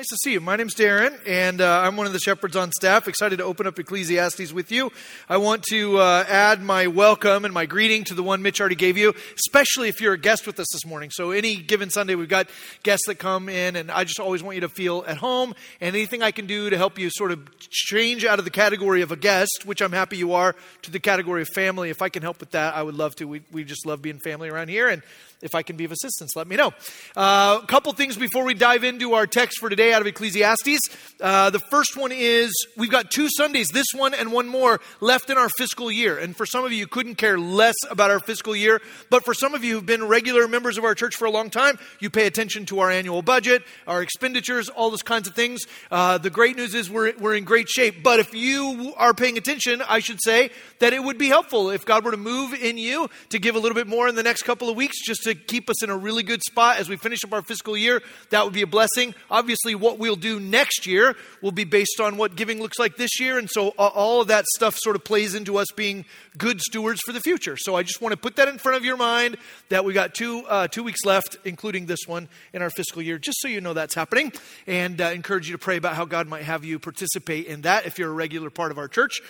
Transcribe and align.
Nice 0.00 0.08
to 0.08 0.16
see 0.24 0.32
you. 0.32 0.40
My 0.40 0.56
name's 0.56 0.72
Darin, 0.72 1.14
and 1.26 1.60
uh, 1.60 1.80
I'm 1.80 1.94
one 1.94 2.06
of 2.06 2.14
the 2.14 2.20
shepherds 2.20 2.56
on 2.56 2.72
staff. 2.72 3.06
Excited 3.06 3.36
to 3.36 3.44
open 3.44 3.66
up 3.66 3.78
Ecclesiastes 3.78 4.50
with 4.50 4.72
you. 4.72 4.90
I 5.28 5.36
want 5.36 5.62
to 5.64 5.98
uh, 5.98 6.24
add 6.26 6.62
my 6.62 6.86
welcome 6.86 7.44
and 7.44 7.52
my 7.52 7.66
greeting 7.66 8.04
to 8.04 8.14
the 8.14 8.22
one 8.22 8.40
Mitch 8.40 8.62
already 8.62 8.76
gave 8.76 8.96
you, 8.96 9.12
especially 9.34 9.90
if 9.90 10.00
you're 10.00 10.14
a 10.14 10.18
guest 10.18 10.46
with 10.46 10.58
us 10.58 10.68
this 10.72 10.86
morning. 10.86 11.10
So, 11.12 11.32
any 11.32 11.56
given 11.56 11.90
Sunday, 11.90 12.14
we've 12.14 12.30
got 12.30 12.48
guests 12.82 13.08
that 13.08 13.16
come 13.16 13.50
in, 13.50 13.76
and 13.76 13.90
I 13.90 14.04
just 14.04 14.18
always 14.18 14.42
want 14.42 14.54
you 14.54 14.62
to 14.62 14.70
feel 14.70 15.04
at 15.06 15.18
home. 15.18 15.54
And 15.82 15.94
anything 15.94 16.22
I 16.22 16.30
can 16.30 16.46
do 16.46 16.70
to 16.70 16.78
help 16.78 16.98
you 16.98 17.10
sort 17.10 17.30
of 17.30 17.58
change 17.58 18.24
out 18.24 18.38
of 18.38 18.46
the 18.46 18.50
category 18.50 19.02
of 19.02 19.12
a 19.12 19.16
guest, 19.16 19.64
which 19.66 19.82
I'm 19.82 19.92
happy 19.92 20.16
you 20.16 20.32
are, 20.32 20.56
to 20.80 20.90
the 20.90 20.98
category 20.98 21.42
of 21.42 21.48
family, 21.48 21.90
if 21.90 22.00
I 22.00 22.08
can 22.08 22.22
help 22.22 22.40
with 22.40 22.52
that, 22.52 22.74
I 22.74 22.82
would 22.82 22.94
love 22.94 23.16
to. 23.16 23.28
We, 23.28 23.42
we 23.52 23.64
just 23.64 23.84
love 23.84 24.00
being 24.00 24.18
family 24.18 24.48
around 24.48 24.68
here, 24.68 24.88
and 24.88 25.02
if 25.42 25.54
I 25.54 25.62
can 25.62 25.76
be 25.76 25.84
of 25.84 25.92
assistance, 25.92 26.36
let 26.36 26.46
me 26.46 26.56
know. 26.56 26.72
Uh, 27.16 27.60
a 27.62 27.66
couple 27.66 27.92
things 27.92 28.16
before 28.16 28.44
we 28.44 28.54
dive 28.54 28.84
into 28.84 29.14
our 29.14 29.26
text 29.26 29.58
for 29.58 29.68
today 29.68 29.92
out 29.92 30.00
of 30.00 30.06
Ecclesiastes. 30.06 30.80
Uh, 31.20 31.50
the 31.50 31.58
first 31.58 31.96
one 31.96 32.12
is 32.12 32.52
we've 32.76 32.90
got 32.90 33.10
two 33.10 33.28
Sundays, 33.30 33.68
this 33.68 33.86
one 33.94 34.14
and 34.14 34.32
one 34.32 34.48
more, 34.48 34.80
left 35.00 35.30
in 35.30 35.38
our 35.38 35.48
fiscal 35.56 35.90
year. 35.90 36.18
And 36.18 36.36
for 36.36 36.46
some 36.46 36.64
of 36.64 36.72
you, 36.72 36.78
you 36.78 36.86
couldn't 36.86 37.16
care 37.16 37.38
less 37.38 37.76
about 37.90 38.10
our 38.10 38.20
fiscal 38.20 38.54
year. 38.54 38.80
But 39.08 39.24
for 39.24 39.34
some 39.34 39.54
of 39.54 39.64
you 39.64 39.74
who've 39.74 39.86
been 39.86 40.06
regular 40.06 40.46
members 40.48 40.78
of 40.78 40.84
our 40.84 40.94
church 40.94 41.16
for 41.16 41.24
a 41.24 41.30
long 41.30 41.50
time, 41.50 41.78
you 42.00 42.10
pay 42.10 42.26
attention 42.26 42.66
to 42.66 42.80
our 42.80 42.90
annual 42.90 43.22
budget, 43.22 43.62
our 43.86 44.02
expenditures, 44.02 44.68
all 44.68 44.90
those 44.90 45.02
kinds 45.02 45.28
of 45.28 45.34
things. 45.34 45.66
Uh, 45.90 46.18
the 46.18 46.30
great 46.30 46.56
news 46.56 46.74
is 46.74 46.90
we're, 46.90 47.12
we're 47.18 47.34
in 47.34 47.44
great 47.44 47.68
shape. 47.68 48.02
But 48.02 48.20
if 48.20 48.34
you 48.34 48.94
are 48.96 49.14
paying 49.14 49.38
attention, 49.38 49.82
I 49.86 50.00
should 50.00 50.20
say 50.22 50.50
that 50.78 50.92
it 50.92 51.02
would 51.02 51.18
be 51.18 51.28
helpful 51.28 51.70
if 51.70 51.84
God 51.84 52.04
were 52.04 52.10
to 52.10 52.16
move 52.16 52.54
in 52.54 52.78
you 52.78 53.08
to 53.30 53.38
give 53.38 53.56
a 53.56 53.58
little 53.58 53.74
bit 53.74 53.86
more 53.86 54.08
in 54.08 54.14
the 54.14 54.22
next 54.22 54.42
couple 54.42 54.68
of 54.68 54.76
weeks 54.76 55.04
just 55.04 55.22
to 55.24 55.29
to 55.30 55.40
keep 55.40 55.70
us 55.70 55.82
in 55.82 55.90
a 55.90 55.96
really 55.96 56.22
good 56.22 56.42
spot 56.42 56.78
as 56.78 56.88
we 56.88 56.96
finish 56.96 57.24
up 57.24 57.32
our 57.32 57.42
fiscal 57.42 57.76
year, 57.76 58.02
that 58.30 58.44
would 58.44 58.54
be 58.54 58.62
a 58.62 58.66
blessing. 58.66 59.14
Obviously, 59.30 59.74
what 59.74 59.98
we'll 59.98 60.16
do 60.16 60.40
next 60.40 60.86
year 60.86 61.16
will 61.42 61.52
be 61.52 61.64
based 61.64 62.00
on 62.00 62.16
what 62.16 62.36
giving 62.36 62.60
looks 62.60 62.78
like 62.78 62.96
this 62.96 63.20
year. 63.20 63.38
And 63.38 63.48
so 63.50 63.68
all 63.70 64.20
of 64.20 64.28
that 64.28 64.46
stuff 64.54 64.76
sort 64.78 64.96
of 64.96 65.04
plays 65.04 65.34
into 65.34 65.58
us 65.58 65.66
being 65.74 66.04
good 66.38 66.60
stewards 66.60 67.00
for 67.04 67.12
the 67.12 67.20
future. 67.20 67.56
So 67.56 67.76
I 67.76 67.82
just 67.82 68.00
want 68.00 68.12
to 68.12 68.16
put 68.16 68.36
that 68.36 68.48
in 68.48 68.58
front 68.58 68.76
of 68.76 68.84
your 68.84 68.96
mind 68.96 69.36
that 69.68 69.84
we 69.84 69.92
got 69.92 70.14
two, 70.14 70.44
uh, 70.48 70.68
two 70.68 70.82
weeks 70.82 71.04
left, 71.04 71.36
including 71.44 71.86
this 71.86 72.00
one 72.06 72.28
in 72.52 72.62
our 72.62 72.70
fiscal 72.70 73.02
year, 73.02 73.18
just 73.18 73.40
so 73.40 73.48
you 73.48 73.60
know 73.60 73.74
that's 73.74 73.94
happening. 73.94 74.32
And 74.66 75.00
uh, 75.00 75.06
encourage 75.06 75.48
you 75.48 75.52
to 75.52 75.58
pray 75.58 75.76
about 75.76 75.94
how 75.94 76.04
God 76.04 76.28
might 76.28 76.42
have 76.42 76.64
you 76.64 76.78
participate 76.78 77.46
in 77.46 77.62
that 77.62 77.86
if 77.86 77.98
you're 77.98 78.10
a 78.10 78.14
regular 78.14 78.50
part 78.50 78.70
of 78.70 78.78
our 78.78 78.88
church. 78.88 79.20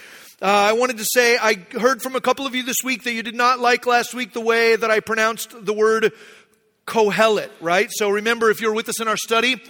Uh, 0.42 0.46
I 0.46 0.72
wanted 0.72 0.96
to 0.96 1.04
say 1.04 1.36
I 1.36 1.54
heard 1.78 2.00
from 2.00 2.16
a 2.16 2.20
couple 2.20 2.46
of 2.46 2.54
you 2.54 2.62
this 2.62 2.78
week 2.82 3.04
that 3.04 3.12
you 3.12 3.22
did 3.22 3.34
not 3.34 3.60
like 3.60 3.84
last 3.84 4.14
week 4.14 4.32
the 4.32 4.40
way 4.40 4.74
that 4.74 4.90
I 4.90 5.00
pronounced 5.00 5.54
the 5.66 5.74
word 5.74 5.89
Kohelet, 6.86 7.50
right? 7.60 7.88
So 7.92 8.10
remember, 8.10 8.50
if 8.50 8.60
you're 8.60 8.74
with 8.74 8.88
us 8.88 9.00
in 9.00 9.08
our 9.08 9.16
study, 9.16 9.60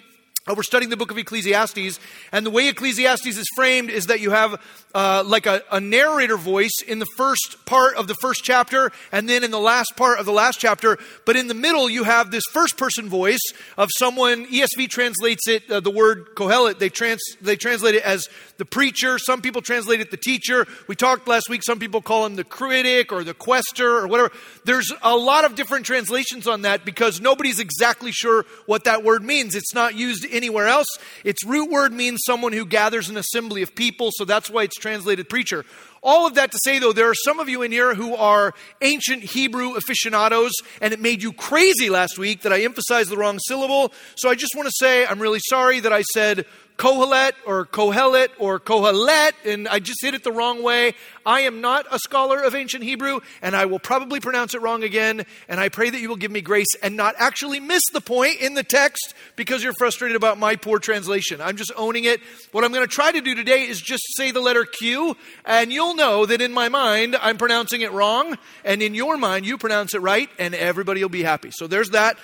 uh, 0.46 0.54
we're 0.56 0.62
studying 0.62 0.88
the 0.88 0.96
book 0.96 1.10
of 1.10 1.18
Ecclesiastes, 1.18 2.00
and 2.32 2.46
the 2.46 2.50
way 2.50 2.68
Ecclesiastes 2.68 3.26
is 3.26 3.46
framed 3.54 3.90
is 3.90 4.06
that 4.06 4.20
you 4.20 4.30
have 4.30 4.58
uh, 4.94 5.22
like 5.24 5.44
a, 5.44 5.62
a, 5.70 5.78
narrator 5.80 6.38
voice 6.38 6.82
in 6.88 6.98
the 6.98 7.06
first 7.16 7.66
part 7.66 7.94
of 7.96 8.08
the 8.08 8.14
first 8.14 8.42
chapter, 8.42 8.90
and 9.12 9.28
then 9.28 9.44
in 9.44 9.50
the 9.50 9.60
last 9.60 9.92
part 9.96 10.18
of 10.18 10.24
the 10.24 10.32
last 10.32 10.58
chapter. 10.58 10.96
But 11.26 11.36
in 11.36 11.46
the 11.46 11.54
middle, 11.54 11.90
you 11.90 12.04
have 12.04 12.30
this 12.30 12.44
first 12.52 12.78
person 12.78 13.08
voice 13.08 13.52
of 13.76 13.90
someone. 13.94 14.46
ESV 14.46 14.88
translates 14.88 15.46
it 15.46 15.70
uh, 15.70 15.80
the 15.80 15.90
word 15.90 16.34
Kohelet. 16.34 16.78
They 16.78 16.88
trans 16.88 17.20
they 17.42 17.56
translate 17.56 17.96
it 17.96 18.02
as 18.02 18.26
the 18.60 18.64
preacher. 18.66 19.18
Some 19.18 19.40
people 19.40 19.62
translate 19.62 20.00
it 20.00 20.10
the 20.10 20.18
teacher. 20.18 20.66
We 20.86 20.94
talked 20.94 21.26
last 21.26 21.48
week. 21.48 21.62
Some 21.64 21.80
people 21.80 22.02
call 22.02 22.26
him 22.26 22.36
the 22.36 22.44
critic 22.44 23.10
or 23.10 23.24
the 23.24 23.34
quester 23.34 23.96
or 23.98 24.06
whatever. 24.06 24.30
There's 24.64 24.92
a 25.02 25.16
lot 25.16 25.46
of 25.46 25.54
different 25.56 25.86
translations 25.86 26.46
on 26.46 26.62
that 26.62 26.84
because 26.84 27.20
nobody's 27.22 27.58
exactly 27.58 28.12
sure 28.12 28.44
what 28.66 28.84
that 28.84 29.02
word 29.02 29.24
means. 29.24 29.54
It's 29.54 29.74
not 29.74 29.94
used 29.94 30.26
anywhere 30.30 30.68
else. 30.68 30.86
Its 31.24 31.42
root 31.44 31.70
word 31.70 31.92
means 31.92 32.20
someone 32.24 32.52
who 32.52 32.66
gathers 32.66 33.08
an 33.08 33.16
assembly 33.16 33.62
of 33.62 33.74
people, 33.74 34.10
so 34.12 34.26
that's 34.26 34.50
why 34.50 34.64
it's 34.64 34.76
translated 34.76 35.30
preacher. 35.30 35.64
All 36.02 36.26
of 36.26 36.34
that 36.34 36.50
to 36.52 36.58
say, 36.64 36.78
though, 36.78 36.94
there 36.94 37.10
are 37.10 37.14
some 37.14 37.40
of 37.40 37.48
you 37.48 37.60
in 37.60 37.72
here 37.72 37.94
who 37.94 38.14
are 38.14 38.54
ancient 38.80 39.22
Hebrew 39.22 39.74
aficionados, 39.74 40.52
and 40.80 40.94
it 40.94 41.00
made 41.00 41.22
you 41.22 41.32
crazy 41.32 41.90
last 41.90 42.18
week 42.18 42.42
that 42.42 42.52
I 42.52 42.62
emphasized 42.62 43.10
the 43.10 43.18
wrong 43.18 43.38
syllable. 43.38 43.92
So 44.16 44.30
I 44.30 44.34
just 44.34 44.54
want 44.56 44.66
to 44.66 44.74
say 44.78 45.04
I'm 45.04 45.20
really 45.20 45.40
sorry 45.48 45.80
that 45.80 45.92
I 45.92 46.02
said 46.14 46.46
Kohelet 46.80 47.32
or 47.44 47.66
Kohelet 47.66 48.28
or 48.38 48.58
Kohelet, 48.58 49.32
and 49.44 49.68
I 49.68 49.80
just 49.80 50.00
hit 50.00 50.14
it 50.14 50.24
the 50.24 50.32
wrong 50.32 50.62
way. 50.62 50.94
I 51.26 51.42
am 51.42 51.60
not 51.60 51.84
a 51.90 51.98
scholar 51.98 52.42
of 52.42 52.54
ancient 52.54 52.82
Hebrew, 52.82 53.20
and 53.42 53.54
I 53.54 53.66
will 53.66 53.78
probably 53.78 54.18
pronounce 54.18 54.54
it 54.54 54.62
wrong 54.62 54.82
again. 54.82 55.26
And 55.46 55.60
I 55.60 55.68
pray 55.68 55.90
that 55.90 56.00
you 56.00 56.08
will 56.08 56.16
give 56.16 56.30
me 56.30 56.40
grace 56.40 56.74
and 56.82 56.96
not 56.96 57.16
actually 57.18 57.60
miss 57.60 57.82
the 57.92 58.00
point 58.00 58.40
in 58.40 58.54
the 58.54 58.62
text 58.62 59.12
because 59.36 59.62
you're 59.62 59.74
frustrated 59.74 60.16
about 60.16 60.38
my 60.38 60.56
poor 60.56 60.78
translation. 60.78 61.42
I'm 61.42 61.58
just 61.58 61.70
owning 61.76 62.04
it. 62.04 62.22
What 62.50 62.64
I'm 62.64 62.72
going 62.72 62.86
to 62.86 62.90
try 62.90 63.12
to 63.12 63.20
do 63.20 63.34
today 63.34 63.68
is 63.68 63.78
just 63.78 64.02
say 64.16 64.30
the 64.30 64.40
letter 64.40 64.64
Q, 64.64 65.18
and 65.44 65.70
you'll 65.70 65.96
know 65.96 66.24
that 66.24 66.40
in 66.40 66.50
my 66.50 66.70
mind 66.70 67.14
I'm 67.14 67.36
pronouncing 67.36 67.82
it 67.82 67.92
wrong, 67.92 68.38
and 68.64 68.80
in 68.80 68.94
your 68.94 69.18
mind 69.18 69.44
you 69.44 69.58
pronounce 69.58 69.92
it 69.92 70.00
right, 70.00 70.30
and 70.38 70.54
everybody 70.54 71.04
will 71.04 71.10
be 71.10 71.24
happy. 71.24 71.50
So 71.50 71.66
there's 71.66 71.90
that. 71.90 72.16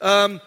Um, 0.00 0.40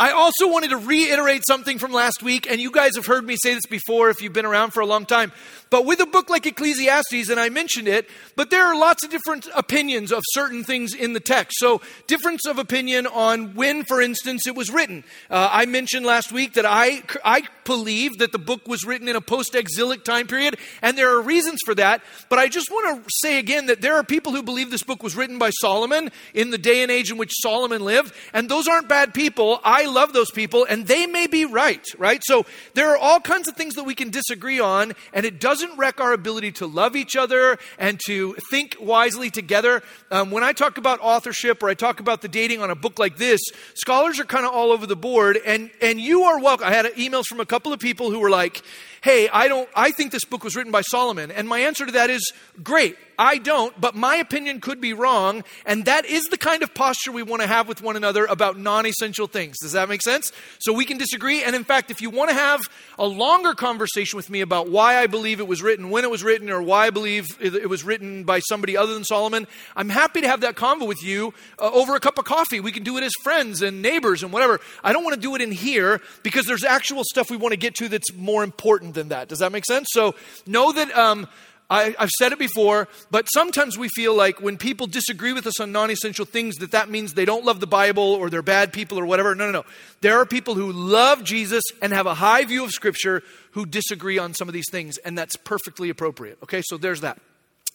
I 0.00 0.12
also 0.12 0.46
wanted 0.46 0.70
to 0.70 0.76
reiterate 0.76 1.42
something 1.44 1.80
from 1.80 1.90
last 1.90 2.22
week, 2.22 2.48
and 2.48 2.60
you 2.60 2.70
guys 2.70 2.94
have 2.94 3.06
heard 3.06 3.24
me 3.24 3.34
say 3.36 3.54
this 3.54 3.66
before 3.66 4.10
if 4.10 4.22
you've 4.22 4.32
been 4.32 4.46
around 4.46 4.70
for 4.70 4.78
a 4.78 4.86
long 4.86 5.04
time. 5.04 5.32
But 5.70 5.86
with 5.86 5.98
a 5.98 6.06
book 6.06 6.30
like 6.30 6.46
Ecclesiastes, 6.46 7.28
and 7.28 7.40
I 7.40 7.48
mentioned 7.48 7.88
it, 7.88 8.08
but 8.36 8.48
there 8.48 8.64
are 8.64 8.78
lots 8.78 9.04
of 9.04 9.10
different 9.10 9.48
opinions 9.56 10.12
of 10.12 10.22
certain 10.30 10.62
things 10.62 10.94
in 10.94 11.14
the 11.14 11.20
text. 11.20 11.58
So, 11.58 11.80
difference 12.06 12.46
of 12.46 12.58
opinion 12.58 13.08
on 13.08 13.56
when, 13.56 13.84
for 13.84 14.00
instance, 14.00 14.46
it 14.46 14.54
was 14.54 14.70
written. 14.70 15.02
Uh, 15.28 15.48
I 15.50 15.66
mentioned 15.66 16.06
last 16.06 16.30
week 16.30 16.54
that 16.54 16.64
I, 16.64 17.02
I 17.24 17.42
believe 17.64 18.18
that 18.18 18.30
the 18.30 18.38
book 18.38 18.68
was 18.68 18.84
written 18.84 19.08
in 19.08 19.16
a 19.16 19.20
post 19.20 19.56
exilic 19.56 20.04
time 20.04 20.28
period, 20.28 20.58
and 20.80 20.96
there 20.96 21.14
are 21.16 21.20
reasons 21.20 21.58
for 21.64 21.74
that. 21.74 22.02
But 22.28 22.38
I 22.38 22.48
just 22.48 22.70
want 22.70 23.04
to 23.04 23.10
say 23.20 23.40
again 23.40 23.66
that 23.66 23.80
there 23.80 23.96
are 23.96 24.04
people 24.04 24.32
who 24.32 24.44
believe 24.44 24.70
this 24.70 24.84
book 24.84 25.02
was 25.02 25.16
written 25.16 25.38
by 25.38 25.50
Solomon 25.50 26.10
in 26.34 26.50
the 26.50 26.56
day 26.56 26.82
and 26.82 26.90
age 26.90 27.10
in 27.10 27.18
which 27.18 27.32
Solomon 27.42 27.82
lived, 27.82 28.14
and 28.32 28.48
those 28.48 28.68
aren't 28.68 28.88
bad 28.88 29.12
people. 29.12 29.60
I 29.64 29.87
love 29.90 30.12
those 30.14 30.30
people, 30.30 30.66
and 30.68 30.86
they 30.86 31.06
may 31.06 31.26
be 31.26 31.44
right, 31.44 31.84
right? 31.98 32.22
So, 32.24 32.46
there 32.74 32.90
are 32.90 32.96
all 32.96 33.20
kinds 33.20 33.48
of 33.48 33.56
things 33.56 33.74
that 33.74 33.84
we 33.84 33.94
can 33.94 34.10
disagree 34.10 34.60
on, 34.60 34.94
and 35.12 35.26
it 35.26 35.40
does 35.40 35.58
doesn't 35.58 35.76
wreck 35.76 35.98
our 35.98 36.12
ability 36.12 36.52
to 36.52 36.66
love 36.66 36.94
each 36.94 37.16
other 37.16 37.58
and 37.78 37.98
to 38.06 38.34
think 38.48 38.76
wisely 38.80 39.28
together. 39.28 39.82
Um, 40.10 40.30
when 40.30 40.44
I 40.44 40.52
talk 40.52 40.78
about 40.78 41.00
authorship 41.00 41.64
or 41.64 41.68
I 41.68 41.74
talk 41.74 41.98
about 41.98 42.22
the 42.22 42.28
dating 42.28 42.62
on 42.62 42.70
a 42.70 42.76
book 42.76 43.00
like 43.00 43.16
this, 43.16 43.40
scholars 43.74 44.20
are 44.20 44.24
kind 44.24 44.46
of 44.46 44.52
all 44.52 44.70
over 44.70 44.86
the 44.86 44.94
board, 44.94 45.36
and, 45.44 45.70
and 45.82 46.00
you 46.00 46.22
are 46.22 46.38
welcome. 46.38 46.68
I 46.68 46.70
had 46.70 46.86
emails 46.94 47.24
from 47.26 47.40
a 47.40 47.46
couple 47.46 47.72
of 47.72 47.80
people 47.80 48.12
who 48.12 48.20
were 48.20 48.30
like, 48.30 48.62
hey, 49.02 49.28
I 49.28 49.48
don't, 49.48 49.68
I 49.74 49.90
think 49.90 50.12
this 50.12 50.24
book 50.24 50.44
was 50.44 50.54
written 50.54 50.70
by 50.70 50.82
Solomon. 50.82 51.32
And 51.32 51.48
my 51.48 51.58
answer 51.58 51.84
to 51.86 51.92
that 51.92 52.08
is, 52.08 52.32
great. 52.62 52.96
I 53.18 53.38
don't, 53.38 53.78
but 53.80 53.96
my 53.96 54.16
opinion 54.16 54.60
could 54.60 54.80
be 54.80 54.92
wrong. 54.92 55.42
And 55.66 55.84
that 55.86 56.06
is 56.06 56.22
the 56.24 56.38
kind 56.38 56.62
of 56.62 56.72
posture 56.72 57.10
we 57.10 57.24
want 57.24 57.42
to 57.42 57.48
have 57.48 57.66
with 57.66 57.82
one 57.82 57.96
another 57.96 58.26
about 58.26 58.56
non 58.56 58.86
essential 58.86 59.26
things. 59.26 59.58
Does 59.60 59.72
that 59.72 59.88
make 59.88 60.02
sense? 60.02 60.30
So 60.60 60.72
we 60.72 60.84
can 60.84 60.98
disagree. 60.98 61.42
And 61.42 61.56
in 61.56 61.64
fact, 61.64 61.90
if 61.90 62.00
you 62.00 62.10
want 62.10 62.30
to 62.30 62.36
have 62.36 62.60
a 62.98 63.06
longer 63.06 63.54
conversation 63.54 64.16
with 64.16 64.30
me 64.30 64.40
about 64.40 64.68
why 64.68 64.98
I 64.98 65.08
believe 65.08 65.40
it 65.40 65.48
was 65.48 65.62
written, 65.62 65.90
when 65.90 66.04
it 66.04 66.10
was 66.10 66.22
written, 66.22 66.48
or 66.48 66.62
why 66.62 66.86
I 66.86 66.90
believe 66.90 67.26
it 67.40 67.68
was 67.68 67.82
written 67.82 68.22
by 68.22 68.38
somebody 68.38 68.76
other 68.76 68.94
than 68.94 69.04
Solomon, 69.04 69.48
I'm 69.74 69.88
happy 69.88 70.20
to 70.20 70.28
have 70.28 70.42
that 70.42 70.54
convo 70.54 70.86
with 70.86 71.02
you 71.02 71.34
uh, 71.58 71.70
over 71.72 71.96
a 71.96 72.00
cup 72.00 72.18
of 72.18 72.24
coffee. 72.24 72.60
We 72.60 72.72
can 72.72 72.84
do 72.84 72.96
it 72.98 73.02
as 73.02 73.12
friends 73.22 73.62
and 73.62 73.82
neighbors 73.82 74.22
and 74.22 74.32
whatever. 74.32 74.60
I 74.84 74.92
don't 74.92 75.02
want 75.02 75.14
to 75.14 75.20
do 75.20 75.34
it 75.34 75.42
in 75.42 75.50
here 75.50 76.00
because 76.22 76.46
there's 76.46 76.64
actual 76.64 77.02
stuff 77.04 77.30
we 77.30 77.36
want 77.36 77.52
to 77.52 77.58
get 77.58 77.74
to 77.76 77.88
that's 77.88 78.14
more 78.14 78.44
important 78.44 78.94
than 78.94 79.08
that. 79.08 79.28
Does 79.28 79.40
that 79.40 79.50
make 79.50 79.64
sense? 79.64 79.88
So 79.90 80.14
know 80.46 80.70
that 80.72 80.96
um, 80.96 81.26
I, 81.70 81.94
have 81.98 82.10
said 82.18 82.32
it 82.32 82.38
before, 82.38 82.88
but 83.10 83.26
sometimes 83.26 83.76
we 83.76 83.88
feel 83.88 84.14
like 84.14 84.40
when 84.40 84.56
people 84.56 84.86
disagree 84.86 85.34
with 85.34 85.46
us 85.46 85.60
on 85.60 85.70
non 85.70 85.90
essential 85.90 86.24
things, 86.24 86.56
that 86.56 86.70
that 86.70 86.88
means 86.88 87.12
they 87.12 87.26
don't 87.26 87.44
love 87.44 87.60
the 87.60 87.66
Bible 87.66 88.02
or 88.02 88.30
they're 88.30 88.42
bad 88.42 88.72
people 88.72 88.98
or 88.98 89.04
whatever. 89.04 89.34
No, 89.34 89.46
no, 89.46 89.52
no. 89.52 89.64
There 90.00 90.18
are 90.18 90.24
people 90.24 90.54
who 90.54 90.72
love 90.72 91.24
Jesus 91.24 91.62
and 91.82 91.92
have 91.92 92.06
a 92.06 92.14
high 92.14 92.44
view 92.44 92.64
of 92.64 92.70
Scripture 92.70 93.22
who 93.52 93.66
disagree 93.66 94.18
on 94.18 94.32
some 94.32 94.48
of 94.48 94.54
these 94.54 94.70
things, 94.70 94.96
and 94.98 95.16
that's 95.18 95.36
perfectly 95.36 95.90
appropriate. 95.90 96.38
Okay, 96.42 96.62
so 96.64 96.78
there's 96.78 97.02
that. 97.02 97.18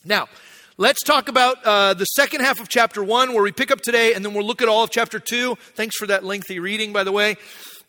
Now, 0.03 0.27
Let's 0.75 1.03
talk 1.03 1.29
about 1.29 1.63
uh, 1.63 1.93
the 1.93 2.05
second 2.05 2.41
half 2.41 2.59
of 2.59 2.67
chapter 2.67 3.03
1, 3.03 3.35
where 3.35 3.43
we 3.43 3.51
pick 3.51 3.69
up 3.69 3.81
today, 3.81 4.15
and 4.15 4.25
then 4.25 4.33
we'll 4.33 4.47
look 4.47 4.59
at 4.59 4.67
all 4.67 4.83
of 4.83 4.89
chapter 4.89 5.19
2. 5.19 5.55
Thanks 5.75 5.95
for 5.95 6.07
that 6.07 6.23
lengthy 6.23 6.57
reading, 6.57 6.91
by 6.91 7.03
the 7.03 7.11
way. 7.11 7.37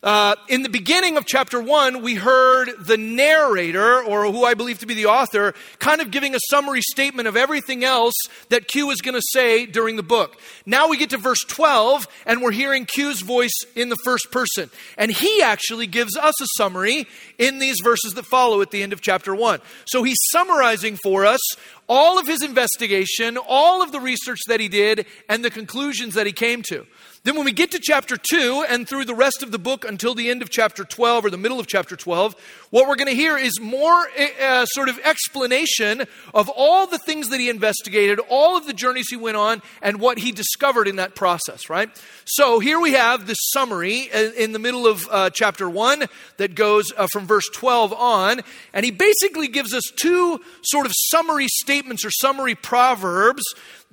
Uh, 0.03 0.35
in 0.49 0.61
the 0.61 0.69
beginning 0.69 1.17
of 1.17 1.25
chapter 1.25 1.59
one, 1.59 2.03
we 2.03 2.13
heard 2.13 2.69
the 2.85 2.97
narrator, 2.97 4.03
or 4.03 4.31
who 4.31 4.45
I 4.45 4.53
believe 4.53 4.77
to 4.79 4.85
be 4.85 4.93
the 4.93 5.07
author, 5.07 5.55
kind 5.79 5.99
of 5.99 6.11
giving 6.11 6.35
a 6.35 6.39
summary 6.49 6.81
statement 6.81 7.27
of 7.27 7.35
everything 7.35 7.83
else 7.83 8.13
that 8.49 8.67
Q 8.67 8.91
is 8.91 9.01
going 9.01 9.15
to 9.15 9.25
say 9.31 9.65
during 9.65 9.95
the 9.95 10.03
book. 10.03 10.39
Now 10.65 10.89
we 10.89 10.97
get 10.97 11.09
to 11.11 11.17
verse 11.17 11.43
12, 11.43 12.07
and 12.27 12.41
we're 12.43 12.51
hearing 12.51 12.85
Q's 12.85 13.21
voice 13.21 13.55
in 13.75 13.89
the 13.89 13.97
first 14.03 14.31
person. 14.31 14.69
And 14.95 15.11
he 15.11 15.41
actually 15.41 15.87
gives 15.87 16.15
us 16.15 16.39
a 16.39 16.45
summary 16.55 17.07
in 17.39 17.57
these 17.57 17.77
verses 17.83 18.13
that 18.13 18.25
follow 18.25 18.61
at 18.61 18.69
the 18.69 18.83
end 18.83 18.93
of 18.93 19.01
chapter 19.01 19.33
one. 19.33 19.59
So 19.85 20.03
he's 20.03 20.19
summarizing 20.31 20.97
for 21.01 21.25
us 21.25 21.39
all 21.87 22.19
of 22.19 22.27
his 22.27 22.43
investigation, 22.43 23.37
all 23.37 23.81
of 23.81 23.91
the 23.91 23.99
research 23.99 24.39
that 24.47 24.59
he 24.59 24.67
did, 24.67 25.05
and 25.29 25.43
the 25.43 25.51
conclusions 25.51 26.13
that 26.15 26.25
he 26.25 26.33
came 26.33 26.61
to. 26.69 26.85
Then, 27.25 27.37
when 27.37 27.45
we 27.45 27.53
get 27.53 27.71
to 27.71 27.79
chapter 27.81 28.17
2 28.17 28.67
and 28.69 28.87
through 28.87 29.05
the 29.05 29.15
rest 29.15 29.41
of 29.41 29.51
the 29.51 29.57
book 29.57 29.83
until 29.83 30.13
the 30.13 30.29
end 30.29 30.43
of 30.43 30.51
chapter 30.51 30.83
12 30.83 31.25
or 31.25 31.31
the 31.31 31.39
middle 31.39 31.59
of 31.59 31.65
chapter 31.65 31.95
12, 31.95 32.35
what 32.69 32.87
we're 32.87 32.95
going 32.95 33.07
to 33.07 33.15
hear 33.15 33.35
is 33.35 33.59
more 33.59 34.07
uh, 34.43 34.67
sort 34.67 34.89
of 34.89 34.99
explanation 34.99 36.03
of 36.35 36.49
all 36.49 36.85
the 36.85 36.99
things 36.99 37.29
that 37.29 37.39
he 37.39 37.49
investigated, 37.49 38.19
all 38.29 38.55
of 38.55 38.67
the 38.67 38.73
journeys 38.73 39.07
he 39.09 39.15
went 39.17 39.37
on, 39.37 39.63
and 39.81 39.99
what 39.99 40.19
he 40.19 40.31
discovered 40.31 40.87
in 40.87 40.97
that 40.97 41.15
process, 41.15 41.67
right? 41.67 41.89
So, 42.25 42.59
here 42.59 42.79
we 42.79 42.93
have 42.93 43.25
this 43.25 43.39
summary 43.55 44.01
in 44.37 44.51
the 44.51 44.59
middle 44.59 44.85
of 44.85 45.07
uh, 45.09 45.31
chapter 45.31 45.67
1 45.67 46.05
that 46.37 46.53
goes 46.53 46.91
uh, 46.95 47.07
from 47.11 47.25
verse 47.25 47.49
12 47.55 47.91
on, 47.91 48.41
and 48.71 48.85
he 48.85 48.91
basically 48.91 49.47
gives 49.47 49.73
us 49.73 49.85
two 49.95 50.41
sort 50.61 50.85
of 50.85 50.91
summary 51.09 51.47
statements 51.47 52.05
or 52.05 52.11
summary 52.11 52.53
proverbs 52.53 53.41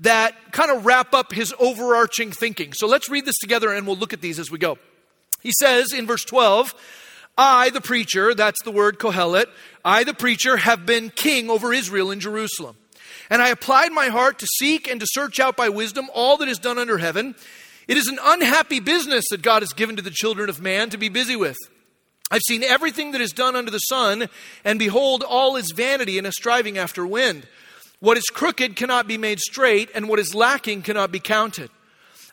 that 0.02 0.52
kind 0.52 0.70
of 0.70 0.84
wrap 0.84 1.14
up 1.14 1.32
his 1.32 1.54
overarching 1.58 2.32
thinking. 2.32 2.72
So 2.72 2.86
let's 2.86 3.08
read 3.08 3.24
this 3.24 3.38
together 3.38 3.72
and 3.72 3.86
we'll 3.86 3.96
look 3.96 4.12
at 4.12 4.20
these 4.20 4.38
as 4.38 4.50
we 4.50 4.58
go. 4.58 4.78
He 5.42 5.52
says 5.58 5.92
in 5.92 6.06
verse 6.06 6.24
12, 6.24 6.74
I, 7.36 7.70
the 7.70 7.80
preacher, 7.80 8.34
that's 8.34 8.62
the 8.62 8.70
word 8.70 8.98
Kohelet, 8.98 9.46
I, 9.84 10.04
the 10.04 10.14
preacher, 10.14 10.58
have 10.58 10.84
been 10.84 11.10
king 11.10 11.48
over 11.48 11.72
Israel 11.72 12.10
in 12.10 12.20
Jerusalem. 12.20 12.76
And 13.30 13.40
I 13.40 13.48
applied 13.48 13.92
my 13.92 14.08
heart 14.08 14.38
to 14.40 14.46
seek 14.58 14.88
and 14.88 15.00
to 15.00 15.06
search 15.08 15.40
out 15.40 15.56
by 15.56 15.68
wisdom 15.68 16.10
all 16.12 16.36
that 16.38 16.48
is 16.48 16.58
done 16.58 16.78
under 16.78 16.98
heaven. 16.98 17.34
It 17.88 17.96
is 17.96 18.08
an 18.08 18.18
unhappy 18.22 18.80
business 18.80 19.24
that 19.30 19.42
God 19.42 19.62
has 19.62 19.72
given 19.72 19.96
to 19.96 20.02
the 20.02 20.10
children 20.10 20.50
of 20.50 20.60
man 20.60 20.90
to 20.90 20.98
be 20.98 21.08
busy 21.08 21.36
with. 21.36 21.56
I've 22.30 22.42
seen 22.46 22.62
everything 22.62 23.12
that 23.12 23.20
is 23.20 23.32
done 23.32 23.56
under 23.56 23.70
the 23.70 23.78
sun, 23.78 24.28
and 24.64 24.78
behold, 24.78 25.22
all 25.26 25.56
is 25.56 25.72
vanity 25.74 26.18
and 26.18 26.26
a 26.26 26.32
striving 26.32 26.78
after 26.78 27.06
wind. 27.06 27.46
What 28.02 28.18
is 28.18 28.24
crooked 28.24 28.74
cannot 28.74 29.06
be 29.06 29.16
made 29.16 29.38
straight, 29.38 29.88
and 29.94 30.08
what 30.08 30.18
is 30.18 30.34
lacking 30.34 30.82
cannot 30.82 31.12
be 31.12 31.20
counted. 31.20 31.70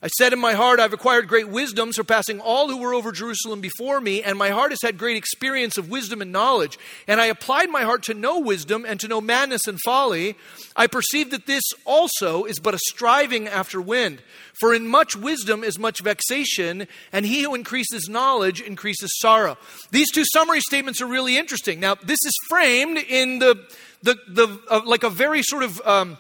I 0.01 0.07
said 0.07 0.33
in 0.33 0.39
my 0.39 0.53
heart, 0.53 0.79
I've 0.79 0.93
acquired 0.93 1.27
great 1.27 1.47
wisdom, 1.47 1.93
surpassing 1.93 2.39
all 2.39 2.69
who 2.69 2.77
were 2.77 2.95
over 2.95 3.11
Jerusalem 3.11 3.61
before 3.61 4.01
me, 4.01 4.23
and 4.23 4.35
my 4.35 4.49
heart 4.49 4.71
has 4.71 4.81
had 4.81 4.97
great 4.97 5.15
experience 5.15 5.77
of 5.77 5.91
wisdom 5.91 6.23
and 6.23 6.31
knowledge. 6.31 6.79
And 7.07 7.21
I 7.21 7.27
applied 7.27 7.69
my 7.69 7.83
heart 7.83 8.01
to 8.03 8.15
know 8.15 8.39
wisdom 8.39 8.83
and 8.83 8.99
to 8.99 9.07
know 9.07 9.21
madness 9.21 9.67
and 9.67 9.79
folly. 9.85 10.35
I 10.75 10.87
perceived 10.87 11.29
that 11.31 11.45
this 11.45 11.63
also 11.85 12.45
is 12.45 12.59
but 12.59 12.73
a 12.73 12.79
striving 12.79 13.47
after 13.47 13.79
wind. 13.79 14.23
For 14.59 14.73
in 14.73 14.87
much 14.87 15.15
wisdom 15.15 15.63
is 15.63 15.77
much 15.77 16.01
vexation, 16.01 16.87
and 17.13 17.27
he 17.27 17.43
who 17.43 17.53
increases 17.53 18.09
knowledge 18.09 18.59
increases 18.59 19.11
sorrow. 19.19 19.55
These 19.91 20.11
two 20.11 20.25
summary 20.33 20.61
statements 20.61 20.99
are 20.99 21.05
really 21.05 21.37
interesting. 21.37 21.79
Now, 21.79 21.93
this 21.93 22.19
is 22.25 22.33
framed 22.49 22.97
in 22.97 23.37
the 23.37 23.67
the, 24.03 24.15
the, 24.27 24.59
uh, 24.69 24.81
like 24.85 25.03
a 25.03 25.09
very 25.09 25.43
sort 25.43 25.63
of 25.63 25.81
um, 25.85 26.17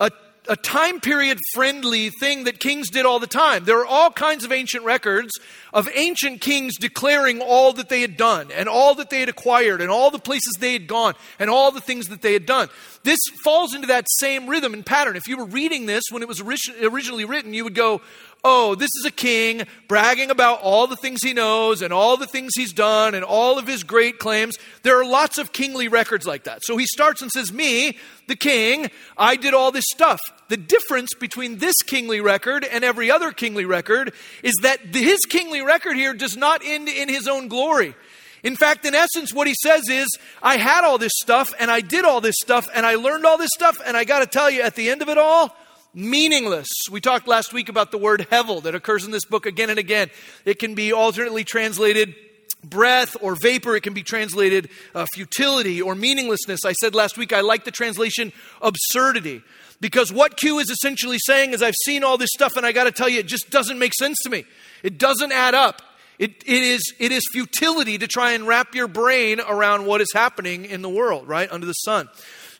a, 0.00 0.10
a 0.48 0.56
time 0.56 1.00
period 1.00 1.38
friendly 1.54 2.10
thing 2.10 2.44
that 2.44 2.60
kings 2.60 2.90
did 2.90 3.06
all 3.06 3.18
the 3.18 3.26
time. 3.26 3.64
There 3.64 3.78
are 3.80 3.86
all 3.86 4.10
kinds 4.10 4.44
of 4.44 4.52
ancient 4.52 4.84
records 4.84 5.32
of 5.72 5.88
ancient 5.94 6.40
kings 6.40 6.76
declaring 6.78 7.40
all 7.40 7.72
that 7.74 7.88
they 7.88 8.00
had 8.00 8.16
done 8.16 8.50
and 8.52 8.68
all 8.68 8.94
that 8.96 9.10
they 9.10 9.20
had 9.20 9.28
acquired 9.28 9.80
and 9.80 9.90
all 9.90 10.10
the 10.10 10.18
places 10.18 10.54
they 10.58 10.72
had 10.72 10.86
gone 10.86 11.14
and 11.38 11.50
all 11.50 11.70
the 11.70 11.80
things 11.80 12.08
that 12.08 12.22
they 12.22 12.32
had 12.32 12.46
done. 12.46 12.68
This 13.04 13.18
falls 13.44 13.74
into 13.74 13.86
that 13.88 14.06
same 14.08 14.48
rhythm 14.48 14.74
and 14.74 14.84
pattern. 14.84 15.16
If 15.16 15.28
you 15.28 15.36
were 15.36 15.46
reading 15.46 15.86
this 15.86 16.04
when 16.10 16.22
it 16.22 16.28
was 16.28 16.40
originally 16.40 17.24
written, 17.24 17.54
you 17.54 17.64
would 17.64 17.74
go, 17.74 18.00
oh, 18.44 18.74
this 18.74 18.90
is 18.98 19.04
a 19.04 19.10
king 19.10 19.62
bragging 19.88 20.30
about 20.30 20.60
all 20.62 20.86
the 20.86 20.96
things 20.96 21.22
he 21.22 21.32
knows 21.32 21.82
and 21.82 21.92
all 21.92 22.16
the 22.16 22.26
things 22.26 22.52
he's 22.54 22.72
done 22.72 23.14
and 23.14 23.24
all 23.24 23.58
of 23.58 23.66
his 23.66 23.82
great 23.82 24.18
claims. 24.18 24.56
There 24.82 25.00
are 25.00 25.04
lots 25.04 25.38
of 25.38 25.52
kingly 25.52 25.88
records 25.88 26.26
like 26.26 26.44
that. 26.44 26.64
So 26.64 26.76
he 26.76 26.86
starts 26.86 27.20
and 27.20 27.30
says, 27.30 27.52
Me, 27.52 27.98
the 28.26 28.36
king, 28.36 28.90
I 29.16 29.36
did 29.36 29.54
all 29.54 29.72
this 29.72 29.84
stuff. 29.92 30.20
The 30.48 30.56
difference 30.56 31.10
between 31.18 31.58
this 31.58 31.74
kingly 31.86 32.20
record 32.20 32.64
and 32.64 32.84
every 32.84 33.10
other 33.10 33.32
kingly 33.32 33.64
record 33.64 34.12
is 34.42 34.54
that 34.62 34.80
his 34.94 35.18
kingly 35.28 35.60
record 35.60 35.96
here 35.96 36.14
does 36.14 36.36
not 36.36 36.62
end 36.64 36.88
in 36.88 37.08
his 37.08 37.28
own 37.28 37.48
glory. 37.48 37.94
In 38.42 38.54
fact, 38.54 38.84
in 38.84 38.94
essence, 38.94 39.34
what 39.34 39.48
he 39.48 39.54
says 39.60 39.88
is, 39.88 40.06
I 40.42 40.58
had 40.58 40.84
all 40.84 40.96
this 40.96 41.12
stuff 41.16 41.52
and 41.58 41.70
I 41.70 41.80
did 41.80 42.04
all 42.04 42.20
this 42.20 42.36
stuff 42.40 42.68
and 42.72 42.86
I 42.86 42.94
learned 42.94 43.26
all 43.26 43.36
this 43.36 43.50
stuff, 43.52 43.78
and 43.84 43.96
I 43.96 44.04
got 44.04 44.20
to 44.20 44.26
tell 44.26 44.48
you, 44.48 44.62
at 44.62 44.76
the 44.76 44.90
end 44.90 45.02
of 45.02 45.08
it 45.08 45.18
all, 45.18 45.56
meaningless. 45.98 46.68
We 46.90 47.00
talked 47.00 47.26
last 47.26 47.52
week 47.52 47.68
about 47.68 47.90
the 47.90 47.98
word 47.98 48.26
hevel 48.30 48.62
that 48.62 48.74
occurs 48.74 49.04
in 49.04 49.10
this 49.10 49.24
book 49.24 49.46
again 49.46 49.68
and 49.68 49.78
again. 49.78 50.10
It 50.44 50.60
can 50.60 50.74
be 50.74 50.92
alternately 50.92 51.42
translated 51.42 52.14
breath 52.62 53.16
or 53.20 53.36
vapor. 53.40 53.74
It 53.74 53.82
can 53.82 53.94
be 53.94 54.04
translated 54.04 54.70
uh, 54.94 55.06
futility 55.12 55.82
or 55.82 55.96
meaninglessness. 55.96 56.64
I 56.64 56.72
said 56.72 56.94
last 56.94 57.18
week 57.18 57.32
I 57.32 57.40
like 57.40 57.64
the 57.64 57.72
translation 57.72 58.32
absurdity 58.62 59.42
because 59.80 60.12
what 60.12 60.36
Q 60.36 60.60
is 60.60 60.70
essentially 60.70 61.18
saying 61.18 61.52
is 61.52 61.62
I've 61.62 61.74
seen 61.84 62.04
all 62.04 62.16
this 62.16 62.30
stuff 62.32 62.56
and 62.56 62.64
I 62.64 62.70
got 62.70 62.84
to 62.84 62.92
tell 62.92 63.08
you, 63.08 63.18
it 63.18 63.26
just 63.26 63.50
doesn't 63.50 63.78
make 63.78 63.92
sense 63.94 64.18
to 64.22 64.30
me. 64.30 64.44
It 64.84 64.98
doesn't 64.98 65.32
add 65.32 65.54
up. 65.54 65.82
It, 66.20 66.42
it, 66.46 66.62
is, 66.62 66.94
it 66.98 67.12
is 67.12 67.22
futility 67.32 67.98
to 67.98 68.08
try 68.08 68.32
and 68.32 68.46
wrap 68.46 68.74
your 68.74 68.88
brain 68.88 69.40
around 69.40 69.86
what 69.86 70.00
is 70.00 70.12
happening 70.12 70.64
in 70.64 70.82
the 70.82 70.88
world, 70.88 71.28
right, 71.28 71.50
under 71.50 71.66
the 71.66 71.74
sun. 71.74 72.08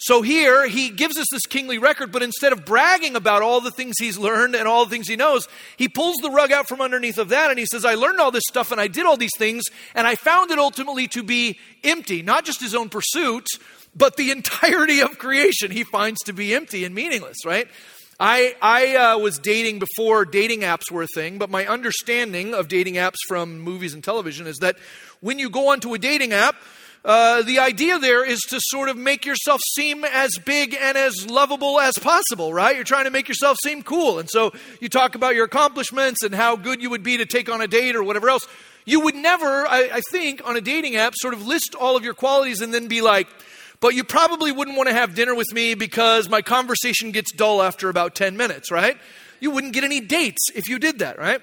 So 0.01 0.23
here, 0.23 0.69
he 0.69 0.91
gives 0.91 1.19
us 1.19 1.27
this 1.31 1.45
kingly 1.47 1.79
record, 1.79 2.13
but 2.13 2.23
instead 2.23 2.53
of 2.53 2.65
bragging 2.65 3.17
about 3.17 3.43
all 3.43 3.61
the 3.61 3.73
things 3.73 3.97
he's 3.99 4.17
learned 4.17 4.55
and 4.55 4.69
all 4.69 4.85
the 4.85 4.91
things 4.91 5.09
he 5.09 5.17
knows, 5.17 5.49
he 5.77 5.89
pulls 5.89 6.17
the 6.23 6.31
rug 6.31 6.53
out 6.53 6.69
from 6.69 6.81
underneath 6.81 7.19
of 7.19 7.31
that 7.31 7.51
and 7.51 7.59
he 7.59 7.67
says, 7.67 7.85
I 7.85 7.95
learned 7.95 8.21
all 8.21 8.31
this 8.31 8.45
stuff 8.49 8.71
and 8.71 8.81
I 8.81 8.87
did 8.87 9.07
all 9.07 9.17
these 9.17 9.37
things, 9.37 9.65
and 9.97 10.07
I 10.07 10.15
found 10.15 10.53
it 10.53 10.59
ultimately 10.59 11.09
to 11.09 11.25
be 11.25 11.59
empty. 11.83 12.23
Not 12.23 12.45
just 12.45 12.61
his 12.61 12.77
own 12.77 12.91
pursuit, 12.91 13.49
but 13.97 14.17
the 14.17 14.31
entirety 14.33 15.01
of 15.01 15.19
creation 15.19 15.73
he 15.73 15.83
finds 15.83 16.21
to 16.23 16.33
be 16.33 16.55
empty 16.55 16.85
and 16.85 16.95
meaningless, 16.95 17.45
right? 17.45 17.67
I, 18.21 18.57
I 18.61 18.97
uh, 18.97 19.19
was 19.19 19.39
dating 19.39 19.81
before 19.81 20.25
dating 20.25 20.61
apps 20.61 20.91
were 20.91 21.03
a 21.03 21.09
thing, 21.15 21.39
but 21.39 21.51
my 21.51 21.67
understanding 21.67 22.53
of 22.53 22.67
dating 22.67 22.95
apps 22.95 23.19
from 23.29 23.61
movies 23.61 23.95
and 23.95 24.03
television 24.03 24.47
is 24.47 24.59
that 24.59 24.77
when 25.21 25.39
you 25.39 25.51
go 25.51 25.69
onto 25.69 25.95
a 25.95 25.99
dating 25.99 26.33
app, 26.33 26.57
uh, 27.05 27.43
the 27.43 27.59
idea 27.59 27.99
there 27.99 28.25
is 28.25 28.41
to 28.41 28.61
sort 28.61 28.89
of 28.89 28.97
make 28.97 29.25
yourself 29.25 29.61
seem 29.75 30.05
as 30.05 30.37
big 30.45 30.77
and 30.79 30.99
as 30.99 31.29
lovable 31.29 31.81
as 31.81 31.95
possible, 32.01 32.53
right? 32.53 32.75
You're 32.75 32.85
trying 32.85 33.05
to 33.05 33.11
make 33.11 33.29
yourself 33.29 33.57
seem 33.63 33.83
cool. 33.83 34.19
And 34.19 34.29
so 34.29 34.53
you 34.81 34.89
talk 34.89 35.15
about 35.15 35.35
your 35.35 35.45
accomplishments 35.45 36.23
and 36.23 36.35
how 36.35 36.57
good 36.57 36.83
you 36.83 36.91
would 36.91 37.03
be 37.03 37.19
to 37.19 37.27
take 37.27 37.49
on 37.49 37.61
a 37.61 37.69
date 37.69 37.95
or 37.95 38.03
whatever 38.03 38.29
else. 38.29 38.47
You 38.85 39.01
would 39.01 39.15
never, 39.15 39.67
I, 39.67 39.91
I 39.95 40.01
think, 40.11 40.47
on 40.47 40.57
a 40.57 40.61
dating 40.61 40.97
app, 40.97 41.15
sort 41.17 41.35
of 41.35 41.47
list 41.47 41.75
all 41.75 41.97
of 41.97 42.05
your 42.05 42.15
qualities 42.15 42.61
and 42.61 42.75
then 42.75 42.89
be 42.89 43.01
like, 43.01 43.29
but 43.81 43.95
you 43.95 44.03
probably 44.03 44.51
wouldn't 44.51 44.77
want 44.77 44.89
to 44.89 44.95
have 44.95 45.15
dinner 45.15 45.35
with 45.35 45.53
me 45.53 45.75
because 45.75 46.29
my 46.29 46.43
conversation 46.43 47.13
gets 47.13 47.33
dull 47.33 47.63
after 47.63 47.89
about 47.89 48.15
10 48.17 48.37
minutes, 48.37 48.71
right? 48.71 48.97
You 49.41 49.51
wouldn't 49.53 49.73
get 49.73 49.85
any 49.85 50.01
dates 50.01 50.51
if 50.55 50.69
you 50.69 50.79
did 50.79 50.99
that, 50.99 51.19
right? 51.19 51.41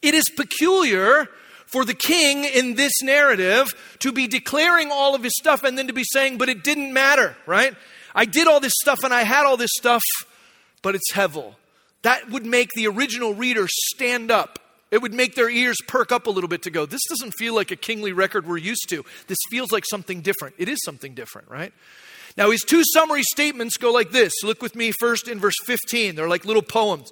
It 0.00 0.14
is 0.14 0.30
peculiar 0.30 1.28
for 1.66 1.84
the 1.84 1.94
king 1.94 2.44
in 2.44 2.74
this 2.74 3.02
narrative 3.02 3.74
to 3.98 4.12
be 4.12 4.26
declaring 4.26 4.90
all 4.90 5.14
of 5.14 5.22
his 5.22 5.32
stuff 5.36 5.64
and 5.64 5.76
then 5.76 5.88
to 5.88 5.92
be 5.92 6.04
saying, 6.04 6.38
but 6.38 6.48
it 6.48 6.64
didn't 6.64 6.92
matter, 6.92 7.36
right? 7.44 7.74
I 8.14 8.24
did 8.24 8.46
all 8.46 8.60
this 8.60 8.72
stuff 8.80 9.04
and 9.04 9.12
I 9.12 9.22
had 9.22 9.44
all 9.44 9.56
this 9.56 9.72
stuff, 9.76 10.02
but 10.82 10.94
it's 10.94 11.12
Hevel. 11.12 11.54
That 12.02 12.30
would 12.30 12.46
make 12.46 12.70
the 12.74 12.86
original 12.86 13.34
reader 13.34 13.66
stand 13.68 14.30
up. 14.30 14.58
It 14.90 15.02
would 15.02 15.12
make 15.12 15.34
their 15.34 15.50
ears 15.50 15.78
perk 15.86 16.12
up 16.12 16.26
a 16.26 16.30
little 16.30 16.48
bit 16.48 16.62
to 16.62 16.70
go, 16.70 16.86
this 16.86 17.02
doesn't 17.08 17.32
feel 17.32 17.54
like 17.54 17.72
a 17.72 17.76
kingly 17.76 18.12
record 18.12 18.46
we're 18.46 18.56
used 18.56 18.88
to. 18.90 19.04
This 19.26 19.38
feels 19.50 19.72
like 19.72 19.84
something 19.84 20.20
different. 20.20 20.54
It 20.58 20.68
is 20.68 20.78
something 20.84 21.14
different, 21.14 21.50
right? 21.50 21.72
Now, 22.36 22.50
his 22.50 22.62
two 22.62 22.82
summary 22.84 23.22
statements 23.22 23.76
go 23.76 23.90
like 23.90 24.12
this. 24.12 24.32
Look 24.44 24.62
with 24.62 24.76
me 24.76 24.92
first 25.00 25.26
in 25.26 25.40
verse 25.40 25.56
15. 25.64 26.14
They're 26.14 26.28
like 26.28 26.44
little 26.44 26.62
poems. 26.62 27.10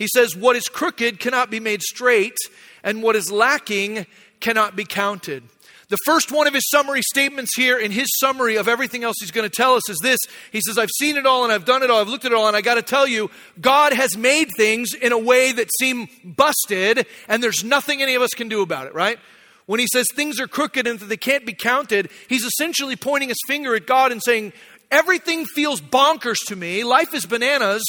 He 0.00 0.08
says, 0.08 0.34
What 0.34 0.56
is 0.56 0.64
crooked 0.64 1.20
cannot 1.20 1.50
be 1.50 1.60
made 1.60 1.82
straight, 1.82 2.38
and 2.82 3.02
what 3.02 3.16
is 3.16 3.30
lacking 3.30 4.06
cannot 4.40 4.74
be 4.74 4.84
counted. 4.84 5.42
The 5.90 5.98
first 6.06 6.32
one 6.32 6.46
of 6.46 6.54
his 6.54 6.70
summary 6.70 7.02
statements 7.02 7.54
here 7.54 7.78
in 7.78 7.90
his 7.90 8.06
summary 8.18 8.56
of 8.56 8.66
everything 8.66 9.04
else 9.04 9.16
he's 9.20 9.30
going 9.30 9.48
to 9.48 9.54
tell 9.54 9.74
us 9.74 9.90
is 9.90 9.98
this. 10.00 10.18
He 10.52 10.62
says, 10.62 10.78
I've 10.78 10.90
seen 10.98 11.16
it 11.16 11.26
all 11.26 11.44
and 11.44 11.52
I've 11.52 11.66
done 11.66 11.82
it 11.82 11.90
all, 11.90 12.00
I've 12.00 12.08
looked 12.08 12.24
at 12.24 12.32
it 12.32 12.34
all, 12.34 12.46
and 12.48 12.56
I 12.56 12.62
got 12.62 12.76
to 12.76 12.82
tell 12.82 13.06
you, 13.06 13.30
God 13.60 13.92
has 13.92 14.16
made 14.16 14.48
things 14.56 14.94
in 14.94 15.12
a 15.12 15.18
way 15.18 15.52
that 15.52 15.68
seem 15.78 16.08
busted, 16.24 17.06
and 17.28 17.42
there's 17.42 17.62
nothing 17.62 18.00
any 18.00 18.14
of 18.14 18.22
us 18.22 18.30
can 18.30 18.48
do 18.48 18.62
about 18.62 18.86
it, 18.86 18.94
right? 18.94 19.18
When 19.66 19.80
he 19.80 19.86
says 19.92 20.06
things 20.14 20.40
are 20.40 20.48
crooked 20.48 20.86
and 20.86 20.98
that 20.98 21.06
they 21.06 21.18
can't 21.18 21.44
be 21.44 21.52
counted, 21.52 22.08
he's 22.26 22.44
essentially 22.44 22.96
pointing 22.96 23.28
his 23.28 23.38
finger 23.46 23.74
at 23.74 23.86
God 23.86 24.12
and 24.12 24.22
saying, 24.22 24.54
Everything 24.90 25.46
feels 25.46 25.80
bonkers 25.80 26.44
to 26.46 26.56
me. 26.56 26.82
Life 26.82 27.14
is 27.14 27.24
bananas. 27.24 27.84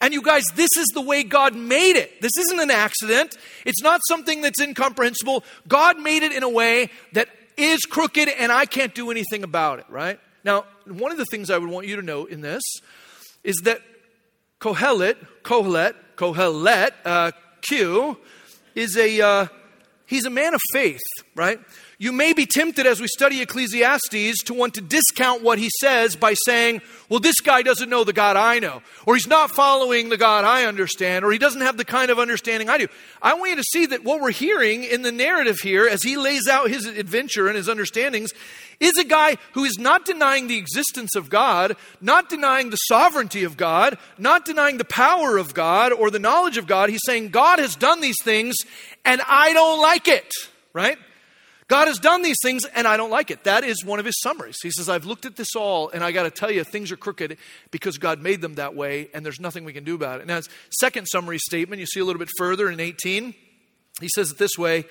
And 0.00 0.12
you 0.12 0.22
guys, 0.22 0.44
this 0.54 0.76
is 0.76 0.86
the 0.94 1.00
way 1.00 1.22
God 1.22 1.54
made 1.54 1.96
it. 1.96 2.20
This 2.20 2.32
isn't 2.38 2.60
an 2.60 2.70
accident. 2.70 3.36
It's 3.64 3.82
not 3.82 4.00
something 4.08 4.42
that's 4.42 4.60
incomprehensible. 4.60 5.44
God 5.66 5.98
made 5.98 6.22
it 6.22 6.32
in 6.32 6.42
a 6.42 6.48
way 6.48 6.90
that 7.12 7.28
is 7.56 7.80
crooked 7.80 8.28
and 8.28 8.52
I 8.52 8.66
can't 8.66 8.94
do 8.94 9.10
anything 9.10 9.42
about 9.42 9.78
it, 9.78 9.86
right? 9.88 10.20
Now, 10.44 10.64
one 10.86 11.10
of 11.12 11.18
the 11.18 11.24
things 11.24 11.50
I 11.50 11.58
would 11.58 11.70
want 11.70 11.86
you 11.86 11.96
to 11.96 12.02
know 12.02 12.26
in 12.26 12.40
this 12.40 12.62
is 13.42 13.56
that 13.64 13.80
Kohelet, 14.60 15.16
Kohelet, 15.42 15.94
Kohelet, 16.16 16.90
uh, 17.04 17.32
Q, 17.62 18.18
is 18.74 18.96
a, 18.96 19.20
uh, 19.20 19.46
he's 20.06 20.24
a 20.24 20.30
man 20.30 20.54
of 20.54 20.60
faith, 20.72 21.00
right? 21.36 21.60
you 21.98 22.12
may 22.12 22.34
be 22.34 22.44
tempted 22.44 22.86
as 22.86 23.00
we 23.00 23.06
study 23.08 23.40
Ecclesiastes 23.40 24.42
to 24.44 24.54
want 24.54 24.74
to 24.74 24.82
discount 24.82 25.42
what 25.42 25.58
he 25.58 25.70
says 25.80 26.14
by 26.14 26.34
saying, 26.44 26.82
well, 27.08 27.20
this 27.20 27.40
guy 27.40 27.62
doesn't 27.62 27.88
know 27.88 28.04
the 28.04 28.12
God 28.12 28.36
I 28.36 28.58
know, 28.58 28.82
or 29.06 29.14
he's 29.14 29.26
not 29.26 29.50
following 29.50 30.10
the 30.10 30.18
God 30.18 30.44
I 30.44 30.64
understand, 30.64 31.24
or 31.24 31.32
he 31.32 31.38
doesn't 31.38 31.62
have 31.62 31.78
the 31.78 31.86
kind 31.86 32.10
of 32.10 32.18
understanding 32.18 32.68
I 32.68 32.76
do. 32.76 32.88
I 33.22 33.32
want 33.34 33.50
you 33.50 33.56
to 33.56 33.62
see 33.62 33.86
that 33.86 34.04
what 34.04 34.20
we're 34.20 34.30
hearing 34.30 34.84
in 34.84 35.02
the 35.02 35.12
narrative 35.12 35.60
here 35.60 35.88
as 35.88 36.02
he 36.02 36.18
lays 36.18 36.46
out 36.46 36.68
his 36.68 36.84
adventure 36.84 37.46
and 37.46 37.56
his 37.56 37.68
understandings 37.68 38.32
is 38.78 38.92
a 38.98 39.04
guy 39.04 39.38
who 39.54 39.64
is 39.64 39.78
not 39.78 40.04
denying 40.04 40.48
the 40.48 40.58
existence 40.58 41.16
of 41.16 41.30
God, 41.30 41.76
not 42.02 42.28
denying 42.28 42.68
the 42.68 42.76
sovereignty 42.76 43.44
of 43.44 43.56
God, 43.56 43.96
not 44.18 44.44
denying 44.44 44.76
the 44.76 44.84
power 44.84 45.38
of 45.38 45.54
God 45.54 45.94
or 45.94 46.10
the 46.10 46.18
knowledge 46.18 46.58
of 46.58 46.66
God. 46.66 46.90
He's 46.90 47.00
saying, 47.06 47.30
God 47.30 47.58
has 47.58 47.74
done 47.74 48.02
these 48.02 48.22
things 48.22 48.54
and 49.02 49.22
I 49.26 49.54
don't 49.54 49.80
like 49.80 50.08
it, 50.08 50.30
right? 50.74 50.98
God 51.68 51.88
has 51.88 51.98
done 51.98 52.22
these 52.22 52.36
things 52.42 52.64
and 52.64 52.86
I 52.86 52.96
don't 52.96 53.10
like 53.10 53.30
it. 53.30 53.44
That 53.44 53.64
is 53.64 53.84
one 53.84 53.98
of 53.98 54.04
his 54.04 54.20
summaries. 54.20 54.58
He 54.62 54.70
says, 54.70 54.88
I've 54.88 55.04
looked 55.04 55.26
at 55.26 55.34
this 55.34 55.56
all 55.56 55.88
and 55.88 56.04
I 56.04 56.12
got 56.12 56.22
to 56.22 56.30
tell 56.30 56.50
you, 56.50 56.62
things 56.62 56.92
are 56.92 56.96
crooked 56.96 57.36
because 57.72 57.98
God 57.98 58.22
made 58.22 58.40
them 58.40 58.54
that 58.54 58.76
way 58.76 59.08
and 59.12 59.26
there's 59.26 59.40
nothing 59.40 59.64
we 59.64 59.72
can 59.72 59.82
do 59.82 59.96
about 59.96 60.20
it. 60.20 60.26
Now, 60.26 60.40
second 60.70 61.06
summary 61.06 61.38
statement, 61.38 61.80
you 61.80 61.86
see 61.86 61.98
a 61.98 62.04
little 62.04 62.20
bit 62.20 62.30
further 62.38 62.70
in 62.70 62.78
18, 62.78 63.34
he 64.00 64.08
says 64.08 64.30
it 64.30 64.38
this 64.38 64.56
way 64.56 64.84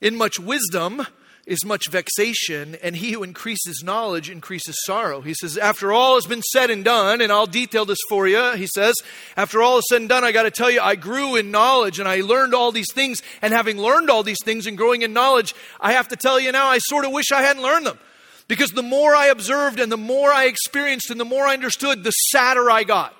In 0.00 0.16
much 0.16 0.38
wisdom, 0.38 1.06
is 1.46 1.64
much 1.64 1.88
vexation, 1.88 2.76
and 2.82 2.96
he 2.96 3.12
who 3.12 3.22
increases 3.22 3.82
knowledge 3.84 4.30
increases 4.30 4.76
sorrow. 4.84 5.20
He 5.20 5.34
says, 5.34 5.56
After 5.56 5.92
all 5.92 6.14
has 6.14 6.26
been 6.26 6.42
said 6.42 6.70
and 6.70 6.84
done, 6.84 7.20
and 7.20 7.32
I'll 7.32 7.46
detail 7.46 7.84
this 7.84 7.98
for 8.08 8.28
you, 8.28 8.52
he 8.52 8.66
says, 8.66 8.94
After 9.36 9.62
all 9.62 9.78
is 9.78 9.84
said 9.88 10.00
and 10.00 10.08
done, 10.08 10.24
I 10.24 10.32
got 10.32 10.44
to 10.44 10.50
tell 10.50 10.70
you, 10.70 10.80
I 10.80 10.96
grew 10.96 11.36
in 11.36 11.50
knowledge 11.50 11.98
and 11.98 12.08
I 12.08 12.20
learned 12.20 12.54
all 12.54 12.72
these 12.72 12.92
things. 12.92 13.22
And 13.42 13.52
having 13.52 13.78
learned 13.78 14.10
all 14.10 14.22
these 14.22 14.42
things 14.44 14.66
and 14.66 14.76
growing 14.76 15.02
in 15.02 15.12
knowledge, 15.12 15.54
I 15.80 15.92
have 15.92 16.08
to 16.08 16.16
tell 16.16 16.38
you 16.38 16.52
now, 16.52 16.68
I 16.68 16.78
sort 16.78 17.04
of 17.04 17.12
wish 17.12 17.32
I 17.32 17.42
hadn't 17.42 17.62
learned 17.62 17.86
them. 17.86 17.98
Because 18.48 18.70
the 18.70 18.82
more 18.82 19.14
I 19.14 19.26
observed 19.26 19.78
and 19.78 19.90
the 19.90 19.96
more 19.96 20.32
I 20.32 20.46
experienced 20.46 21.10
and 21.10 21.20
the 21.20 21.24
more 21.24 21.46
I 21.46 21.54
understood, 21.54 22.02
the 22.02 22.10
sadder 22.10 22.70
I 22.70 22.84
got. 22.84 23.14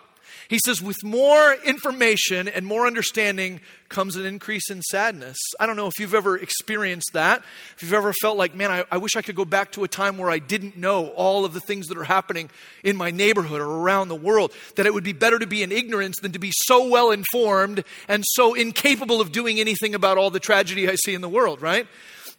He 0.50 0.58
says, 0.58 0.82
with 0.82 1.04
more 1.04 1.54
information 1.64 2.48
and 2.48 2.66
more 2.66 2.84
understanding 2.84 3.60
comes 3.88 4.16
an 4.16 4.26
increase 4.26 4.68
in 4.68 4.82
sadness. 4.82 5.38
I 5.60 5.66
don't 5.66 5.76
know 5.76 5.86
if 5.86 6.00
you've 6.00 6.12
ever 6.12 6.36
experienced 6.36 7.10
that. 7.12 7.44
If 7.76 7.84
you've 7.84 7.92
ever 7.92 8.12
felt 8.12 8.36
like, 8.36 8.52
man, 8.52 8.72
I, 8.72 8.84
I, 8.90 8.96
wish 8.96 9.14
I 9.14 9.22
could 9.22 9.36
go 9.36 9.44
back 9.44 9.70
to 9.72 9.84
a 9.84 9.88
time 9.88 10.18
where 10.18 10.28
I 10.28 10.40
didn't 10.40 10.76
know 10.76 11.10
all 11.10 11.44
of 11.44 11.54
the 11.54 11.60
things 11.60 11.86
that 11.86 11.96
are 11.96 12.02
happening 12.02 12.50
in 12.82 12.96
my 12.96 13.12
neighborhood 13.12 13.60
or 13.60 13.64
around 13.64 14.08
the 14.08 14.16
world, 14.16 14.52
that 14.74 14.86
it 14.86 14.92
would 14.92 15.04
be 15.04 15.12
better 15.12 15.38
to 15.38 15.46
be 15.46 15.62
in 15.62 15.70
ignorance 15.70 16.18
than 16.18 16.32
to 16.32 16.40
be 16.40 16.50
so 16.52 16.88
well 16.88 17.12
informed 17.12 17.84
and 18.08 18.24
so 18.26 18.54
incapable 18.54 19.20
of 19.20 19.30
doing 19.30 19.60
anything 19.60 19.94
about 19.94 20.18
all 20.18 20.30
the 20.30 20.40
tragedy 20.40 20.90
I 20.90 20.96
see 20.96 21.14
in 21.14 21.20
the 21.20 21.28
world, 21.28 21.62
right? 21.62 21.86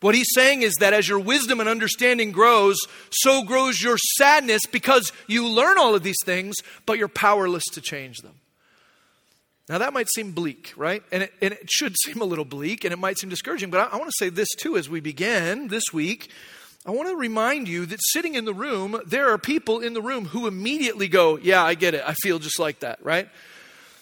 What 0.01 0.15
he's 0.15 0.29
saying 0.33 0.63
is 0.63 0.73
that 0.79 0.93
as 0.93 1.07
your 1.07 1.19
wisdom 1.19 1.59
and 1.59 1.69
understanding 1.69 2.31
grows, 2.31 2.77
so 3.11 3.43
grows 3.43 3.81
your 3.81 3.97
sadness 4.17 4.63
because 4.65 5.11
you 5.27 5.47
learn 5.47 5.77
all 5.77 5.95
of 5.95 6.01
these 6.01 6.17
things, 6.25 6.55
but 6.87 6.97
you're 6.97 7.07
powerless 7.07 7.63
to 7.73 7.81
change 7.81 8.17
them. 8.19 8.33
Now, 9.69 9.77
that 9.77 9.93
might 9.93 10.09
seem 10.09 10.31
bleak, 10.31 10.73
right? 10.75 11.03
And 11.11 11.23
it, 11.23 11.33
and 11.39 11.53
it 11.53 11.69
should 11.69 11.95
seem 12.03 12.19
a 12.19 12.25
little 12.25 12.45
bleak 12.45 12.83
and 12.83 12.91
it 12.91 12.97
might 12.97 13.19
seem 13.19 13.29
discouraging, 13.29 13.69
but 13.69 13.79
I, 13.79 13.95
I 13.95 13.97
want 13.97 14.09
to 14.09 14.15
say 14.17 14.29
this 14.29 14.49
too 14.57 14.75
as 14.75 14.89
we 14.89 14.99
begin 14.99 15.67
this 15.67 15.93
week. 15.93 16.29
I 16.83 16.91
want 16.91 17.09
to 17.09 17.15
remind 17.15 17.67
you 17.67 17.85
that 17.85 17.99
sitting 18.01 18.33
in 18.33 18.45
the 18.45 18.55
room, 18.55 18.99
there 19.05 19.29
are 19.29 19.37
people 19.37 19.81
in 19.81 19.93
the 19.93 20.01
room 20.01 20.25
who 20.25 20.47
immediately 20.47 21.07
go, 21.07 21.37
Yeah, 21.37 21.63
I 21.63 21.75
get 21.75 21.93
it. 21.93 22.03
I 22.05 22.15
feel 22.15 22.39
just 22.39 22.57
like 22.57 22.79
that, 22.79 22.97
right? 23.05 23.29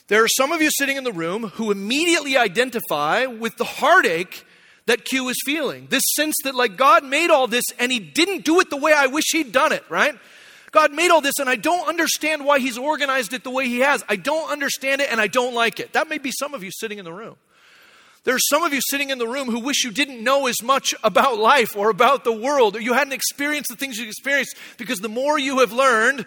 There 0.07 0.23
are 0.23 0.29
some 0.29 0.53
of 0.53 0.61
you 0.61 0.71
sitting 0.71 0.95
in 0.95 1.03
the 1.03 1.11
room 1.11 1.43
who 1.43 1.71
immediately 1.71 2.37
identify 2.37 3.25
with 3.25 3.57
the 3.57 3.65
heartache 3.65 4.45
that 4.89 5.05
Q 5.05 5.29
is 5.29 5.37
feeling. 5.45 5.85
This 5.91 6.01
sense 6.15 6.33
that, 6.43 6.55
like, 6.55 6.75
God 6.75 7.03
made 7.03 7.29
all 7.29 7.45
this 7.45 7.65
and 7.77 7.91
He 7.91 7.99
didn't 7.99 8.43
do 8.43 8.59
it 8.59 8.71
the 8.71 8.77
way 8.77 8.91
I 8.91 9.05
wish 9.05 9.25
He'd 9.31 9.51
done 9.51 9.71
it, 9.71 9.83
right? 9.87 10.15
God 10.71 10.93
made 10.93 11.11
all 11.11 11.21
this 11.21 11.37
and 11.37 11.47
I 11.47 11.57
don't 11.57 11.87
understand 11.87 12.43
why 12.43 12.57
He's 12.57 12.75
organized 12.75 13.33
it 13.33 13.43
the 13.43 13.51
way 13.51 13.67
He 13.67 13.81
has. 13.81 14.03
I 14.09 14.15
don't 14.15 14.49
understand 14.51 15.01
it 15.01 15.11
and 15.11 15.21
I 15.21 15.27
don't 15.27 15.53
like 15.53 15.79
it. 15.79 15.93
That 15.93 16.09
may 16.09 16.17
be 16.17 16.31
some 16.31 16.55
of 16.55 16.63
you 16.63 16.71
sitting 16.71 16.97
in 16.97 17.05
the 17.05 17.13
room. 17.13 17.35
There 18.23 18.33
are 18.33 18.39
some 18.49 18.63
of 18.63 18.73
you 18.73 18.81
sitting 18.81 19.11
in 19.11 19.19
the 19.19 19.27
room 19.27 19.47
who 19.47 19.59
wish 19.59 19.83
you 19.83 19.91
didn't 19.91 20.23
know 20.23 20.47
as 20.47 20.63
much 20.63 20.95
about 21.03 21.37
life 21.37 21.77
or 21.77 21.91
about 21.91 22.23
the 22.23 22.33
world, 22.33 22.75
or 22.75 22.81
you 22.81 22.93
hadn't 22.93 23.13
experienced 23.13 23.69
the 23.69 23.75
things 23.75 23.97
you 23.99 24.07
experienced 24.07 24.57
because 24.79 24.97
the 24.99 25.07
more 25.07 25.37
you 25.37 25.59
have 25.59 25.71
learned, 25.71 26.25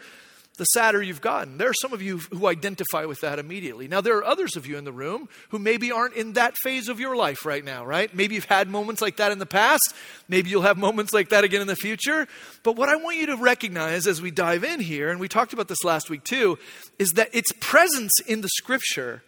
the 0.62 0.66
sadder 0.66 1.02
you've 1.02 1.20
gotten. 1.20 1.58
There 1.58 1.68
are 1.68 1.74
some 1.74 1.92
of 1.92 2.00
you 2.00 2.18
who 2.18 2.46
identify 2.46 3.04
with 3.04 3.22
that 3.22 3.40
immediately. 3.40 3.88
Now, 3.88 4.00
there 4.00 4.16
are 4.18 4.24
others 4.24 4.54
of 4.54 4.64
you 4.64 4.78
in 4.78 4.84
the 4.84 4.92
room 4.92 5.28
who 5.48 5.58
maybe 5.58 5.90
aren't 5.90 6.14
in 6.14 6.34
that 6.34 6.54
phase 6.62 6.88
of 6.88 7.00
your 7.00 7.16
life 7.16 7.44
right 7.44 7.64
now, 7.64 7.84
right? 7.84 8.14
Maybe 8.14 8.36
you've 8.36 8.44
had 8.44 8.70
moments 8.70 9.02
like 9.02 9.16
that 9.16 9.32
in 9.32 9.40
the 9.40 9.46
past. 9.46 9.92
Maybe 10.28 10.50
you'll 10.50 10.62
have 10.62 10.78
moments 10.78 11.12
like 11.12 11.30
that 11.30 11.42
again 11.42 11.62
in 11.62 11.66
the 11.66 11.74
future. 11.74 12.28
But 12.62 12.76
what 12.76 12.88
I 12.88 12.94
want 12.94 13.16
you 13.16 13.26
to 13.26 13.36
recognize 13.38 14.06
as 14.06 14.22
we 14.22 14.30
dive 14.30 14.62
in 14.62 14.78
here, 14.78 15.10
and 15.10 15.18
we 15.18 15.26
talked 15.26 15.52
about 15.52 15.66
this 15.66 15.82
last 15.82 16.08
week 16.08 16.22
too, 16.22 16.60
is 16.96 17.14
that 17.14 17.34
its 17.34 17.50
presence 17.58 18.12
in 18.28 18.42
the 18.42 18.48
scripture 18.48 19.24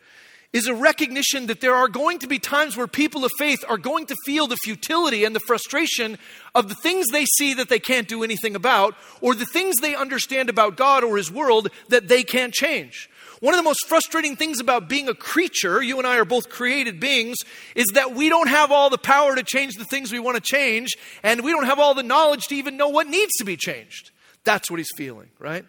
is 0.54 0.68
a 0.68 0.74
recognition 0.74 1.46
that 1.46 1.60
there 1.60 1.74
are 1.74 1.88
going 1.88 2.20
to 2.20 2.28
be 2.28 2.38
times 2.38 2.76
where 2.76 2.86
people 2.86 3.24
of 3.24 3.32
faith 3.36 3.64
are 3.68 3.76
going 3.76 4.06
to 4.06 4.16
feel 4.24 4.46
the 4.46 4.56
futility 4.62 5.24
and 5.24 5.34
the 5.34 5.40
frustration 5.40 6.16
of 6.54 6.68
the 6.68 6.76
things 6.76 7.06
they 7.08 7.24
see 7.24 7.54
that 7.54 7.68
they 7.68 7.80
can't 7.80 8.06
do 8.06 8.22
anything 8.22 8.54
about, 8.54 8.94
or 9.20 9.34
the 9.34 9.44
things 9.44 9.74
they 9.76 9.96
understand 9.96 10.48
about 10.48 10.76
God 10.76 11.02
or 11.02 11.16
His 11.16 11.30
world 11.30 11.70
that 11.88 12.06
they 12.06 12.22
can't 12.22 12.54
change. 12.54 13.10
One 13.40 13.52
of 13.52 13.58
the 13.58 13.64
most 13.64 13.88
frustrating 13.88 14.36
things 14.36 14.60
about 14.60 14.88
being 14.88 15.08
a 15.08 15.14
creature, 15.14 15.82
you 15.82 15.98
and 15.98 16.06
I 16.06 16.18
are 16.18 16.24
both 16.24 16.48
created 16.48 17.00
beings, 17.00 17.38
is 17.74 17.88
that 17.94 18.14
we 18.14 18.28
don't 18.28 18.48
have 18.48 18.70
all 18.70 18.90
the 18.90 18.96
power 18.96 19.34
to 19.34 19.42
change 19.42 19.74
the 19.74 19.84
things 19.84 20.12
we 20.12 20.20
want 20.20 20.36
to 20.36 20.40
change, 20.40 20.92
and 21.24 21.42
we 21.42 21.50
don't 21.50 21.66
have 21.66 21.80
all 21.80 21.94
the 21.94 22.04
knowledge 22.04 22.46
to 22.46 22.54
even 22.54 22.76
know 22.76 22.88
what 22.88 23.08
needs 23.08 23.32
to 23.38 23.44
be 23.44 23.56
changed. 23.56 24.12
That's 24.44 24.70
what 24.70 24.78
he's 24.78 24.92
feeling, 24.96 25.30
right? 25.40 25.64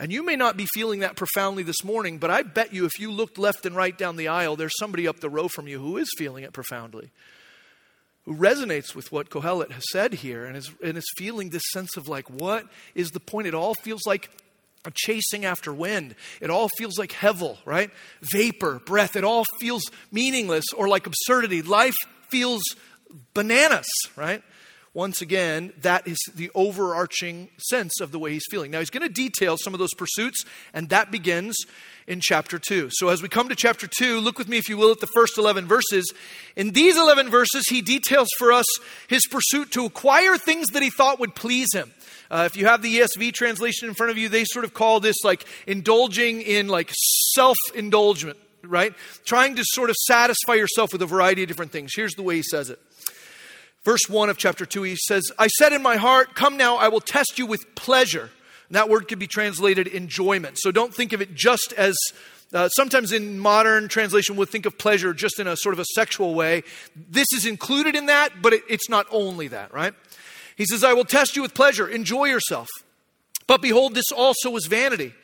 And 0.00 0.10
you 0.10 0.24
may 0.24 0.34
not 0.34 0.56
be 0.56 0.66
feeling 0.72 1.00
that 1.00 1.14
profoundly 1.14 1.62
this 1.62 1.84
morning, 1.84 2.16
but 2.16 2.30
I 2.30 2.42
bet 2.42 2.72
you 2.72 2.86
if 2.86 2.98
you 2.98 3.12
looked 3.12 3.36
left 3.36 3.66
and 3.66 3.76
right 3.76 3.96
down 3.96 4.16
the 4.16 4.28
aisle, 4.28 4.56
there's 4.56 4.72
somebody 4.78 5.06
up 5.06 5.20
the 5.20 5.28
row 5.28 5.46
from 5.46 5.68
you 5.68 5.78
who 5.78 5.98
is 5.98 6.08
feeling 6.16 6.42
it 6.42 6.54
profoundly, 6.54 7.10
who 8.24 8.34
resonates 8.34 8.94
with 8.94 9.12
what 9.12 9.28
Kohelet 9.28 9.72
has 9.72 9.84
said 9.92 10.14
here 10.14 10.46
and 10.46 10.56
is, 10.56 10.70
and 10.82 10.96
is 10.96 11.04
feeling 11.18 11.50
this 11.50 11.70
sense 11.70 11.98
of 11.98 12.08
like, 12.08 12.30
what 12.30 12.66
is 12.94 13.10
the 13.10 13.20
point? 13.20 13.46
It 13.46 13.54
all 13.54 13.74
feels 13.74 14.06
like 14.06 14.30
chasing 14.94 15.44
after 15.44 15.70
wind. 15.70 16.14
It 16.40 16.48
all 16.48 16.70
feels 16.78 16.98
like 16.98 17.12
hevel, 17.12 17.58
right? 17.66 17.90
Vapor, 18.22 18.78
breath. 18.86 19.16
It 19.16 19.24
all 19.24 19.44
feels 19.58 19.82
meaningless 20.10 20.72
or 20.74 20.88
like 20.88 21.06
absurdity. 21.06 21.60
Life 21.60 21.96
feels 22.30 22.62
bananas, 23.34 23.88
right? 24.16 24.42
Once 24.92 25.22
again, 25.22 25.72
that 25.82 26.08
is 26.08 26.18
the 26.34 26.50
overarching 26.52 27.48
sense 27.58 28.00
of 28.00 28.10
the 28.10 28.18
way 28.18 28.32
he's 28.32 28.46
feeling. 28.50 28.72
Now, 28.72 28.80
he's 28.80 28.90
going 28.90 29.06
to 29.06 29.12
detail 29.12 29.56
some 29.56 29.72
of 29.72 29.78
those 29.78 29.94
pursuits, 29.94 30.44
and 30.74 30.88
that 30.88 31.12
begins 31.12 31.56
in 32.08 32.18
chapter 32.20 32.58
2. 32.58 32.88
So, 32.90 33.08
as 33.08 33.22
we 33.22 33.28
come 33.28 33.48
to 33.50 33.54
chapter 33.54 33.86
2, 33.86 34.18
look 34.18 34.36
with 34.36 34.48
me, 34.48 34.58
if 34.58 34.68
you 34.68 34.76
will, 34.76 34.90
at 34.90 34.98
the 34.98 35.06
first 35.06 35.38
11 35.38 35.66
verses. 35.66 36.12
In 36.56 36.72
these 36.72 36.96
11 36.96 37.30
verses, 37.30 37.68
he 37.68 37.82
details 37.82 38.28
for 38.36 38.52
us 38.52 38.66
his 39.06 39.28
pursuit 39.28 39.70
to 39.72 39.84
acquire 39.84 40.36
things 40.36 40.66
that 40.72 40.82
he 40.82 40.90
thought 40.90 41.20
would 41.20 41.36
please 41.36 41.68
him. 41.72 41.92
Uh, 42.28 42.48
if 42.50 42.56
you 42.56 42.66
have 42.66 42.82
the 42.82 42.98
ESV 42.98 43.32
translation 43.32 43.88
in 43.88 43.94
front 43.94 44.10
of 44.10 44.18
you, 44.18 44.28
they 44.28 44.44
sort 44.44 44.64
of 44.64 44.74
call 44.74 44.98
this 44.98 45.16
like 45.22 45.46
indulging 45.68 46.42
in 46.42 46.66
like 46.66 46.90
self 47.34 47.56
indulgence, 47.76 48.38
right? 48.64 48.92
Trying 49.24 49.54
to 49.54 49.62
sort 49.64 49.90
of 49.90 49.96
satisfy 49.96 50.54
yourself 50.54 50.92
with 50.92 51.02
a 51.02 51.06
variety 51.06 51.42
of 51.42 51.48
different 51.48 51.70
things. 51.70 51.92
Here's 51.94 52.14
the 52.14 52.22
way 52.22 52.34
he 52.36 52.42
says 52.42 52.70
it 52.70 52.80
verse 53.84 54.08
1 54.08 54.30
of 54.30 54.38
chapter 54.38 54.66
2, 54.66 54.82
he 54.82 54.96
says, 54.96 55.30
I 55.38 55.48
said 55.48 55.72
in 55.72 55.82
my 55.82 55.96
heart, 55.96 56.34
Come 56.34 56.56
now, 56.56 56.76
I 56.76 56.88
will 56.88 57.00
test 57.00 57.38
you 57.38 57.46
with 57.46 57.74
pleasure. 57.74 58.30
And 58.68 58.76
that 58.76 58.88
word 58.88 59.08
could 59.08 59.18
be 59.18 59.26
translated 59.26 59.86
enjoyment. 59.86 60.58
So 60.58 60.70
don't 60.70 60.94
think 60.94 61.12
of 61.12 61.20
it 61.20 61.34
just 61.34 61.72
as 61.76 61.96
uh, 62.52 62.68
sometimes 62.68 63.12
in 63.12 63.38
modern 63.38 63.88
translation, 63.88 64.36
we'll 64.36 64.46
think 64.46 64.66
of 64.66 64.76
pleasure 64.76 65.14
just 65.14 65.38
in 65.38 65.46
a 65.46 65.56
sort 65.56 65.72
of 65.72 65.78
a 65.78 65.84
sexual 65.94 66.34
way. 66.34 66.64
This 66.96 67.28
is 67.34 67.46
included 67.46 67.94
in 67.94 68.06
that, 68.06 68.42
but 68.42 68.52
it, 68.52 68.62
it's 68.68 68.88
not 68.88 69.06
only 69.10 69.48
that, 69.48 69.72
right? 69.72 69.94
He 70.56 70.66
says, 70.66 70.82
I 70.82 70.92
will 70.92 71.04
test 71.04 71.36
you 71.36 71.42
with 71.42 71.54
pleasure. 71.54 71.86
Enjoy 71.88 72.26
yourself. 72.26 72.68
But 73.46 73.62
behold, 73.62 73.94
this 73.94 74.10
also 74.12 74.54
is 74.56 74.66
vanity. 74.66 75.14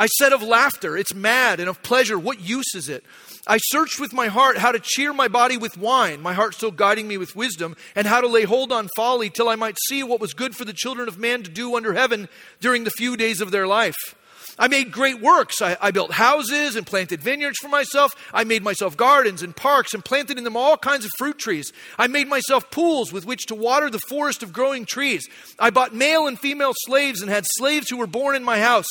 I 0.00 0.06
said 0.06 0.32
of 0.32 0.42
laughter, 0.42 0.96
it's 0.96 1.14
mad, 1.14 1.60
and 1.60 1.68
of 1.68 1.82
pleasure, 1.82 2.18
what 2.18 2.40
use 2.40 2.74
is 2.74 2.88
it? 2.88 3.04
I 3.46 3.58
searched 3.58 4.00
with 4.00 4.14
my 4.14 4.28
heart 4.28 4.56
how 4.56 4.72
to 4.72 4.80
cheer 4.82 5.12
my 5.12 5.28
body 5.28 5.58
with 5.58 5.76
wine, 5.76 6.22
my 6.22 6.32
heart 6.32 6.54
still 6.54 6.70
guiding 6.70 7.06
me 7.06 7.18
with 7.18 7.36
wisdom, 7.36 7.76
and 7.94 8.06
how 8.06 8.22
to 8.22 8.26
lay 8.26 8.44
hold 8.44 8.72
on 8.72 8.88
folly 8.96 9.28
till 9.28 9.46
I 9.46 9.56
might 9.56 9.76
see 9.88 10.02
what 10.02 10.18
was 10.18 10.32
good 10.32 10.56
for 10.56 10.64
the 10.64 10.72
children 10.72 11.06
of 11.06 11.18
man 11.18 11.42
to 11.42 11.50
do 11.50 11.76
under 11.76 11.92
heaven 11.92 12.30
during 12.60 12.84
the 12.84 12.90
few 12.90 13.14
days 13.14 13.42
of 13.42 13.50
their 13.50 13.66
life. 13.66 14.16
I 14.58 14.68
made 14.68 14.92
great 14.92 15.20
works. 15.20 15.62
I, 15.62 15.76
I, 15.80 15.90
built 15.90 16.12
houses 16.12 16.76
and 16.76 16.86
planted 16.86 17.22
vineyards 17.22 17.58
for 17.58 17.68
myself. 17.68 18.12
I 18.32 18.44
made 18.44 18.62
myself 18.62 18.94
gardens 18.96 19.42
and 19.42 19.56
parks 19.56 19.94
and 19.94 20.04
planted 20.04 20.36
in 20.36 20.44
them 20.44 20.56
all 20.56 20.76
kinds 20.76 21.04
of 21.06 21.10
fruit 21.16 21.38
trees. 21.38 21.72
I 21.98 22.08
made 22.08 22.28
myself 22.28 22.70
pools 22.70 23.10
with 23.10 23.24
which 23.24 23.46
to 23.46 23.54
water 23.54 23.88
the 23.88 24.00
forest 24.08 24.42
of 24.42 24.52
growing 24.52 24.84
trees. 24.84 25.26
I 25.58 25.70
bought 25.70 25.94
male 25.94 26.26
and 26.26 26.38
female 26.38 26.72
slaves 26.84 27.22
and 27.22 27.30
had 27.30 27.44
slaves 27.46 27.88
who 27.88 27.96
were 27.96 28.06
born 28.06 28.36
in 28.36 28.44
my 28.44 28.58
house. 28.58 28.88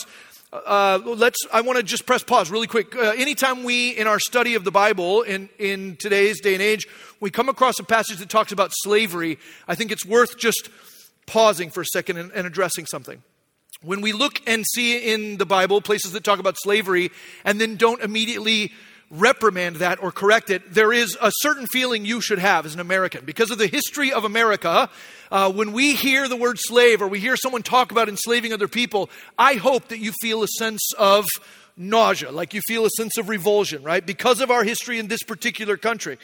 Uh, 0.51 0.99
let's, 1.05 1.37
I 1.53 1.61
want 1.61 1.77
to 1.77 1.83
just 1.83 2.05
press 2.05 2.23
pause 2.23 2.49
really 2.49 2.67
quick. 2.67 2.95
Uh, 2.95 3.13
anytime 3.15 3.63
we, 3.63 3.91
in 3.91 4.07
our 4.07 4.19
study 4.19 4.55
of 4.55 4.63
the 4.63 4.71
Bible, 4.71 5.21
in, 5.21 5.47
in 5.59 5.95
today's 5.97 6.41
day 6.41 6.53
and 6.53 6.61
age, 6.61 6.87
we 7.19 7.29
come 7.29 7.49
across 7.49 7.77
a 7.79 7.83
passage 7.83 8.17
that 8.17 8.29
talks 8.29 8.51
about 8.51 8.71
slavery, 8.73 9.37
I 9.67 9.75
think 9.75 9.91
it's 9.91 10.05
worth 10.05 10.37
just 10.37 10.69
pausing 11.27 11.69
for 11.69 11.81
a 11.81 11.85
second 11.85 12.17
and, 12.17 12.31
and 12.31 12.47
addressing 12.47 12.87
something. 12.87 13.21
When 13.81 14.01
we 14.01 14.11
look 14.11 14.41
and 14.47 14.65
see 14.73 15.13
in 15.13 15.37
the 15.37 15.45
Bible 15.45 15.81
places 15.81 16.13
that 16.13 16.23
talk 16.23 16.39
about 16.39 16.55
slavery 16.57 17.11
and 17.45 17.61
then 17.61 17.75
don't 17.75 18.01
immediately 18.01 18.73
reprimand 19.11 19.77
that 19.77 20.01
or 20.01 20.11
correct 20.11 20.49
it, 20.49 20.73
there 20.73 20.91
is 20.91 21.17
a 21.21 21.31
certain 21.41 21.67
feeling 21.67 22.05
you 22.05 22.21
should 22.21 22.39
have 22.39 22.65
as 22.65 22.73
an 22.73 22.79
American. 22.79 23.23
Because 23.23 23.51
of 23.51 23.57
the 23.57 23.67
history 23.67 24.11
of 24.11 24.25
America, 24.25 24.89
uh, 25.31 25.51
when 25.51 25.73
we 25.73 25.95
hear 25.95 26.27
the 26.27 26.35
word 26.35 26.57
slave 26.59 27.01
or 27.01 27.07
we 27.07 27.19
hear 27.19 27.37
someone 27.37 27.63
talk 27.63 27.91
about 27.91 28.09
enslaving 28.09 28.53
other 28.53 28.67
people, 28.67 29.09
I 29.37 29.55
hope 29.55 29.89
that 29.89 29.99
you 29.99 30.11
feel 30.21 30.43
a 30.43 30.47
sense 30.47 30.81
of 30.97 31.25
nausea, 31.77 32.31
like 32.31 32.53
you 32.53 32.61
feel 32.61 32.85
a 32.85 32.89
sense 32.89 33.17
of 33.17 33.29
revulsion, 33.29 33.83
right? 33.83 34.05
Because 34.05 34.41
of 34.41 34.51
our 34.51 34.63
history 34.63 34.99
in 34.99 35.07
this 35.07 35.23
particular 35.23 35.77
country. 35.77 36.17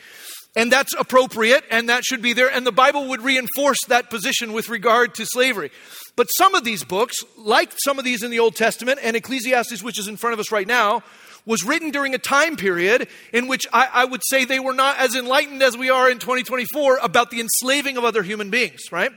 And 0.56 0.72
that's 0.72 0.94
appropriate 0.94 1.66
and 1.70 1.90
that 1.90 2.06
should 2.06 2.22
be 2.22 2.34
there. 2.34 2.50
And 2.50 2.66
the 2.66 2.72
Bible 2.72 3.10
would 3.10 3.22
reinforce 3.22 3.78
that 3.88 4.10
position 4.10 4.54
with 4.54 4.70
regard 4.70 5.16
to 5.16 5.26
slavery. 5.26 5.72
But 6.16 6.28
some 6.28 6.56
of 6.56 6.64
these 6.64 6.84
books, 6.84 7.18
like 7.38 7.74
some 7.84 8.00
of 8.00 8.06
these 8.06 8.24
in 8.24 8.32
the 8.32 8.40
Old 8.40 8.56
Testament 8.56 9.00
and 9.04 9.18
Ecclesiastes, 9.18 9.84
which 9.84 10.00
is 10.00 10.08
in 10.08 10.16
front 10.16 10.34
of 10.34 10.40
us 10.40 10.52
right 10.52 10.68
now, 10.68 11.04
was 11.46 11.64
written 11.64 11.92
during 11.92 12.16
a 12.16 12.18
time 12.18 12.56
period 12.56 13.08
in 13.32 13.48
which 13.48 13.68
I, 13.72 13.90
I, 13.94 14.06
would 14.06 14.22
say 14.26 14.46
they 14.46 14.60
were 14.60 14.74
not 14.74 14.98
as 14.98 15.16
enlightened 15.16 15.62
as 15.62 15.78
we 15.78 15.90
are 15.90 16.10
in 16.10 16.20
2024 16.20 17.00
about 17.02 17.32
the 17.32 17.40
enslaving 17.40 17.98
of 17.98 18.04
other 18.04 18.24
human 18.24 18.50
beings, 18.50 18.82
right? 18.92 19.12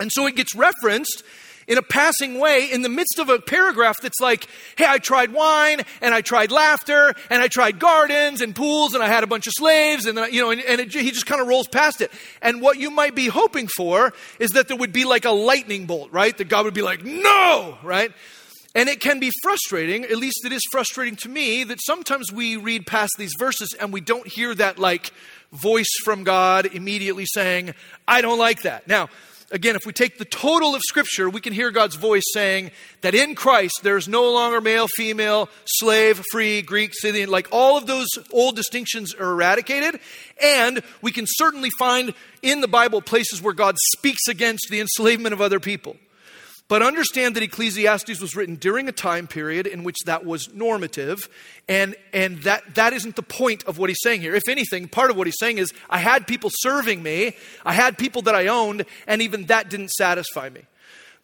And 0.00 0.10
so 0.12 0.26
it 0.26 0.36
gets 0.36 0.54
referenced 0.54 1.22
in 1.68 1.76
a 1.76 1.82
passing 1.82 2.40
way 2.40 2.70
in 2.72 2.80
the 2.82 2.88
midst 2.88 3.18
of 3.18 3.28
a 3.28 3.38
paragraph 3.38 3.96
that's 4.00 4.20
like, 4.20 4.48
hey, 4.76 4.86
I 4.88 4.98
tried 4.98 5.32
wine 5.32 5.82
and 6.00 6.14
I 6.14 6.22
tried 6.22 6.50
laughter 6.50 7.14
and 7.28 7.42
I 7.42 7.48
tried 7.48 7.78
gardens 7.78 8.40
and 8.40 8.56
pools 8.56 8.94
and 8.94 9.02
I 9.02 9.06
had 9.06 9.22
a 9.22 9.26
bunch 9.26 9.46
of 9.46 9.52
slaves 9.54 10.06
and, 10.06 10.16
then, 10.16 10.32
you 10.32 10.40
know, 10.40 10.50
and, 10.50 10.62
and 10.62 10.80
it, 10.80 10.92
he 10.92 11.10
just 11.10 11.26
kind 11.26 11.42
of 11.42 11.46
rolls 11.46 11.68
past 11.68 12.00
it. 12.00 12.10
And 12.40 12.62
what 12.62 12.78
you 12.78 12.90
might 12.90 13.14
be 13.14 13.28
hoping 13.28 13.68
for 13.68 14.14
is 14.38 14.52
that 14.52 14.68
there 14.68 14.78
would 14.78 14.94
be 14.94 15.04
like 15.04 15.26
a 15.26 15.30
lightning 15.30 15.84
bolt, 15.84 16.10
right? 16.10 16.36
That 16.38 16.48
God 16.48 16.64
would 16.64 16.74
be 16.74 16.82
like, 16.82 17.04
no, 17.04 17.76
right? 17.82 18.12
And 18.74 18.88
it 18.88 19.00
can 19.00 19.18
be 19.18 19.32
frustrating, 19.42 20.04
at 20.04 20.16
least 20.16 20.44
it 20.44 20.52
is 20.52 20.62
frustrating 20.70 21.16
to 21.16 21.28
me, 21.28 21.64
that 21.64 21.78
sometimes 21.80 22.30
we 22.30 22.56
read 22.56 22.86
past 22.86 23.12
these 23.18 23.32
verses 23.38 23.74
and 23.80 23.92
we 23.92 24.00
don't 24.00 24.26
hear 24.26 24.54
that 24.54 24.78
like 24.78 25.10
voice 25.52 25.88
from 26.04 26.22
God 26.22 26.66
immediately 26.66 27.24
saying, 27.26 27.74
I 28.06 28.20
don't 28.20 28.38
like 28.38 28.62
that. 28.62 28.86
Now, 28.86 29.08
again, 29.50 29.74
if 29.74 29.86
we 29.86 29.92
take 29.92 30.18
the 30.18 30.26
total 30.26 30.74
of 30.74 30.82
Scripture, 30.86 31.30
we 31.30 31.40
can 31.40 31.54
hear 31.54 31.70
God's 31.70 31.96
voice 31.96 32.24
saying 32.32 32.70
that 33.00 33.14
in 33.14 33.34
Christ 33.34 33.80
there's 33.82 34.06
no 34.06 34.30
longer 34.30 34.60
male, 34.60 34.86
female, 34.96 35.48
slave, 35.64 36.22
free, 36.30 36.60
Greek, 36.60 36.92
Scythian, 36.94 37.30
like 37.30 37.48
all 37.50 37.78
of 37.78 37.86
those 37.86 38.08
old 38.32 38.54
distinctions 38.54 39.14
are 39.14 39.32
eradicated. 39.32 39.98
And 40.42 40.82
we 41.00 41.10
can 41.10 41.24
certainly 41.26 41.70
find 41.78 42.12
in 42.42 42.60
the 42.60 42.68
Bible 42.68 43.00
places 43.00 43.40
where 43.40 43.54
God 43.54 43.76
speaks 43.94 44.28
against 44.28 44.68
the 44.70 44.80
enslavement 44.80 45.32
of 45.32 45.40
other 45.40 45.58
people. 45.58 45.96
But 46.68 46.82
understand 46.82 47.34
that 47.36 47.42
Ecclesiastes 47.42 48.20
was 48.20 48.36
written 48.36 48.56
during 48.56 48.88
a 48.88 48.92
time 48.92 49.26
period 49.26 49.66
in 49.66 49.84
which 49.84 49.96
that 50.04 50.26
was 50.26 50.52
normative, 50.52 51.28
and, 51.66 51.96
and 52.12 52.42
that, 52.42 52.74
that 52.74 52.92
isn't 52.92 53.16
the 53.16 53.22
point 53.22 53.64
of 53.64 53.78
what 53.78 53.88
he's 53.88 54.02
saying 54.02 54.20
here. 54.20 54.34
If 54.34 54.48
anything, 54.48 54.86
part 54.86 55.10
of 55.10 55.16
what 55.16 55.26
he's 55.26 55.38
saying 55.38 55.56
is 55.56 55.72
I 55.88 55.96
had 55.96 56.26
people 56.26 56.50
serving 56.52 57.02
me, 57.02 57.34
I 57.64 57.72
had 57.72 57.96
people 57.96 58.20
that 58.22 58.34
I 58.34 58.48
owned, 58.48 58.84
and 59.06 59.22
even 59.22 59.46
that 59.46 59.70
didn't 59.70 59.92
satisfy 59.92 60.50
me. 60.50 60.60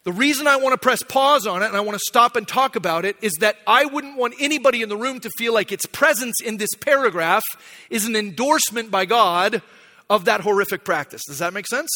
The 0.03 0.11
reason 0.11 0.47
I 0.47 0.57
want 0.57 0.73
to 0.73 0.77
press 0.77 1.03
pause 1.03 1.47
on 1.47 1.63
it 1.63 1.67
and 1.67 1.75
I 1.75 1.79
want 1.79 1.95
to 1.95 2.03
stop 2.07 2.35
and 2.35 2.47
talk 2.47 2.75
about 2.75 3.05
it 3.05 3.15
is 3.21 3.33
that 3.39 3.57
I 3.65 3.85
wouldn't 3.85 4.17
want 4.17 4.35
anybody 4.39 4.83
in 4.83 4.89
the 4.89 4.97
room 4.97 5.19
to 5.19 5.31
feel 5.37 5.51
like 5.53 5.71
its 5.71 5.87
presence 5.87 6.41
in 6.43 6.57
this 6.57 6.69
paragraph 6.79 7.43
is 7.89 8.05
an 8.05 8.15
endorsement 8.15 8.91
by 8.91 9.05
God 9.05 9.63
of 10.07 10.25
that 10.25 10.41
horrific 10.41 10.83
practice. 10.83 11.23
Does 11.27 11.39
that 11.39 11.53
make 11.53 11.65
sense? 11.67 11.89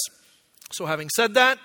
So, 0.71 0.87
having 0.87 1.09
said 1.09 1.35
that, 1.35 1.59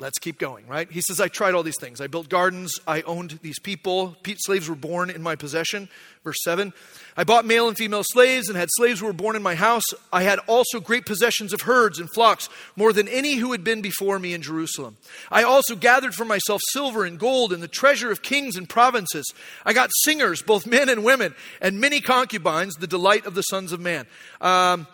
Let's 0.00 0.20
keep 0.20 0.38
going, 0.38 0.68
right? 0.68 0.88
He 0.88 1.00
says, 1.00 1.20
I 1.20 1.26
tried 1.26 1.54
all 1.54 1.64
these 1.64 1.78
things. 1.80 2.00
I 2.00 2.06
built 2.06 2.28
gardens. 2.28 2.72
I 2.86 3.02
owned 3.02 3.40
these 3.42 3.58
people. 3.58 4.16
Slaves 4.36 4.68
were 4.68 4.76
born 4.76 5.10
in 5.10 5.22
my 5.22 5.34
possession. 5.34 5.88
Verse 6.22 6.36
7. 6.44 6.72
I 7.16 7.24
bought 7.24 7.44
male 7.44 7.66
and 7.66 7.76
female 7.76 8.04
slaves 8.04 8.48
and 8.48 8.56
had 8.56 8.68
slaves 8.70 9.00
who 9.00 9.06
were 9.06 9.12
born 9.12 9.34
in 9.34 9.42
my 9.42 9.56
house. 9.56 9.82
I 10.12 10.22
had 10.22 10.38
also 10.46 10.78
great 10.78 11.04
possessions 11.04 11.52
of 11.52 11.62
herds 11.62 11.98
and 11.98 12.08
flocks, 12.14 12.48
more 12.76 12.92
than 12.92 13.08
any 13.08 13.34
who 13.36 13.50
had 13.50 13.64
been 13.64 13.82
before 13.82 14.20
me 14.20 14.34
in 14.34 14.42
Jerusalem. 14.42 14.98
I 15.32 15.42
also 15.42 15.74
gathered 15.74 16.14
for 16.14 16.24
myself 16.24 16.60
silver 16.70 17.04
and 17.04 17.18
gold 17.18 17.52
and 17.52 17.60
the 17.60 17.66
treasure 17.66 18.12
of 18.12 18.22
kings 18.22 18.54
and 18.54 18.68
provinces. 18.68 19.26
I 19.64 19.72
got 19.72 19.90
singers, 20.04 20.42
both 20.42 20.64
men 20.64 20.88
and 20.88 21.02
women, 21.02 21.34
and 21.60 21.80
many 21.80 22.00
concubines, 22.00 22.76
the 22.76 22.86
delight 22.86 23.26
of 23.26 23.34
the 23.34 23.42
sons 23.42 23.72
of 23.72 23.80
man. 23.80 24.06
Um, 24.40 24.86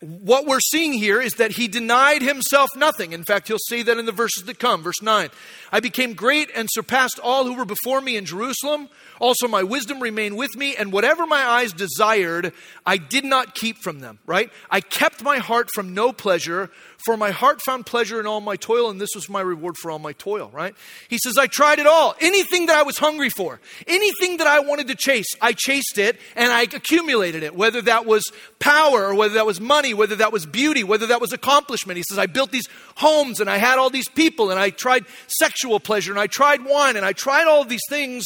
what 0.00 0.46
we're 0.46 0.60
seeing 0.60 0.94
here 0.94 1.20
is 1.20 1.34
that 1.34 1.52
he 1.52 1.68
denied 1.68 2.22
himself 2.22 2.70
nothing. 2.74 3.12
In 3.12 3.22
fact, 3.22 3.48
he'll 3.48 3.58
say 3.58 3.82
that 3.82 3.98
in 3.98 4.06
the 4.06 4.12
verses 4.12 4.44
that 4.44 4.58
come. 4.58 4.82
Verse 4.82 5.02
9 5.02 5.28
I 5.70 5.80
became 5.80 6.14
great 6.14 6.50
and 6.54 6.68
surpassed 6.70 7.18
all 7.22 7.44
who 7.44 7.54
were 7.54 7.66
before 7.66 8.00
me 8.00 8.16
in 8.16 8.24
Jerusalem. 8.24 8.88
Also, 9.20 9.46
my 9.46 9.62
wisdom 9.62 10.00
remained 10.00 10.36
with 10.36 10.56
me, 10.56 10.74
and 10.74 10.92
whatever 10.92 11.26
my 11.26 11.46
eyes 11.46 11.72
desired, 11.72 12.52
I 12.84 12.96
did 12.96 13.24
not 13.24 13.54
keep 13.54 13.78
from 13.78 14.00
them, 14.00 14.18
right? 14.26 14.50
I 14.70 14.80
kept 14.80 15.22
my 15.22 15.38
heart 15.38 15.68
from 15.74 15.94
no 15.94 16.12
pleasure, 16.12 16.70
for 17.04 17.16
my 17.16 17.30
heart 17.30 17.60
found 17.62 17.86
pleasure 17.86 18.18
in 18.18 18.26
all 18.26 18.40
my 18.40 18.56
toil, 18.56 18.90
and 18.90 19.00
this 19.00 19.10
was 19.14 19.28
my 19.28 19.40
reward 19.40 19.76
for 19.76 19.90
all 19.90 19.98
my 19.98 20.12
toil, 20.14 20.50
right? 20.52 20.74
He 21.08 21.18
says, 21.18 21.38
I 21.38 21.46
tried 21.46 21.78
it 21.78 21.86
all. 21.86 22.14
Anything 22.20 22.66
that 22.66 22.76
I 22.76 22.82
was 22.82 22.98
hungry 22.98 23.30
for, 23.30 23.60
anything 23.86 24.38
that 24.38 24.46
I 24.46 24.60
wanted 24.60 24.88
to 24.88 24.94
chase, 24.94 25.26
I 25.40 25.52
chased 25.52 25.98
it 25.98 26.18
and 26.34 26.52
I 26.52 26.62
accumulated 26.62 27.42
it, 27.42 27.54
whether 27.54 27.82
that 27.82 28.06
was 28.06 28.24
power 28.58 29.06
or 29.06 29.14
whether 29.14 29.34
that 29.34 29.46
was 29.46 29.60
money, 29.60 29.94
whether 29.94 30.16
that 30.16 30.32
was 30.32 30.46
beauty, 30.46 30.84
whether 30.84 31.06
that 31.08 31.20
was 31.20 31.32
accomplishment. 31.32 31.96
He 31.96 32.04
says, 32.08 32.18
I 32.18 32.26
built 32.26 32.50
these 32.50 32.68
homes 32.96 33.40
and 33.40 33.48
I 33.48 33.56
had 33.58 33.78
all 33.78 33.90
these 33.90 34.08
people 34.08 34.50
and 34.50 34.58
I 34.58 34.70
tried 34.70 35.04
sexual 35.26 35.80
pleasure 35.80 36.12
and 36.12 36.20
I 36.20 36.26
tried 36.26 36.64
wine 36.64 36.96
and 36.96 37.04
I 37.04 37.12
tried 37.12 37.46
all 37.46 37.64
these 37.64 37.80
things 37.88 38.24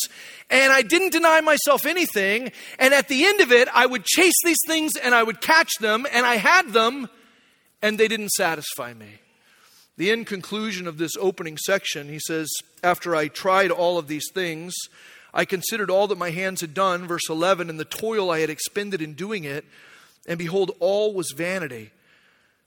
and 0.51 0.73
I 0.73 0.83
didn't 0.83 1.13
deny 1.13 1.41
myself 1.41 1.87
anything. 1.87 2.53
And 2.79 2.95
at 2.95 3.09
the 3.09 3.25
end 3.25 3.41
of 3.41 3.53
it, 3.53 3.69
I 3.73 3.87
would 3.87 4.05
chase 4.05 4.35
these 4.45 4.59
things 4.67 4.97
and 4.97 5.15
I 5.15 5.23
would 5.23 5.41
catch 5.41 5.71
them, 5.81 6.07
and 6.13 6.27
I 6.27 6.37
had 6.37 6.73
them, 6.73 7.09
and 7.83 7.99
they 7.99 8.09
didn't 8.09 8.31
satisfy 8.31 8.95
me. 8.95 9.21
The 9.97 10.11
end 10.11 10.27
conclusion 10.27 10.87
of 10.89 10.99
this 10.99 11.13
opening 11.21 11.57
section, 11.57 12.09
he 12.09 12.19
says, 12.19 12.49
After 12.83 13.15
I 13.15 13.29
tried 13.29 13.71
all 13.71 13.97
of 13.97 14.09
these 14.09 14.29
things, 14.33 14.75
I 15.33 15.45
considered 15.45 15.91
all 15.91 16.09
that 16.09 16.19
my 16.19 16.31
hands 16.31 16.61
had 16.61 16.75
done, 16.75 17.07
verse 17.07 17.29
11, 17.29 17.71
and 17.71 17.79
the 17.79 17.85
toil 17.85 18.31
I 18.31 18.41
had 18.41 18.51
expended 18.51 19.01
in 19.01 19.15
doing 19.15 19.45
it, 19.45 19.65
and 20.27 20.39
behold, 20.39 20.73
all 20.81 21.13
was 21.13 21.33
vanity, 21.37 21.93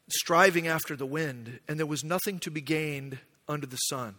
striving 0.09 0.67
after 0.67 0.95
the 0.95 1.05
wind, 1.05 1.59
and 1.67 1.77
there 1.77 1.85
was 1.85 2.03
nothing 2.03 2.39
to 2.39 2.51
be 2.51 2.61
gained 2.61 3.19
under 3.47 3.65
the 3.65 3.77
sun. 3.77 4.15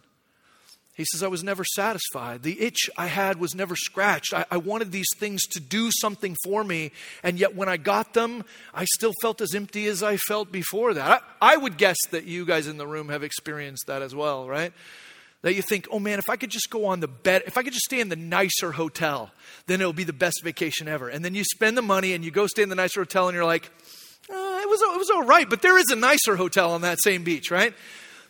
He 0.99 1.05
says, 1.05 1.23
I 1.23 1.29
was 1.29 1.45
never 1.45 1.63
satisfied. 1.63 2.43
The 2.43 2.59
itch 2.59 2.89
I 2.97 3.07
had 3.07 3.39
was 3.39 3.55
never 3.55 3.73
scratched. 3.73 4.33
I, 4.33 4.43
I, 4.51 4.57
wanted 4.57 4.91
these 4.91 5.07
things 5.15 5.41
to 5.51 5.61
do 5.61 5.91
something 5.91 6.35
for 6.43 6.61
me, 6.61 6.91
and 7.23 7.39
yet 7.39 7.55
when 7.55 7.69
I 7.69 7.77
got 7.77 8.13
them, 8.13 8.43
I 8.73 8.83
still 8.83 9.13
felt 9.21 9.39
as 9.39 9.55
empty 9.55 9.87
as 9.87 10.03
I 10.03 10.17
felt 10.17 10.51
before 10.51 10.93
that. 10.93 11.23
I, 11.41 11.53
I 11.53 11.55
would 11.55 11.77
guess 11.77 11.95
that 12.11 12.25
you 12.25 12.45
guys 12.45 12.67
in 12.67 12.75
the 12.75 12.85
room 12.85 13.07
have 13.07 13.23
experienced 13.23 13.87
that 13.87 14.01
as 14.01 14.13
well, 14.13 14.45
right? 14.45 14.73
That 15.41 15.53
you 15.53 15.61
think, 15.61 15.87
oh 15.89 15.99
man, 15.99 16.19
if 16.19 16.29
I 16.29 16.35
could 16.35 16.49
just 16.49 16.69
go 16.69 16.87
on 16.87 16.99
the 16.99 17.07
bed, 17.07 17.43
if 17.47 17.57
I 17.57 17.63
could 17.63 17.71
just 17.71 17.85
stay 17.85 18.01
in 18.01 18.09
the 18.09 18.17
nicer 18.17 18.73
hotel, 18.73 19.31
then 19.67 19.79
it'll 19.79 19.93
be 19.93 20.03
the 20.03 20.11
best 20.11 20.43
vacation 20.43 20.89
ever. 20.89 21.07
And 21.07 21.23
then 21.23 21.33
you 21.33 21.45
spend 21.45 21.77
the 21.77 21.81
money 21.81 22.11
and 22.11 22.25
you 22.25 22.31
go 22.31 22.45
stay 22.45 22.61
in 22.61 22.67
the 22.67 22.75
nicer 22.75 22.99
hotel, 22.99 23.29
and 23.29 23.35
you're 23.35 23.45
like, 23.45 23.71
uh, 24.29 24.33
it 24.33 24.67
was 24.67 24.81
it 24.81 24.97
was 24.97 25.09
all 25.11 25.23
right, 25.23 25.49
but 25.49 25.61
there 25.61 25.77
is 25.77 25.91
a 25.91 25.95
nicer 25.95 26.35
hotel 26.35 26.73
on 26.73 26.81
that 26.81 26.97
same 27.01 27.23
beach, 27.23 27.51
right? 27.51 27.73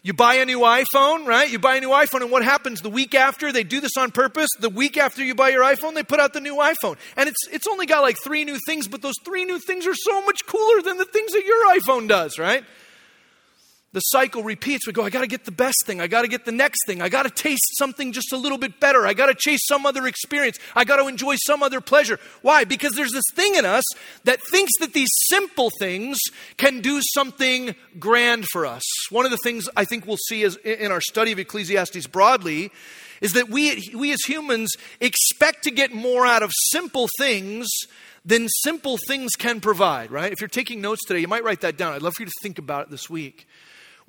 You 0.02 0.14
buy 0.14 0.36
a 0.36 0.46
new 0.46 0.60
iPhone, 0.60 1.26
right? 1.26 1.50
You 1.50 1.60
buy 1.60 1.76
a 1.76 1.82
new 1.82 1.90
iPhone, 1.90 2.22
and 2.22 2.32
what 2.32 2.44
happens 2.44 2.82
the 2.82 2.90
week 2.90 3.14
after? 3.14 3.52
They 3.52 3.66
do 3.66 3.82
this 3.82 3.98
on 3.98 4.12
purpose. 4.12 4.50
The 4.58 4.70
week 4.70 4.96
after 4.96 5.24
you 5.24 5.36
buy 5.36 5.50
your 5.50 5.64
iPhone, 5.64 5.94
they 5.94 6.04
put 6.04 6.22
out 6.22 6.32
the 6.32 6.40
new 6.40 6.56
iPhone. 6.56 6.98
And 7.18 7.28
it's, 7.28 7.48
it's 7.52 7.68
only 7.68 7.86
got 7.86 8.02
like 8.02 8.18
three 8.24 8.46
new 8.46 8.58
things, 8.66 8.88
but 8.88 9.02
those 9.02 9.16
three 9.26 9.44
new 9.44 9.60
things 9.60 9.86
are 9.86 9.96
so 9.96 10.24
much 10.26 10.46
cooler 10.46 10.82
than 10.82 10.98
the 10.98 11.06
things 11.06 11.34
that 11.34 11.44
your 11.46 11.78
iPhone 11.78 12.08
does, 12.08 12.40
right? 12.40 12.64
The 13.92 14.00
cycle 14.02 14.44
repeats. 14.44 14.86
We 14.86 14.94
go, 14.94 15.04
I 15.04 15.10
got 15.10 15.22
to 15.22 15.28
get 15.28 15.46
the 15.46 15.52
best 15.52 15.78
thing. 15.86 16.00
I 16.00 16.08
got 16.08 16.22
to 16.22 16.28
get 16.28 16.46
the 16.46 16.52
next 16.52 16.86
thing. 16.86 17.02
I 17.02 17.10
got 17.10 17.24
to 17.24 17.30
taste 17.30 17.78
something 17.78 18.12
just 18.12 18.32
a 18.32 18.38
little 18.38 18.58
bit 18.58 18.80
better. 18.80 19.08
I 19.08 19.14
got 19.14 19.28
to 19.28 19.36
chase 19.36 19.62
some 19.68 19.86
other 19.86 20.06
experience. 20.06 20.60
I 20.76 20.84
got 20.84 20.98
to 20.98 21.08
enjoy 21.08 21.36
some 21.38 21.64
other 21.64 21.82
pleasure. 21.82 22.20
Why? 22.42 22.66
Because 22.66 22.94
there's 22.94 23.12
this 23.12 23.24
thing 23.34 23.56
in 23.56 23.66
us 23.66 23.84
that 24.26 24.40
thinks 24.52 24.72
that 24.80 24.94
these 24.94 25.10
simple 25.28 25.72
things 25.80 26.20
can 26.58 26.82
do 26.82 27.02
something 27.14 27.76
grand 27.98 28.46
for 28.52 28.66
us. 28.66 28.84
One 29.10 29.26
of 29.26 29.32
the 29.32 29.40
things 29.44 29.68
I 29.76 29.86
think 29.86 30.06
we'll 30.06 30.18
see 30.28 30.44
as, 30.44 30.56
in 30.58 30.92
our 30.92 31.02
study 31.02 31.32
of 31.32 31.40
Ecclesiastes 31.40 32.08
broadly 32.08 32.72
is 33.22 33.34
that 33.34 33.50
we, 33.50 33.92
we 33.96 34.12
as 34.12 34.22
humans 34.26 34.72
expect 35.02 35.64
to 35.64 35.72
get 35.72 35.94
more 35.94 36.26
out 36.26 36.44
of 36.44 36.52
simple 36.72 37.10
things 37.18 37.68
than 38.26 38.48
simple 38.48 38.98
things 39.08 39.32
can 39.38 39.62
provide, 39.62 40.12
right? 40.12 40.32
If 40.32 40.42
you're 40.42 40.48
taking 40.48 40.82
notes 40.82 41.02
today, 41.06 41.20
you 41.20 41.28
might 41.28 41.44
write 41.44 41.62
that 41.62 41.78
down. 41.78 41.94
I'd 41.94 42.02
love 42.02 42.16
for 42.16 42.24
you 42.24 42.28
to 42.28 42.34
think 42.42 42.60
about 42.60 42.88
it 42.88 42.90
this 42.92 43.10
week 43.10 43.48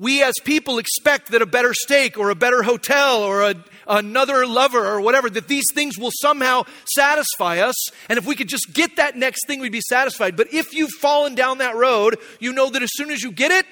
we 0.01 0.23
as 0.23 0.33
people 0.45 0.79
expect 0.79 1.31
that 1.31 1.43
a 1.43 1.47
better 1.47 1.75
steak 1.75 2.17
or 2.17 2.31
a 2.31 2.35
better 2.35 2.63
hotel 2.63 3.23
or 3.23 3.43
a, 3.43 3.55
another 3.87 4.47
lover 4.47 4.83
or 4.83 5.03
whatever, 5.03 5.29
that 5.29 5.47
these 5.47 5.67
things 5.75 5.99
will 5.99 6.11
somehow 6.23 6.63
satisfy 6.95 7.59
us. 7.59 7.75
And 8.09 8.19
if 8.19 8.25
we 8.25 8.35
could 8.35 8.49
just 8.49 8.73
get 8.73 8.97
that 8.97 9.15
next 9.15 9.47
thing, 9.47 9.61
we'd 9.61 9.73
be 9.73 9.83
satisfied. 9.83 10.39
But 10.39 10.55
if 10.55 10.73
you've 10.73 10.91
fallen 11.03 11.35
down 11.35 11.59
that 11.59 11.77
road, 11.77 12.19
you 12.41 12.55
know 12.55 12.71
that 12.71 12.83
as 12.83 12.89
soon 12.95 13.11
as 13.11 13.23
you 13.23 13.31
get 13.31 13.51
it, 13.51 13.67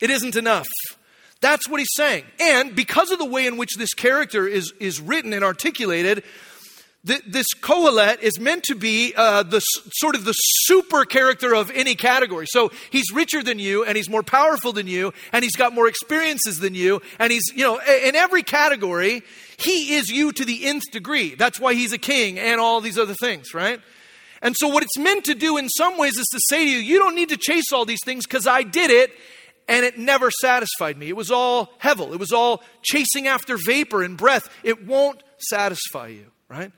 it 0.00 0.08
isn't 0.08 0.34
enough. 0.34 0.66
That's 1.42 1.68
what 1.68 1.78
he's 1.78 1.92
saying. 1.94 2.24
And 2.40 2.74
because 2.74 3.10
of 3.10 3.18
the 3.18 3.26
way 3.26 3.46
in 3.46 3.58
which 3.58 3.76
this 3.76 3.92
character 3.92 4.48
is, 4.48 4.72
is 4.80 4.98
written 4.98 5.34
and 5.34 5.44
articulated, 5.44 6.24
this 7.06 7.46
Kohelet 7.60 8.20
is 8.20 8.38
meant 8.40 8.64
to 8.64 8.74
be 8.74 9.14
uh, 9.16 9.42
the 9.42 9.60
sort 9.60 10.14
of 10.14 10.24
the 10.24 10.32
super 10.32 11.04
character 11.04 11.54
of 11.54 11.70
any 11.70 11.94
category. 11.94 12.46
So 12.48 12.70
he's 12.90 13.12
richer 13.12 13.42
than 13.42 13.58
you, 13.58 13.84
and 13.84 13.96
he's 13.96 14.10
more 14.10 14.22
powerful 14.22 14.72
than 14.72 14.86
you, 14.86 15.12
and 15.32 15.44
he's 15.44 15.56
got 15.56 15.74
more 15.74 15.88
experiences 15.88 16.58
than 16.58 16.74
you, 16.74 17.00
and 17.18 17.32
he's 17.32 17.44
you 17.54 17.64
know 17.64 17.78
in 17.78 18.16
every 18.16 18.42
category 18.42 19.22
he 19.58 19.94
is 19.94 20.10
you 20.10 20.32
to 20.32 20.44
the 20.44 20.66
nth 20.66 20.90
degree. 20.92 21.34
That's 21.34 21.58
why 21.58 21.74
he's 21.74 21.92
a 21.92 21.98
king 21.98 22.38
and 22.38 22.60
all 22.60 22.80
these 22.80 22.98
other 22.98 23.14
things, 23.14 23.54
right? 23.54 23.80
And 24.42 24.54
so 24.56 24.68
what 24.68 24.82
it's 24.82 24.98
meant 24.98 25.24
to 25.24 25.34
do 25.34 25.56
in 25.56 25.68
some 25.68 25.96
ways 25.96 26.18
is 26.18 26.26
to 26.32 26.40
say 26.50 26.64
to 26.64 26.70
you, 26.70 26.78
you 26.78 26.98
don't 26.98 27.14
need 27.14 27.30
to 27.30 27.36
chase 27.36 27.72
all 27.72 27.84
these 27.84 28.02
things 28.04 28.26
because 28.26 28.46
I 28.46 28.62
did 28.62 28.90
it, 28.90 29.10
and 29.68 29.84
it 29.84 29.98
never 29.98 30.30
satisfied 30.30 30.98
me. 30.98 31.08
It 31.08 31.16
was 31.16 31.30
all 31.30 31.72
hevel. 31.82 32.12
It 32.12 32.20
was 32.20 32.32
all 32.32 32.62
chasing 32.82 33.26
after 33.26 33.56
vapor 33.56 34.02
and 34.02 34.16
breath. 34.16 34.48
It 34.62 34.86
won't 34.86 35.22
satisfy 35.38 36.08
you, 36.08 36.26
right? 36.48 36.70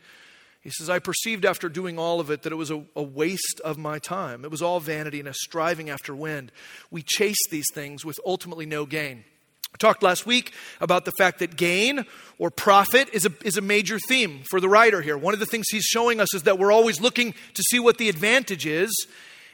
He 0.60 0.70
says, 0.70 0.90
I 0.90 0.98
perceived 0.98 1.44
after 1.44 1.68
doing 1.68 1.98
all 1.98 2.20
of 2.20 2.30
it 2.30 2.42
that 2.42 2.52
it 2.52 2.56
was 2.56 2.70
a, 2.70 2.84
a, 2.96 3.02
waste 3.02 3.60
of 3.64 3.78
my 3.78 3.98
time. 3.98 4.44
It 4.44 4.50
was 4.50 4.60
all 4.60 4.80
vanity 4.80 5.20
and 5.20 5.28
a 5.28 5.34
striving 5.34 5.88
after 5.88 6.14
wind. 6.14 6.50
We 6.90 7.02
chase 7.02 7.48
these 7.50 7.66
things 7.72 8.04
with 8.04 8.18
ultimately 8.26 8.66
no 8.66 8.84
gain. 8.84 9.24
I 9.72 9.76
talked 9.78 10.02
last 10.02 10.26
week 10.26 10.52
about 10.80 11.04
the 11.04 11.12
fact 11.12 11.38
that 11.40 11.56
gain 11.56 12.06
or 12.38 12.50
profit 12.50 13.08
is 13.12 13.26
a, 13.26 13.32
is 13.44 13.56
a 13.56 13.60
major 13.60 13.98
theme 13.98 14.42
for 14.50 14.60
the 14.60 14.68
writer 14.68 15.00
here. 15.00 15.16
One 15.16 15.34
of 15.34 15.40
the 15.40 15.46
things 15.46 15.66
he's 15.70 15.84
showing 15.84 16.20
us 16.20 16.34
is 16.34 16.44
that 16.44 16.58
we're 16.58 16.72
always 16.72 17.00
looking 17.00 17.34
to 17.54 17.62
see 17.70 17.78
what 17.78 17.98
the 17.98 18.08
advantage 18.08 18.66
is. 18.66 18.90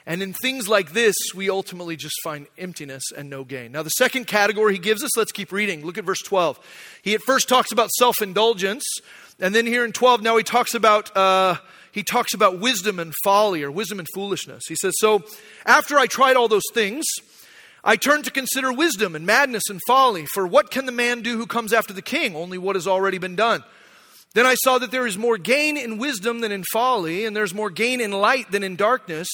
And 0.07 0.21
in 0.21 0.33
things 0.33 0.69
like 0.69 0.93
this, 0.93 1.15
we 1.33 1.49
ultimately 1.49 1.95
just 1.95 2.15
find 2.23 2.45
emptiness 2.57 3.03
and 3.15 3.29
no 3.29 3.43
gain. 3.43 3.71
Now, 3.71 3.81
the 3.81 3.89
second 3.89 4.27
category 4.27 4.73
he 4.73 4.79
gives 4.79 5.03
us, 5.03 5.17
let's 5.17 5.31
keep 5.31 5.51
reading. 5.51 5.83
Look 5.83 5.97
at 5.97 6.05
verse 6.05 6.21
12. 6.21 6.59
He 7.01 7.15
at 7.15 7.21
first 7.21 7.49
talks 7.49 7.71
about 7.71 7.89
self 7.91 8.21
indulgence, 8.21 8.83
and 9.39 9.53
then 9.53 9.65
here 9.65 9.85
in 9.85 9.91
12, 9.91 10.21
now 10.21 10.37
he 10.37 10.43
talks 10.43 10.73
about. 10.73 11.15
Uh, 11.15 11.57
he 11.91 12.03
talks 12.03 12.33
about 12.33 12.59
wisdom 12.59 12.99
and 12.99 13.13
folly 13.23 13.63
or 13.63 13.71
wisdom 13.71 13.99
and 13.99 14.07
foolishness. 14.13 14.63
He 14.67 14.75
says, 14.75 14.95
So 14.97 15.23
after 15.65 15.97
I 15.97 16.07
tried 16.07 16.35
all 16.35 16.49
those 16.49 16.69
things, 16.73 17.05
I 17.85 17.95
turned 17.95 18.25
to 18.25 18.31
consider 18.31 18.73
wisdom 18.73 19.15
and 19.15 19.25
madness 19.25 19.69
and 19.69 19.79
folly. 19.87 20.25
For 20.25 20.45
what 20.45 20.71
can 20.71 20.87
the 20.87 20.91
man 20.91 21.21
do 21.21 21.37
who 21.37 21.45
comes 21.45 21.71
after 21.71 21.93
the 21.93 22.01
king? 22.01 22.35
Only 22.35 22.57
what 22.57 22.75
has 22.75 22.85
already 22.85 23.17
been 23.17 23.37
done. 23.37 23.63
Then 24.33 24.45
I 24.45 24.55
saw 24.55 24.77
that 24.79 24.91
there 24.91 25.07
is 25.07 25.17
more 25.17 25.37
gain 25.37 25.77
in 25.77 25.97
wisdom 25.97 26.41
than 26.41 26.51
in 26.51 26.65
folly, 26.73 27.23
and 27.23 27.33
there's 27.33 27.53
more 27.53 27.69
gain 27.69 28.01
in 28.01 28.11
light 28.11 28.51
than 28.51 28.63
in 28.63 28.75
darkness. 28.75 29.29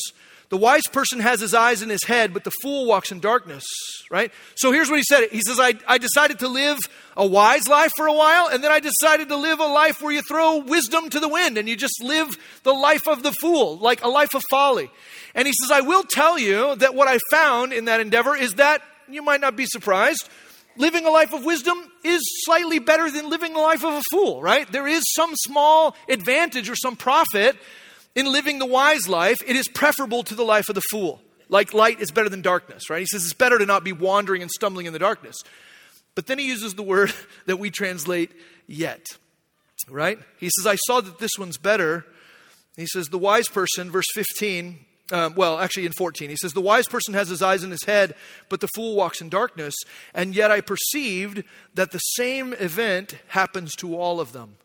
The 0.52 0.58
wise 0.58 0.84
person 0.92 1.22
has 1.22 1.40
his 1.40 1.54
eyes 1.54 1.82
in 1.82 1.88
his 1.88 2.04
head, 2.04 2.34
but 2.34 2.44
the 2.44 2.52
fool 2.62 2.86
walks 2.86 3.10
in 3.14 3.22
darkness, 3.22 3.64
right? 4.12 4.34
So 4.56 4.74
here's 4.74 4.90
what 4.90 4.98
he 4.98 5.04
said. 5.04 5.30
He 5.32 5.40
says, 5.40 5.62
I, 5.62 5.76
I 5.88 5.98
decided 5.98 6.40
to 6.40 6.50
live 6.50 6.78
a 7.16 7.26
wise 7.26 7.70
life 7.70 7.94
for 7.96 8.06
a 8.06 8.14
while, 8.14 8.48
and 8.48 8.62
then 8.62 8.70
I 8.70 8.82
decided 8.82 9.30
to 9.30 9.38
live 9.38 9.62
a 9.62 9.66
life 9.66 10.02
where 10.02 10.12
you 10.12 10.22
throw 10.22 10.58
wisdom 10.58 11.10
to 11.12 11.22
the 11.22 11.30
wind 11.30 11.58
and 11.58 11.70
you 11.70 11.78
just 11.78 12.04
live 12.04 12.38
the 12.64 12.74
life 12.74 13.08
of 13.08 13.24
the 13.24 13.32
fool, 13.32 13.78
like 13.78 14.04
a 14.04 14.10
life 14.10 14.36
of 14.36 14.44
folly. 14.50 14.92
And 15.36 15.48
he 15.48 15.54
says, 15.54 15.72
I 15.72 15.80
will 15.80 16.04
tell 16.04 16.38
you 16.38 16.76
that 16.76 16.96
what 16.96 17.08
I 17.08 17.18
found 17.32 17.72
in 17.72 17.86
that 17.86 18.02
endeavor 18.02 18.36
is 18.36 18.56
that, 18.56 18.82
you 19.10 19.22
might 19.22 19.40
not 19.40 19.56
be 19.56 19.66
surprised, 19.66 20.28
living 20.76 21.06
a 21.06 21.12
life 21.12 21.34
of 21.34 21.46
wisdom 21.46 21.78
is 22.04 22.22
slightly 22.44 22.80
better 22.80 23.10
than 23.10 23.30
living 23.30 23.54
the 23.54 23.60
life 23.60 23.86
of 23.86 23.94
a 23.94 24.02
fool, 24.12 24.42
right? 24.42 24.70
There 24.70 24.88
is 24.88 25.04
some 25.16 25.32
small 25.46 25.96
advantage 26.10 26.70
or 26.70 26.76
some 26.76 26.98
profit 26.98 27.56
in 28.16 28.32
living 28.32 28.60
the 28.60 28.66
wise 28.66 29.08
life, 29.08 29.38
it 29.46 29.56
is 29.56 29.68
preferable 29.68 30.24
to 30.24 30.36
the 30.36 30.44
life 30.44 30.70
of 30.70 30.76
the 30.76 30.82
fool. 30.92 31.22
Like 31.50 31.74
light 31.74 32.00
is 32.00 32.12
better 32.12 32.30
than 32.30 32.42
darkness, 32.42 32.90
right? 32.90 33.00
He 33.00 33.06
says 33.06 33.24
it's 33.24 33.34
better 33.34 33.58
to 33.58 33.66
not 33.66 33.84
be 33.84 33.94
wandering 33.94 34.42
and 34.42 34.50
stumbling 34.50 34.86
in 34.86 34.94
the 34.94 35.00
darkness. 35.00 35.38
But 36.16 36.28
then 36.28 36.40
he 36.40 36.48
uses 36.48 36.76
the 36.76 36.84
word 36.84 37.14
that 37.46 37.58
we 37.58 37.70
translate 37.70 38.32
yet, 38.68 39.06
right? 39.90 40.20
He 40.38 40.50
says, 40.50 40.68
I 40.68 40.76
saw 40.76 41.02
that 41.02 41.20
this 41.20 41.32
one's 41.38 41.58
better. 41.58 42.06
He 42.78 42.86
says, 42.86 43.08
the 43.08 43.18
wise 43.18 43.48
person, 43.48 43.92
verse 43.92 44.08
15, 44.14 44.86
um, 45.12 45.36
well, 45.36 45.60
actually 45.60 45.86
in 45.86 45.92
14, 45.92 46.30
he 46.30 46.38
says, 46.38 46.54
The 46.54 46.62
wise 46.62 46.88
person 46.88 47.14
has 47.14 47.28
his 47.30 47.42
eyes 47.42 47.64
in 47.64 47.72
his 47.72 47.84
head, 47.84 48.16
but 48.50 48.62
the 48.62 48.70
fool 48.74 48.96
walks 48.96 49.22
in 49.22 49.30
darkness. 49.30 49.76
And 50.14 50.36
yet 50.36 50.52
I 50.52 50.62
perceived 50.62 51.44
that 51.74 51.92
the 51.92 52.00
same 52.00 52.54
event 52.54 53.18
happens 53.28 53.74
to 53.78 53.98
all 53.98 54.20
of 54.20 54.32
them. 54.32 54.56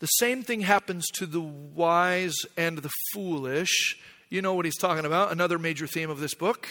The 0.00 0.06
same 0.06 0.42
thing 0.42 0.60
happens 0.60 1.06
to 1.14 1.26
the 1.26 1.40
wise 1.40 2.36
and 2.56 2.78
the 2.78 2.90
foolish. 3.12 3.98
You 4.28 4.42
know 4.42 4.54
what 4.54 4.64
he's 4.64 4.76
talking 4.78 5.04
about. 5.04 5.32
Another 5.32 5.58
major 5.58 5.86
theme 5.86 6.10
of 6.10 6.20
this 6.20 6.34
book 6.34 6.68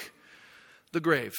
the 0.94 1.02
grave, 1.02 1.36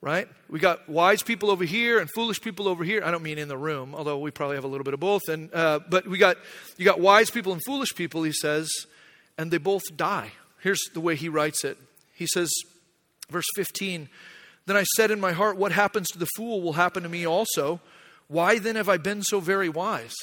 right? 0.00 0.28
We 0.50 0.58
got 0.58 0.88
wise 0.88 1.22
people 1.22 1.50
over 1.50 1.64
here 1.64 2.00
and 2.00 2.10
foolish 2.10 2.40
people 2.40 2.66
over 2.66 2.82
here. 2.82 3.02
I 3.04 3.12
don't 3.12 3.22
mean 3.22 3.38
in 3.38 3.48
the 3.48 3.56
room, 3.56 3.94
although 3.94 4.18
we 4.18 4.32
probably 4.32 4.56
have 4.56 4.64
a 4.64 4.68
little 4.68 4.84
bit 4.84 4.94
of 4.94 5.00
both. 5.00 5.22
And, 5.28 5.54
uh, 5.54 5.80
but 5.88 6.08
we 6.08 6.18
got, 6.18 6.36
you 6.76 6.84
got 6.84 6.98
wise 6.98 7.30
people 7.30 7.52
and 7.52 7.62
foolish 7.64 7.94
people, 7.94 8.24
he 8.24 8.32
says, 8.32 8.68
and 9.38 9.50
they 9.50 9.58
both 9.58 9.96
die. 9.96 10.32
Here's 10.60 10.82
the 10.92 11.00
way 11.00 11.14
he 11.14 11.28
writes 11.28 11.64
it. 11.64 11.78
He 12.14 12.26
says, 12.26 12.50
verse 13.30 13.46
15, 13.54 14.08
Then 14.66 14.76
I 14.76 14.82
said 14.96 15.10
in 15.10 15.20
my 15.20 15.32
heart, 15.32 15.56
What 15.56 15.72
happens 15.72 16.08
to 16.10 16.18
the 16.18 16.28
fool 16.36 16.62
will 16.62 16.72
happen 16.74 17.02
to 17.02 17.08
me 17.08 17.26
also. 17.26 17.80
Why 18.26 18.58
then 18.58 18.76
have 18.76 18.88
I 18.88 18.96
been 18.96 19.22
so 19.22 19.40
very 19.40 19.68
wise? 19.68 20.14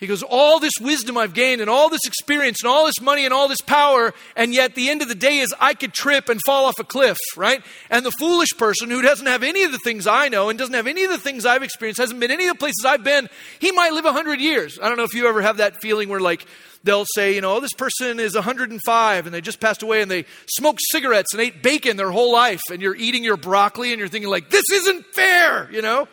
He 0.00 0.06
goes, 0.06 0.22
All 0.22 0.58
this 0.58 0.72
wisdom 0.80 1.18
I've 1.18 1.34
gained 1.34 1.60
and 1.60 1.68
all 1.68 1.90
this 1.90 2.06
experience 2.06 2.62
and 2.62 2.70
all 2.70 2.86
this 2.86 3.02
money 3.02 3.26
and 3.26 3.34
all 3.34 3.48
this 3.48 3.60
power, 3.60 4.14
and 4.34 4.54
yet 4.54 4.74
the 4.74 4.88
end 4.88 5.02
of 5.02 5.08
the 5.08 5.14
day 5.14 5.38
is 5.38 5.54
I 5.60 5.74
could 5.74 5.92
trip 5.92 6.30
and 6.30 6.40
fall 6.46 6.64
off 6.64 6.78
a 6.78 6.84
cliff, 6.84 7.18
right? 7.36 7.62
And 7.90 8.04
the 8.04 8.10
foolish 8.10 8.56
person 8.56 8.90
who 8.90 9.02
doesn't 9.02 9.26
have 9.26 9.42
any 9.42 9.62
of 9.62 9.72
the 9.72 9.78
things 9.78 10.06
I 10.06 10.28
know 10.28 10.48
and 10.48 10.58
doesn't 10.58 10.74
have 10.74 10.86
any 10.86 11.04
of 11.04 11.10
the 11.10 11.18
things 11.18 11.44
I've 11.44 11.62
experienced, 11.62 12.00
hasn't 12.00 12.18
been 12.18 12.30
any 12.30 12.46
of 12.46 12.54
the 12.54 12.58
places 12.58 12.82
I've 12.86 13.04
been, 13.04 13.28
he 13.58 13.72
might 13.72 13.92
live 13.92 14.06
100 14.06 14.40
years. 14.40 14.78
I 14.82 14.88
don't 14.88 14.96
know 14.96 15.04
if 15.04 15.12
you 15.12 15.28
ever 15.28 15.42
have 15.42 15.58
that 15.58 15.82
feeling 15.82 16.08
where, 16.08 16.20
like, 16.20 16.46
they'll 16.82 17.04
say, 17.14 17.34
you 17.34 17.42
know, 17.42 17.56
oh, 17.56 17.60
this 17.60 17.74
person 17.74 18.18
is 18.18 18.34
105 18.34 19.26
and 19.26 19.34
they 19.34 19.42
just 19.42 19.60
passed 19.60 19.82
away 19.82 20.00
and 20.00 20.10
they 20.10 20.24
smoked 20.46 20.80
cigarettes 20.90 21.34
and 21.34 21.42
ate 21.42 21.62
bacon 21.62 21.98
their 21.98 22.10
whole 22.10 22.32
life, 22.32 22.62
and 22.72 22.80
you're 22.80 22.96
eating 22.96 23.22
your 23.22 23.36
broccoli 23.36 23.90
and 23.90 23.98
you're 23.98 24.08
thinking, 24.08 24.30
like, 24.30 24.48
this 24.48 24.64
isn't 24.72 25.04
fair, 25.12 25.70
you 25.70 25.82
know? 25.82 26.08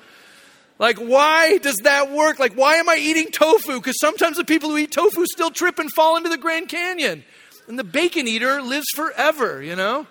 Like, 0.79 0.97
why 0.97 1.57
does 1.57 1.77
that 1.83 2.11
work? 2.11 2.39
Like, 2.39 2.53
why 2.53 2.75
am 2.75 2.87
I 2.87 2.97
eating 2.97 3.31
tofu? 3.31 3.77
Because 3.77 3.99
sometimes 3.99 4.37
the 4.37 4.45
people 4.45 4.69
who 4.69 4.77
eat 4.77 4.91
tofu 4.91 5.25
still 5.25 5.49
trip 5.49 5.79
and 5.79 5.91
fall 5.91 6.17
into 6.17 6.29
the 6.29 6.37
Grand 6.37 6.69
Canyon. 6.69 7.23
And 7.67 7.77
the 7.77 7.83
bacon 7.83 8.27
eater 8.27 8.61
lives 8.61 8.87
forever, 8.95 9.61
you 9.61 9.75
know? 9.75 10.07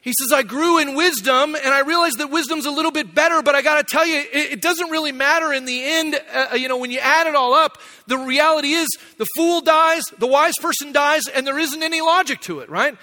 He 0.00 0.14
says, 0.18 0.32
I 0.32 0.42
grew 0.42 0.78
in 0.78 0.94
wisdom 0.94 1.54
and 1.54 1.66
I 1.66 1.80
realized 1.80 2.18
that 2.18 2.30
wisdom's 2.30 2.66
a 2.66 2.70
little 2.70 2.92
bit 2.92 3.14
better, 3.14 3.42
but 3.42 3.54
I 3.54 3.62
got 3.62 3.76
to 3.76 3.84
tell 3.84 4.06
you, 4.06 4.16
it, 4.16 4.52
it, 4.52 4.62
doesn't 4.62 4.90
really 4.90 5.12
matter 5.12 5.52
in 5.52 5.64
the 5.64 5.84
end. 5.84 6.18
Uh, 6.32 6.54
you 6.54 6.68
know, 6.68 6.78
when 6.78 6.90
you 6.90 7.00
add 7.00 7.26
it 7.26 7.34
all 7.34 7.52
up, 7.52 7.78
the 8.06 8.16
reality 8.16 8.70
is 8.70 8.88
the 9.18 9.26
fool 9.36 9.60
dies, 9.60 10.02
the 10.18 10.26
wise 10.26 10.54
person 10.62 10.92
dies, 10.92 11.24
and 11.26 11.46
there 11.46 11.58
isn't 11.58 11.82
any 11.82 12.00
logic 12.00 12.40
to 12.42 12.60
it, 12.60 12.70
right? 12.70 12.96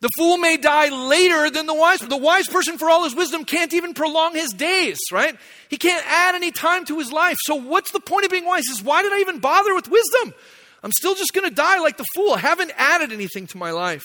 The 0.00 0.08
fool 0.16 0.38
may 0.38 0.56
die 0.56 0.88
later 0.88 1.50
than 1.50 1.66
the 1.66 1.74
wise. 1.74 1.98
The 1.98 2.16
wise 2.16 2.46
person, 2.46 2.78
for 2.78 2.88
all 2.88 3.04
his 3.04 3.14
wisdom, 3.14 3.44
can't 3.44 3.74
even 3.74 3.92
prolong 3.92 4.34
his 4.34 4.50
days, 4.52 4.98
right? 5.12 5.36
He 5.68 5.76
can't 5.76 6.04
add 6.06 6.34
any 6.34 6.50
time 6.50 6.86
to 6.86 6.98
his 6.98 7.12
life. 7.12 7.36
So, 7.40 7.56
what's 7.56 7.90
the 7.90 8.00
point 8.00 8.24
of 8.24 8.30
being 8.30 8.46
wise? 8.46 8.64
He 8.66 8.74
says, 8.74 8.82
why 8.82 9.02
did 9.02 9.12
I 9.12 9.18
even 9.18 9.40
bother 9.40 9.74
with 9.74 9.88
wisdom? 9.88 10.34
I'm 10.82 10.92
still 10.92 11.14
just 11.14 11.34
going 11.34 11.48
to 11.48 11.54
die 11.54 11.78
like 11.80 11.98
the 11.98 12.06
fool. 12.14 12.32
I 12.32 12.38
haven't 12.38 12.72
added 12.78 13.12
anything 13.12 13.46
to 13.48 13.58
my 13.58 13.72
life. 13.72 14.04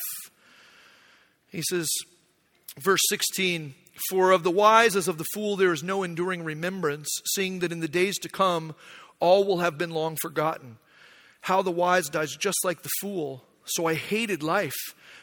He 1.47 1.61
says, 1.61 1.89
verse 2.77 2.99
16, 3.07 3.73
For 4.09 4.31
of 4.31 4.43
the 4.43 4.51
wise 4.51 4.97
as 4.97 5.07
of 5.07 5.17
the 5.17 5.25
fool 5.33 5.55
there 5.55 5.71
is 5.71 5.81
no 5.81 6.03
enduring 6.03 6.43
remembrance, 6.43 7.07
seeing 7.33 7.59
that 7.59 7.71
in 7.71 7.79
the 7.79 7.87
days 7.87 8.17
to 8.19 8.29
come 8.29 8.75
all 9.21 9.45
will 9.45 9.59
have 9.59 9.77
been 9.77 9.91
long 9.91 10.17
forgotten. 10.17 10.77
How 11.39 11.61
the 11.61 11.71
wise 11.71 12.09
dies 12.09 12.35
just 12.35 12.65
like 12.65 12.81
the 12.81 12.89
fool. 12.99 13.45
So 13.63 13.85
I 13.85 13.93
hated 13.93 14.43
life 14.43 14.75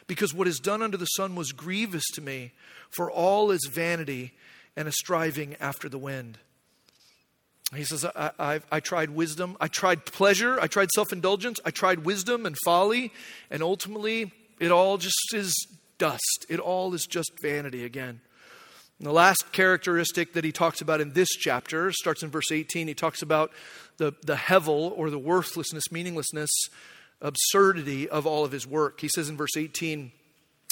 because 0.07 0.33
what 0.33 0.47
is 0.47 0.59
done 0.59 0.81
under 0.81 0.97
the 0.97 1.05
sun 1.05 1.35
was 1.35 1.51
grievous 1.51 2.03
to 2.13 2.21
me, 2.21 2.51
for 2.89 3.09
all 3.09 3.51
is 3.51 3.69
vanity 3.71 4.33
and 4.75 4.87
a 4.87 4.91
striving 4.91 5.55
after 5.59 5.89
the 5.89 5.97
wind. 5.97 6.37
He 7.75 7.83
says, 7.83 8.05
I, 8.05 8.31
I, 8.37 8.59
I 8.71 8.79
tried 8.79 9.09
wisdom, 9.09 9.57
I 9.59 9.67
tried 9.67 10.05
pleasure, 10.05 10.59
I 10.59 10.67
tried 10.67 10.89
self 10.91 11.11
indulgence, 11.11 11.59
I 11.65 11.71
tried 11.71 12.05
wisdom 12.05 12.45
and 12.45 12.55
folly, 12.63 13.11
and 13.49 13.63
ultimately 13.63 14.31
it 14.59 14.71
all 14.71 14.97
just 14.97 15.33
is 15.33 15.53
dust. 15.97 16.45
It 16.49 16.59
all 16.59 16.93
is 16.93 17.05
just 17.05 17.31
vanity 17.41 17.83
again. 17.83 18.21
And 18.99 19.07
the 19.07 19.11
last 19.13 19.51
characteristic 19.51 20.33
that 20.33 20.43
he 20.43 20.51
talks 20.51 20.81
about 20.81 21.01
in 21.01 21.13
this 21.13 21.29
chapter 21.29 21.91
starts 21.91 22.23
in 22.23 22.29
verse 22.29 22.51
18. 22.51 22.87
He 22.87 22.93
talks 22.93 23.21
about 23.21 23.51
the, 23.97 24.13
the 24.23 24.35
hevel 24.35 24.93
or 24.95 25.09
the 25.09 25.19
worthlessness, 25.19 25.91
meaninglessness 25.91 26.51
absurdity 27.23 28.07
of 28.07 28.27
all 28.27 28.45
of 28.45 28.51
his 28.51 28.67
work. 28.67 28.99
He 28.99 29.07
says 29.07 29.29
in 29.29 29.37
verse 29.37 29.57
18, 29.57 30.11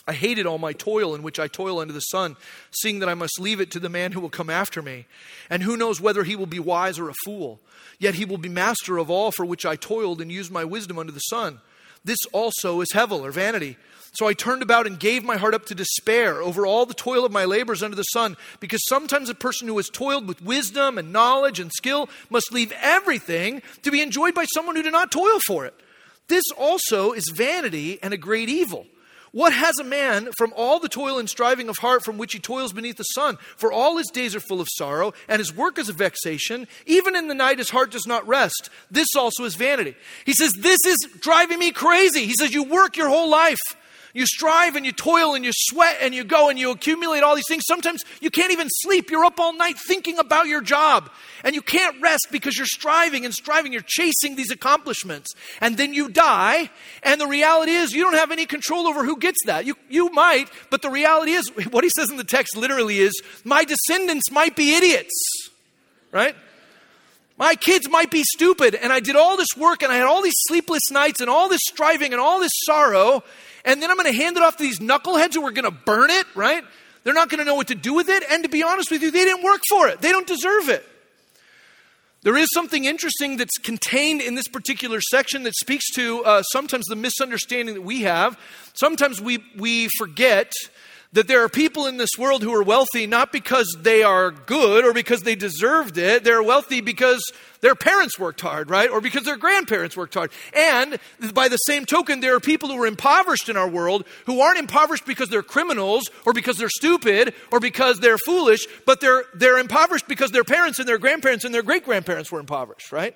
I 0.07 0.13
hated 0.13 0.45
all 0.45 0.57
my 0.57 0.73
toil 0.73 1.15
in 1.15 1.23
which 1.23 1.39
I 1.39 1.47
toil 1.47 1.79
under 1.79 1.93
the 1.93 1.99
sun, 1.99 2.35
seeing 2.71 2.99
that 2.99 3.09
I 3.09 3.13
must 3.13 3.39
leave 3.39 3.61
it 3.61 3.71
to 3.71 3.79
the 3.79 3.89
man 3.89 4.11
who 4.11 4.19
will 4.19 4.29
come 4.29 4.49
after 4.49 4.81
me. 4.81 5.05
And 5.49 5.63
who 5.63 5.77
knows 5.77 6.01
whether 6.01 6.23
he 6.23 6.35
will 6.35 6.47
be 6.47 6.59
wise 6.59 6.99
or 6.99 7.09
a 7.09 7.13
fool? 7.25 7.59
Yet 7.99 8.15
he 8.15 8.25
will 8.25 8.39
be 8.39 8.49
master 8.49 8.97
of 8.97 9.09
all 9.09 9.31
for 9.31 9.45
which 9.45 9.65
I 9.65 9.75
toiled 9.75 10.19
and 10.19 10.31
used 10.31 10.51
my 10.51 10.65
wisdom 10.65 10.97
under 10.97 11.11
the 11.11 11.19
sun. 11.19 11.61
This 12.03 12.25
also 12.33 12.81
is 12.81 12.89
Hevel 12.93 13.21
or 13.21 13.31
vanity. 13.31 13.77
So 14.13 14.27
I 14.27 14.33
turned 14.33 14.63
about 14.63 14.87
and 14.87 14.99
gave 14.99 15.23
my 15.23 15.37
heart 15.37 15.53
up 15.53 15.67
to 15.67 15.75
despair 15.75 16.41
over 16.41 16.65
all 16.65 16.85
the 16.85 16.93
toil 16.93 17.23
of 17.23 17.31
my 17.31 17.45
labors 17.45 17.83
under 17.83 17.95
the 17.95 18.03
sun, 18.03 18.35
because 18.59 18.81
sometimes 18.87 19.29
a 19.29 19.35
person 19.35 19.67
who 19.67 19.77
has 19.77 19.87
toiled 19.87 20.27
with 20.27 20.41
wisdom 20.41 20.97
and 20.97 21.13
knowledge 21.13 21.59
and 21.59 21.71
skill 21.71 22.09
must 22.29 22.51
leave 22.51 22.73
everything 22.81 23.61
to 23.83 23.91
be 23.91 24.01
enjoyed 24.01 24.33
by 24.33 24.45
someone 24.53 24.75
who 24.75 24.83
did 24.83 24.91
not 24.91 25.11
toil 25.11 25.39
for 25.47 25.65
it. 25.65 25.75
This 26.31 26.49
also 26.57 27.11
is 27.11 27.27
vanity 27.27 27.99
and 28.01 28.13
a 28.13 28.17
great 28.17 28.47
evil. 28.47 28.87
What 29.33 29.51
has 29.51 29.77
a 29.79 29.83
man 29.83 30.31
from 30.37 30.53
all 30.55 30.79
the 30.79 30.87
toil 30.87 31.19
and 31.19 31.29
striving 31.29 31.67
of 31.67 31.79
heart 31.79 32.05
from 32.05 32.17
which 32.17 32.31
he 32.31 32.39
toils 32.39 32.71
beneath 32.71 32.95
the 32.95 33.03
sun? 33.03 33.37
For 33.57 33.69
all 33.69 33.97
his 33.97 34.07
days 34.07 34.33
are 34.33 34.39
full 34.39 34.61
of 34.61 34.69
sorrow, 34.71 35.11
and 35.27 35.39
his 35.39 35.53
work 35.53 35.77
is 35.77 35.89
a 35.89 35.93
vexation. 35.93 36.69
Even 36.85 37.17
in 37.17 37.27
the 37.27 37.33
night 37.33 37.57
his 37.57 37.69
heart 37.69 37.91
does 37.91 38.07
not 38.07 38.25
rest. 38.25 38.69
This 38.89 39.09
also 39.13 39.43
is 39.43 39.55
vanity. 39.55 39.93
He 40.25 40.31
says, 40.31 40.53
This 40.53 40.79
is 40.87 41.05
driving 41.19 41.59
me 41.59 41.71
crazy. 41.71 42.25
He 42.25 42.33
says, 42.33 42.53
You 42.53 42.63
work 42.63 42.95
your 42.95 43.09
whole 43.09 43.29
life. 43.29 43.59
You 44.13 44.25
strive 44.25 44.75
and 44.75 44.85
you 44.85 44.91
toil 44.91 45.35
and 45.35 45.45
you 45.45 45.51
sweat 45.53 45.97
and 46.01 46.13
you 46.13 46.23
go 46.23 46.49
and 46.49 46.59
you 46.59 46.71
accumulate 46.71 47.21
all 47.21 47.35
these 47.35 47.47
things. 47.47 47.63
Sometimes 47.65 48.03
you 48.19 48.29
can't 48.29 48.51
even 48.51 48.67
sleep. 48.69 49.09
You're 49.09 49.25
up 49.25 49.39
all 49.39 49.53
night 49.53 49.77
thinking 49.87 50.19
about 50.19 50.47
your 50.47 50.61
job. 50.61 51.09
And 51.43 51.55
you 51.55 51.61
can't 51.61 52.01
rest 52.01 52.27
because 52.31 52.57
you're 52.57 52.65
striving 52.65 53.25
and 53.25 53.33
striving. 53.33 53.73
You're 53.73 53.81
chasing 53.85 54.35
these 54.35 54.51
accomplishments. 54.51 55.31
And 55.59 55.77
then 55.77 55.93
you 55.93 56.09
die. 56.09 56.69
And 57.03 57.19
the 57.19 57.27
reality 57.27 57.71
is, 57.71 57.93
you 57.93 58.03
don't 58.03 58.15
have 58.15 58.31
any 58.31 58.45
control 58.45 58.87
over 58.87 59.05
who 59.05 59.17
gets 59.17 59.39
that. 59.45 59.65
You, 59.65 59.75
you 59.89 60.09
might, 60.11 60.49
but 60.69 60.81
the 60.81 60.89
reality 60.89 61.31
is, 61.31 61.49
what 61.71 61.83
he 61.83 61.89
says 61.89 62.09
in 62.09 62.17
the 62.17 62.23
text 62.23 62.57
literally 62.57 62.99
is, 62.99 63.21
my 63.43 63.63
descendants 63.63 64.29
might 64.31 64.55
be 64.55 64.75
idiots. 64.75 65.49
Right? 66.11 66.35
My 67.37 67.55
kids 67.55 67.89
might 67.89 68.11
be 68.11 68.23
stupid, 68.23 68.75
and 68.75 68.93
I 68.93 68.99
did 68.99 69.15
all 69.15 69.35
this 69.35 69.57
work, 69.57 69.81
and 69.81 69.91
I 69.91 69.95
had 69.95 70.05
all 70.05 70.21
these 70.21 70.35
sleepless 70.47 70.91
nights, 70.91 71.21
and 71.21 71.29
all 71.29 71.49
this 71.49 71.61
striving, 71.63 72.11
and 72.11 72.21
all 72.21 72.39
this 72.39 72.51
sorrow, 72.65 73.23
and 73.65 73.81
then 73.81 73.91
I'm 73.91 73.97
going 73.97 74.11
to 74.11 74.17
hand 74.17 74.37
it 74.37 74.43
off 74.43 74.57
to 74.57 74.63
these 74.63 74.79
knuckleheads 74.79 75.33
who 75.33 75.45
are 75.45 75.51
going 75.51 75.65
to 75.65 75.71
burn 75.71 76.09
it, 76.09 76.25
right? 76.35 76.63
They're 77.03 77.13
not 77.13 77.29
going 77.29 77.39
to 77.39 77.45
know 77.45 77.55
what 77.55 77.67
to 77.67 77.75
do 77.75 77.93
with 77.93 78.09
it. 78.09 78.23
And 78.29 78.43
to 78.43 78.49
be 78.49 78.63
honest 78.63 78.91
with 78.91 79.01
you, 79.01 79.11
they 79.11 79.23
didn't 79.23 79.43
work 79.43 79.61
for 79.69 79.87
it, 79.87 80.01
they 80.01 80.11
don't 80.11 80.27
deserve 80.27 80.69
it. 80.69 80.85
There 82.23 82.37
is 82.37 82.47
something 82.53 82.85
interesting 82.85 83.37
that's 83.37 83.57
contained 83.57 84.21
in 84.21 84.35
this 84.35 84.47
particular 84.47 85.01
section 85.01 85.41
that 85.43 85.55
speaks 85.55 85.85
to 85.95 86.23
uh, 86.23 86.43
sometimes 86.43 86.85
the 86.85 86.95
misunderstanding 86.95 87.73
that 87.73 87.81
we 87.81 88.01
have. 88.01 88.37
Sometimes 88.73 89.19
we, 89.19 89.43
we 89.57 89.89
forget 89.97 90.53
that 91.13 91.27
there 91.27 91.43
are 91.43 91.49
people 91.49 91.87
in 91.87 91.97
this 91.97 92.11
world 92.17 92.41
who 92.41 92.53
are 92.53 92.63
wealthy 92.63 93.05
not 93.05 93.33
because 93.33 93.67
they 93.79 94.01
are 94.01 94.31
good 94.31 94.85
or 94.85 94.93
because 94.93 95.21
they 95.21 95.35
deserved 95.35 95.97
it. 95.97 96.23
They're 96.23 96.41
wealthy 96.41 96.79
because 96.79 97.21
their 97.59 97.75
parents 97.75 98.17
worked 98.17 98.39
hard, 98.39 98.69
right? 98.69 98.89
Or 98.89 99.01
because 99.01 99.23
their 99.23 99.35
grandparents 99.35 99.97
worked 99.97 100.13
hard. 100.13 100.31
And 100.55 100.99
by 101.33 101.49
the 101.49 101.57
same 101.57 101.85
token, 101.85 102.21
there 102.21 102.35
are 102.35 102.39
people 102.39 102.69
who 102.69 102.81
are 102.81 102.87
impoverished 102.87 103.49
in 103.49 103.57
our 103.57 103.67
world 103.67 104.05
who 104.25 104.39
aren't 104.39 104.59
impoverished 104.59 105.05
because 105.05 105.27
they're 105.27 105.43
criminals 105.43 106.09
or 106.25 106.31
because 106.31 106.57
they're 106.57 106.69
stupid 106.69 107.33
or 107.51 107.59
because 107.59 107.99
they're 107.99 108.17
foolish, 108.17 108.65
but 108.85 109.01
they're, 109.01 109.25
they're 109.33 109.59
impoverished 109.59 110.07
because 110.07 110.31
their 110.31 110.45
parents 110.45 110.79
and 110.79 110.87
their 110.87 110.97
grandparents 110.97 111.43
and 111.43 111.53
their 111.53 111.63
great 111.63 111.83
grandparents 111.83 112.31
were 112.31 112.39
impoverished, 112.39 112.93
right? 112.93 113.15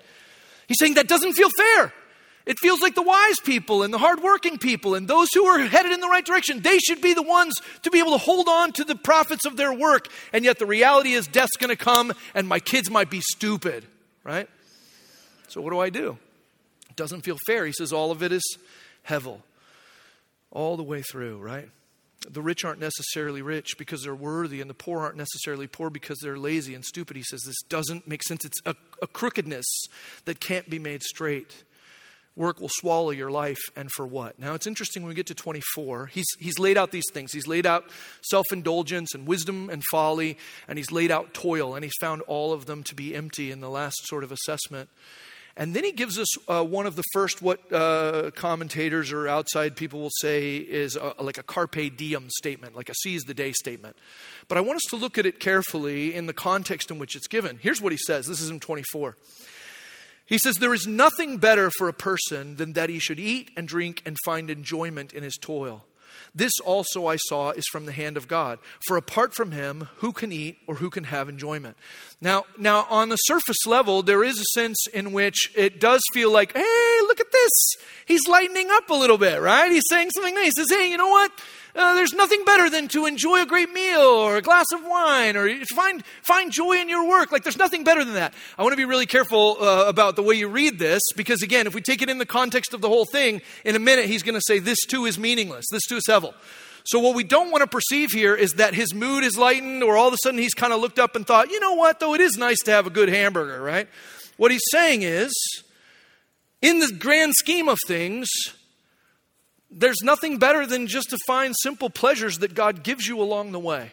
He's 0.68 0.80
saying 0.80 0.96
that 0.96 1.08
doesn't 1.08 1.34
feel 1.34 1.50
fair. 1.58 1.94
It 2.46 2.60
feels 2.60 2.80
like 2.80 2.94
the 2.94 3.02
wise 3.02 3.40
people 3.44 3.82
and 3.82 3.94
the 3.94 3.98
hardworking 3.98 4.60
people 4.60 4.94
and 4.94 5.08
those 5.08 5.30
who 5.34 5.46
are 5.46 5.60
headed 5.60 5.92
in 5.92 6.00
the 6.00 6.08
right 6.08 6.24
direction, 6.24 6.62
they 6.62 6.78
should 6.78 7.02
be 7.02 7.14
the 7.14 7.24
ones 7.24 7.56
to 7.82 7.90
be 7.90 8.00
able 8.00 8.12
to 8.12 8.18
hold 8.20 8.48
on 8.48 8.72
to 8.74 8.84
the 8.84 8.96
profits 8.96 9.46
of 9.46 9.58
their 9.58 9.74
work. 9.74 10.10
And 10.32 10.46
yet 10.46 10.60
the 10.60 10.68
reality 10.68 11.14
is 11.14 11.28
death's 11.28 11.58
going 11.58 11.72
to 11.72 11.76
come 11.76 12.14
and 12.36 12.48
my 12.48 12.60
kids 12.60 12.92
might 12.92 13.10
be 13.10 13.22
stupid, 13.22 13.86
right? 14.24 14.48
So 15.48 15.60
what 15.62 15.72
do 15.72 15.80
I 15.80 15.90
do? 15.90 16.20
It 16.90 16.96
doesn't 16.96 17.22
feel 17.22 17.38
fair. 17.48 17.66
He 17.66 17.74
says 17.74 17.92
all 17.92 18.12
of 18.12 18.22
it 18.22 18.32
is 18.32 18.58
hevel. 19.08 19.40
All 20.52 20.78
the 20.78 20.84
way 20.84 21.02
through, 21.02 21.40
right? 21.40 21.70
The 22.30 22.42
rich 22.42 22.64
aren't 22.64 22.80
necessarily 22.80 23.42
rich 23.42 23.78
because 23.78 24.04
they're 24.04 24.16
worthy, 24.16 24.62
and 24.62 24.70
the 24.70 24.74
poor 24.74 25.02
aren't 25.02 25.18
necessarily 25.18 25.68
poor 25.68 25.90
because 25.90 26.18
they're 26.22 26.38
lazy 26.38 26.74
and 26.74 26.84
stupid. 26.84 27.18
He 27.18 27.24
says 27.24 27.42
this 27.46 27.62
doesn't 27.70 28.08
make 28.08 28.24
sense. 28.24 28.46
It's 28.46 28.60
a, 28.66 28.76
a 29.02 29.08
crookedness 29.08 29.66
that 30.26 30.40
can't 30.40 30.70
be 30.70 30.80
made 30.80 31.04
straight. 31.04 31.64
Work 32.36 32.60
will 32.60 32.70
swallow 32.70 33.12
your 33.12 33.32
life, 33.32 33.62
and 33.78 33.90
for 33.90 34.06
what? 34.06 34.38
Now, 34.38 34.56
it's 34.56 34.68
interesting 34.68 35.04
when 35.04 35.10
we 35.10 35.16
get 35.16 35.28
to 35.28 35.36
24. 35.36 36.08
He's, 36.08 36.26
he's 36.38 36.60
laid 36.60 36.78
out 36.78 36.92
these 36.92 37.10
things. 37.14 37.32
He's 37.32 37.48
laid 37.48 37.66
out 37.66 37.86
self 38.24 38.46
indulgence 38.52 39.16
and 39.16 39.26
wisdom 39.26 39.70
and 39.70 39.82
folly, 39.90 40.38
and 40.68 40.78
he's 40.78 40.92
laid 40.92 41.12
out 41.12 41.34
toil, 41.34 41.76
and 41.76 41.84
he's 41.84 41.96
found 42.02 42.22
all 42.24 42.52
of 42.52 42.66
them 42.66 42.84
to 42.84 42.96
be 42.96 43.16
empty 43.16 43.52
in 43.52 43.62
the 43.62 43.70
last 43.70 44.06
sort 44.08 44.24
of 44.26 44.34
assessment. 44.34 44.90
And 45.58 45.74
then 45.74 45.86
he 45.86 45.94
gives 45.94 46.20
us 46.20 46.28
uh, 46.50 46.66
one 46.66 46.86
of 46.86 46.98
the 46.98 47.04
first, 47.14 47.42
what 47.42 47.72
uh, 47.72 48.32
commentators 48.36 49.14
or 49.14 49.28
outside 49.30 49.78
people 49.78 50.02
will 50.02 50.12
say 50.20 50.58
is 50.58 50.98
a, 50.98 51.16
like 51.22 51.38
a 51.38 51.44
carpe 51.44 51.96
diem 51.96 52.30
statement, 52.30 52.76
like 52.76 52.90
a 52.90 52.94
seize 52.96 53.24
the 53.24 53.34
day 53.34 53.54
statement. 53.54 53.96
But 54.50 54.58
I 54.58 54.62
want 54.62 54.76
us 54.76 54.90
to 54.90 54.98
look 54.98 55.18
at 55.18 55.26
it 55.26 55.40
carefully 55.40 56.14
in 56.14 56.26
the 56.26 56.34
context 56.34 56.92
in 56.92 57.00
which 57.00 57.16
it's 57.16 57.28
given. 57.28 57.60
Here's 57.62 57.82
what 57.82 57.94
he 57.94 57.98
says 57.98 58.28
this 58.28 58.42
is 58.42 58.50
in 58.50 58.60
24. 58.60 59.16
He 60.26 60.38
says, 60.38 60.56
There 60.56 60.74
is 60.74 60.88
nothing 60.88 61.38
better 61.38 61.70
for 61.70 61.88
a 61.88 61.94
person 61.94 62.56
than 62.56 62.74
that 62.74 62.90
he 62.90 63.00
should 63.00 63.20
eat 63.20 63.52
and 63.56 63.68
drink 63.68 64.02
and 64.06 64.18
find 64.26 64.50
enjoyment 64.50 65.14
in 65.14 65.24
his 65.24 65.38
toil. 65.38 65.84
This 66.34 66.52
also 66.66 67.08
I 67.08 67.16
saw 67.16 67.52
is 67.52 67.66
from 67.72 67.86
the 67.86 67.94
hand 67.94 68.18
of 68.18 68.28
God. 68.28 68.60
For 68.88 68.98
apart 68.98 69.34
from 69.34 69.52
him, 69.52 69.88
who 69.98 70.12
can 70.12 70.34
eat 70.34 70.58
or 70.68 70.76
who 70.76 70.90
can 70.90 71.06
have 71.06 71.30
enjoyment? 71.30 71.78
Now, 72.20 72.44
now 72.58 72.86
on 72.90 73.08
the 73.08 73.16
surface 73.16 73.66
level, 73.66 74.02
there 74.02 74.24
is 74.24 74.38
a 74.38 74.60
sense 74.60 74.86
in 74.94 75.14
which 75.14 75.52
it 75.56 75.80
does 75.80 76.02
feel 76.14 76.32
like, 76.32 76.54
hey, 76.54 76.98
look 77.04 77.22
at 77.22 77.32
this. 77.32 77.52
He's 78.06 78.28
lightening 78.28 78.68
up 78.70 78.90
a 78.90 78.94
little 78.94 79.18
bit, 79.18 79.42
right? 79.42 79.72
He's 79.72 79.86
saying 79.90 80.12
something 80.14 80.36
nice. 80.36 80.52
He 80.58 80.64
says, 80.64 80.78
hey, 80.78 80.92
you 80.92 80.98
know 80.98 81.10
what? 81.10 81.32
Uh, 81.76 81.94
there's 81.94 82.14
nothing 82.14 82.42
better 82.46 82.70
than 82.70 82.88
to 82.88 83.06
enjoy 83.06 83.42
a 83.42 83.46
great 83.46 83.70
meal 83.74 84.00
or 84.00 84.38
a 84.38 84.42
glass 84.42 84.68
of 84.74 84.82
wine 84.86 85.36
or 85.36 85.54
find, 85.76 86.06
find 86.22 86.52
joy 86.52 86.80
in 86.80 86.88
your 86.88 87.06
work. 87.08 87.34
Like, 87.34 87.44
there's 87.44 87.58
nothing 87.58 87.84
better 87.84 88.06
than 88.06 88.14
that. 88.14 88.34
I 88.58 88.64
want 88.64 88.72
to 88.72 88.78
be 88.78 88.86
really 88.86 89.06
careful 89.06 89.58
uh, 89.60 89.86
about 89.86 90.16
the 90.16 90.24
way 90.24 90.36
you 90.36 90.48
read 90.48 90.80
this 90.80 91.02
because, 91.18 91.42
again, 91.42 91.68
if 91.68 91.76
we 91.76 91.82
take 91.82 92.02
it 92.02 92.10
in 92.10 92.18
the 92.18 92.26
context 92.26 92.74
of 92.74 92.80
the 92.80 92.88
whole 92.88 93.04
thing, 93.04 93.42
in 93.66 93.76
a 93.76 93.80
minute 93.80 94.06
he's 94.06 94.24
going 94.24 94.36
to 94.36 94.42
say, 94.48 94.60
This 94.60 94.86
too 94.86 95.06
is 95.06 95.20
meaningless. 95.20 95.66
This 95.70 95.84
too 95.84 95.98
is 95.98 96.06
hevel. 96.08 96.34
So, 96.86 97.00
what 97.00 97.14
we 97.14 97.26
don't 97.26 97.52
want 97.52 97.62
to 97.62 97.68
perceive 97.68 98.12
here 98.12 98.36
is 98.36 98.54
that 98.54 98.74
his 98.74 98.94
mood 98.94 99.26
is 99.26 99.38
lightened, 99.38 99.84
or 99.84 99.98
all 99.98 100.08
of 100.08 100.14
a 100.14 100.18
sudden 100.24 100.40
he's 100.40 100.54
kind 100.54 100.72
of 100.72 100.80
looked 100.80 101.00
up 101.00 101.16
and 101.18 101.28
thought, 101.28 101.50
you 101.50 101.60
know 101.60 101.74
what, 101.74 102.00
though 102.00 102.14
it 102.14 102.22
is 102.22 102.38
nice 102.38 102.60
to 102.64 102.72
have 102.72 102.88
a 102.88 102.92
good 102.92 103.10
hamburger, 103.10 103.62
right? 103.62 103.90
What 104.38 104.52
he's 104.52 104.64
saying 104.72 105.02
is, 105.02 105.34
in 106.62 106.80
the 106.80 106.94
grand 106.94 107.34
scheme 107.34 107.68
of 107.68 107.80
things, 107.86 108.30
there's 109.76 110.02
nothing 110.02 110.40
better 110.40 110.66
than 110.66 110.88
just 110.88 111.10
to 111.10 111.18
find 111.28 111.54
simple 111.62 111.90
pleasures 111.90 112.40
that 112.40 112.56
God 112.56 112.82
gives 112.82 113.06
you 113.08 113.22
along 113.22 113.52
the 113.52 113.60
way. 113.60 113.92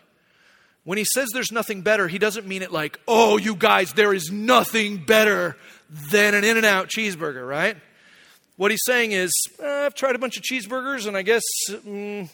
When 0.85 0.97
he 0.97 1.05
says 1.05 1.29
there's 1.33 1.53
nothing 1.53 1.83
better, 1.83 2.09
he 2.09 2.19
doesn't 2.19 2.47
mean 2.47 2.63
it 2.63 2.73
like, 2.73 2.99
oh, 3.07 3.37
you 3.37 3.55
guys, 3.55 3.93
there 3.93 4.15
is 4.15 4.31
nothing 4.31 4.99
better 4.99 5.57
than 6.11 6.35
an 6.35 6.45
In 6.45 6.57
N 6.57 6.65
Out 6.65 6.89
cheeseburger, 6.89 7.47
right? 7.47 7.77
What 8.57 8.71
he's 8.71 8.83
saying 8.85 9.13
is, 9.13 9.33
eh, 9.61 9.87
I've 9.87 9.95
tried 9.95 10.15
a 10.15 10.19
bunch 10.19 10.37
of 10.37 10.43
cheeseburgers, 10.43 11.07
and 11.07 11.17
I 11.17 11.23
guess 11.23 11.43
mm, 11.69 12.29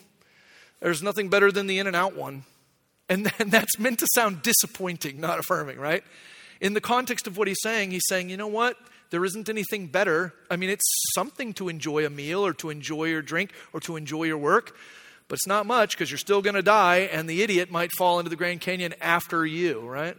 there's 0.80 1.02
nothing 1.02 1.28
better 1.28 1.50
than 1.50 1.66
the 1.66 1.78
In 1.78 1.86
N 1.86 1.94
Out 1.94 2.16
one. 2.16 2.44
And, 3.08 3.30
and 3.38 3.50
that's 3.50 3.78
meant 3.78 3.98
to 4.00 4.06
sound 4.14 4.42
disappointing, 4.42 5.20
not 5.20 5.38
affirming, 5.38 5.78
right? 5.78 6.04
In 6.60 6.74
the 6.74 6.80
context 6.80 7.26
of 7.26 7.36
what 7.36 7.48
he's 7.48 7.60
saying, 7.62 7.92
he's 7.92 8.06
saying, 8.08 8.30
you 8.30 8.36
know 8.36 8.48
what? 8.48 8.76
There 9.10 9.24
isn't 9.24 9.48
anything 9.48 9.86
better. 9.86 10.34
I 10.50 10.56
mean, 10.56 10.70
it's 10.70 11.12
something 11.14 11.54
to 11.54 11.68
enjoy 11.68 12.04
a 12.04 12.10
meal 12.10 12.44
or 12.44 12.52
to 12.54 12.70
enjoy 12.70 13.04
your 13.04 13.22
drink 13.22 13.52
or 13.72 13.80
to 13.80 13.96
enjoy 13.96 14.24
your 14.24 14.38
work, 14.38 14.76
but 15.28 15.34
it's 15.34 15.46
not 15.46 15.66
much 15.66 15.96
because 15.96 16.10
you're 16.10 16.18
still 16.18 16.42
going 16.42 16.54
to 16.54 16.62
die 16.62 17.08
and 17.12 17.28
the 17.28 17.42
idiot 17.42 17.70
might 17.70 17.90
fall 17.92 18.18
into 18.18 18.30
the 18.30 18.36
Grand 18.36 18.60
Canyon 18.60 18.94
after 19.00 19.46
you, 19.46 19.80
right? 19.80 20.16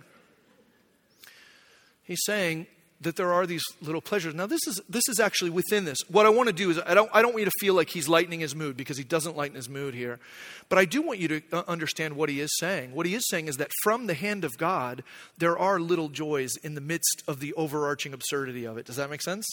He's 2.04 2.24
saying, 2.26 2.68
that 3.02 3.16
there 3.16 3.32
are 3.32 3.46
these 3.46 3.64
little 3.82 4.02
pleasures. 4.02 4.36
Now, 4.36 4.46
this 4.46 4.60
is, 4.68 4.82
this 4.90 5.08
is 5.08 5.20
actually 5.20 5.52
within 5.52 5.86
this. 5.86 6.00
What 6.10 6.26
I 6.26 6.30
want 6.30 6.48
to 6.48 6.54
do 6.54 6.70
is, 6.70 6.80
I 6.86 6.94
don't, 6.94 7.10
I 7.14 7.22
don't 7.22 7.32
want 7.32 7.40
you 7.40 7.46
to 7.46 7.58
feel 7.60 7.74
like 7.74 7.90
he's 7.90 8.10
lightening 8.10 8.42
his 8.42 8.56
mood 8.56 8.76
because 8.76 8.98
he 8.98 9.06
doesn't 9.06 9.38
lighten 9.38 9.56
his 9.56 9.70
mood 9.70 9.94
here. 9.94 10.20
But 10.68 10.80
I 10.80 10.86
do 10.86 11.02
want 11.02 11.20
you 11.20 11.28
to 11.30 11.42
uh, 11.54 11.64
understand 11.68 12.16
what 12.16 12.30
he 12.30 12.42
is 12.42 12.52
saying. 12.60 12.94
What 12.94 13.06
he 13.06 13.16
is 13.16 13.26
saying 13.30 13.48
is 13.48 13.58
that 13.58 13.72
from 13.84 14.08
the 14.08 14.14
hand 14.14 14.44
of 14.44 14.58
God, 14.58 15.04
there 15.38 15.58
are 15.58 15.80
little 15.80 16.10
joys 16.10 16.58
in 16.62 16.76
the 16.76 16.82
midst 16.82 17.24
of 17.28 17.40
the 17.40 17.54
overarching 17.54 18.14
absurdity 18.14 18.66
of 18.66 18.78
it. 18.78 18.86
Does 18.86 18.98
that 18.98 19.10
make 19.10 19.22
sense? 19.22 19.48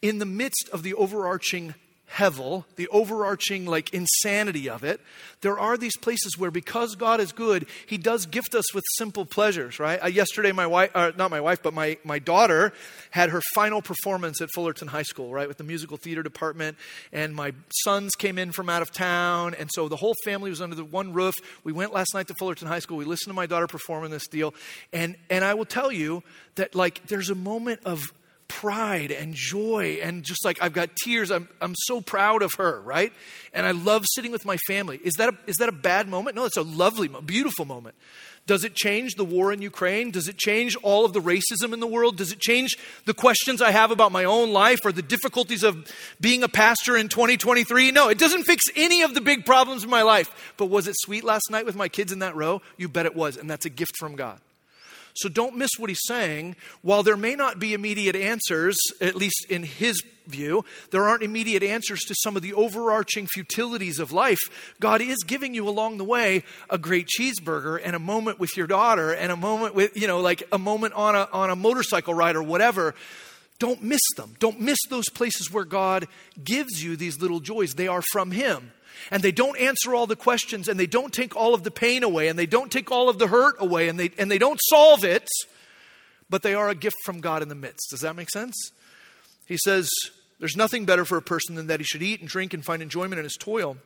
In 0.00 0.18
the 0.18 0.26
midst 0.26 0.70
of 0.72 0.82
the 0.82 0.94
overarching 0.94 1.74
hevel, 2.12 2.64
the 2.76 2.88
overarching 2.88 3.66
like 3.66 3.94
insanity 3.94 4.68
of 4.68 4.84
it, 4.84 5.00
there 5.42 5.58
are 5.58 5.76
these 5.76 5.96
places 5.96 6.36
where 6.36 6.50
because 6.50 6.94
God 6.94 7.20
is 7.20 7.32
good, 7.32 7.66
He 7.86 7.96
does 7.96 8.26
gift 8.26 8.54
us 8.54 8.74
with 8.74 8.84
simple 8.98 9.24
pleasures, 9.24 9.78
right? 9.78 10.02
Uh, 10.02 10.08
yesterday, 10.08 10.52
my 10.52 10.66
wife, 10.66 10.90
uh, 10.94 11.12
not 11.16 11.30
my 11.30 11.40
wife, 11.40 11.62
but 11.62 11.72
my, 11.72 11.96
my 12.04 12.18
daughter 12.18 12.72
had 13.10 13.30
her 13.30 13.40
final 13.54 13.80
performance 13.80 14.40
at 14.40 14.50
Fullerton 14.54 14.88
High 14.88 15.02
School, 15.02 15.32
right, 15.32 15.48
with 15.48 15.58
the 15.58 15.64
musical 15.64 15.96
theater 15.96 16.22
department. 16.22 16.76
And 17.12 17.34
my 17.34 17.52
sons 17.84 18.12
came 18.16 18.38
in 18.38 18.52
from 18.52 18.68
out 18.68 18.82
of 18.82 18.90
town. 18.92 19.54
And 19.54 19.70
so 19.72 19.88
the 19.88 19.96
whole 19.96 20.14
family 20.24 20.50
was 20.50 20.60
under 20.60 20.76
the 20.76 20.84
one 20.84 21.12
roof. 21.12 21.34
We 21.64 21.72
went 21.72 21.92
last 21.92 22.12
night 22.14 22.28
to 22.28 22.34
Fullerton 22.34 22.68
High 22.68 22.80
School. 22.80 22.96
We 22.96 23.04
listened 23.04 23.30
to 23.30 23.34
my 23.34 23.46
daughter 23.46 23.66
perform 23.66 24.04
in 24.04 24.10
this 24.10 24.26
deal. 24.26 24.54
And, 24.92 25.16
and 25.30 25.44
I 25.44 25.54
will 25.54 25.64
tell 25.64 25.90
you 25.90 26.22
that, 26.56 26.74
like, 26.74 27.06
there's 27.06 27.30
a 27.30 27.34
moment 27.34 27.80
of 27.84 28.12
pride 28.50 29.12
and 29.12 29.32
joy 29.32 30.00
and 30.02 30.24
just 30.24 30.44
like 30.44 30.60
I've 30.60 30.72
got 30.72 30.90
tears. 30.96 31.30
I'm, 31.30 31.48
I'm 31.60 31.74
so 31.76 32.00
proud 32.00 32.42
of 32.42 32.54
her, 32.54 32.80
right? 32.80 33.12
And 33.54 33.64
I 33.64 33.70
love 33.70 34.04
sitting 34.12 34.32
with 34.32 34.44
my 34.44 34.56
family. 34.66 35.00
Is 35.04 35.14
that 35.14 35.28
a, 35.28 35.36
is 35.46 35.56
that 35.58 35.68
a 35.68 35.72
bad 35.72 36.08
moment? 36.08 36.34
No, 36.34 36.44
it's 36.44 36.56
a 36.56 36.62
lovely, 36.62 37.08
beautiful 37.24 37.64
moment. 37.64 37.94
Does 38.46 38.64
it 38.64 38.74
change 38.74 39.14
the 39.14 39.24
war 39.24 39.52
in 39.52 39.62
Ukraine? 39.62 40.10
Does 40.10 40.26
it 40.26 40.36
change 40.36 40.74
all 40.82 41.04
of 41.04 41.12
the 41.12 41.20
racism 41.20 41.72
in 41.72 41.78
the 41.78 41.86
world? 41.86 42.16
Does 42.16 42.32
it 42.32 42.40
change 42.40 42.76
the 43.04 43.14
questions 43.14 43.62
I 43.62 43.70
have 43.70 43.92
about 43.92 44.10
my 44.10 44.24
own 44.24 44.50
life 44.52 44.80
or 44.84 44.90
the 44.90 45.02
difficulties 45.02 45.62
of 45.62 45.86
being 46.20 46.42
a 46.42 46.48
pastor 46.48 46.96
in 46.96 47.08
2023? 47.08 47.92
No, 47.92 48.08
it 48.08 48.18
doesn't 48.18 48.42
fix 48.42 48.64
any 48.74 49.02
of 49.02 49.14
the 49.14 49.20
big 49.20 49.46
problems 49.46 49.84
in 49.84 49.90
my 49.90 50.02
life. 50.02 50.52
But 50.56 50.66
was 50.66 50.88
it 50.88 50.96
sweet 50.98 51.22
last 51.22 51.48
night 51.50 51.66
with 51.66 51.76
my 51.76 51.88
kids 51.88 52.10
in 52.10 52.18
that 52.18 52.34
row? 52.34 52.62
You 52.76 52.88
bet 52.88 53.06
it 53.06 53.14
was. 53.14 53.36
And 53.36 53.48
that's 53.48 53.66
a 53.66 53.70
gift 53.70 53.96
from 53.96 54.16
God. 54.16 54.40
So 55.14 55.28
don't 55.28 55.56
miss 55.56 55.70
what 55.78 55.90
he's 55.90 56.02
saying. 56.06 56.56
While 56.82 57.02
there 57.02 57.16
may 57.16 57.34
not 57.34 57.58
be 57.58 57.74
immediate 57.74 58.16
answers, 58.16 58.76
at 59.00 59.16
least 59.16 59.46
in 59.48 59.62
his 59.62 60.02
view, 60.26 60.64
there 60.90 61.08
aren't 61.08 61.22
immediate 61.22 61.62
answers 61.62 62.00
to 62.00 62.14
some 62.22 62.36
of 62.36 62.42
the 62.42 62.54
overarching 62.54 63.26
futilities 63.26 63.98
of 63.98 64.12
life. 64.12 64.38
God 64.80 65.00
is 65.00 65.18
giving 65.26 65.54
you 65.54 65.68
along 65.68 65.98
the 65.98 66.04
way 66.04 66.44
a 66.68 66.78
great 66.78 67.08
cheeseburger 67.08 67.80
and 67.82 67.96
a 67.96 68.00
moment 68.00 68.38
with 68.38 68.56
your 68.56 68.66
daughter 68.66 69.12
and 69.12 69.32
a 69.32 69.36
moment 69.36 69.74
with, 69.74 69.96
you 69.96 70.06
know, 70.06 70.20
like 70.20 70.42
a 70.52 70.58
moment 70.58 70.94
on 70.94 71.14
a, 71.16 71.28
on 71.32 71.50
a 71.50 71.56
motorcycle 71.56 72.14
ride 72.14 72.36
or 72.36 72.42
whatever. 72.42 72.94
Don't 73.58 73.82
miss 73.82 74.00
them. 74.16 74.36
Don't 74.38 74.58
miss 74.60 74.78
those 74.88 75.08
places 75.10 75.52
where 75.52 75.64
God 75.64 76.08
gives 76.42 76.82
you 76.82 76.96
these 76.96 77.20
little 77.20 77.40
joys. 77.40 77.74
They 77.74 77.88
are 77.88 78.02
from 78.10 78.30
Him 78.30 78.72
and 79.10 79.22
they 79.22 79.32
don't 79.32 79.58
answer 79.58 79.94
all 79.94 80.06
the 80.06 80.16
questions 80.16 80.68
and 80.68 80.78
they 80.78 80.86
don't 80.86 81.12
take 81.12 81.36
all 81.36 81.54
of 81.54 81.62
the 81.62 81.70
pain 81.70 82.02
away 82.02 82.28
and 82.28 82.38
they 82.38 82.46
don't 82.46 82.70
take 82.70 82.90
all 82.90 83.08
of 83.08 83.18
the 83.18 83.28
hurt 83.28 83.56
away 83.58 83.88
and 83.88 83.98
they, 83.98 84.10
and 84.18 84.30
they 84.30 84.38
don't 84.38 84.60
solve 84.68 85.04
it, 85.04 85.28
but 86.28 86.42
they 86.42 86.54
are 86.54 86.68
a 86.68 86.74
gift 86.74 86.96
from 87.04 87.20
God 87.20 87.42
in 87.42 87.48
the 87.48 87.54
midst. 87.54 87.90
Does 87.90 88.00
that 88.00 88.16
make 88.16 88.30
sense? 88.30 88.54
He 89.46 89.56
says, 89.56 89.88
There's 90.38 90.56
nothing 90.56 90.84
better 90.84 91.04
for 91.04 91.16
a 91.16 91.22
person 91.22 91.54
than 91.54 91.66
that 91.66 91.80
he 91.80 91.84
should 91.84 92.02
eat 92.02 92.20
and 92.20 92.28
drink 92.28 92.54
and 92.54 92.64
find 92.64 92.82
enjoyment 92.82 93.18
in 93.18 93.24
his 93.24 93.36
toil. 93.38 93.76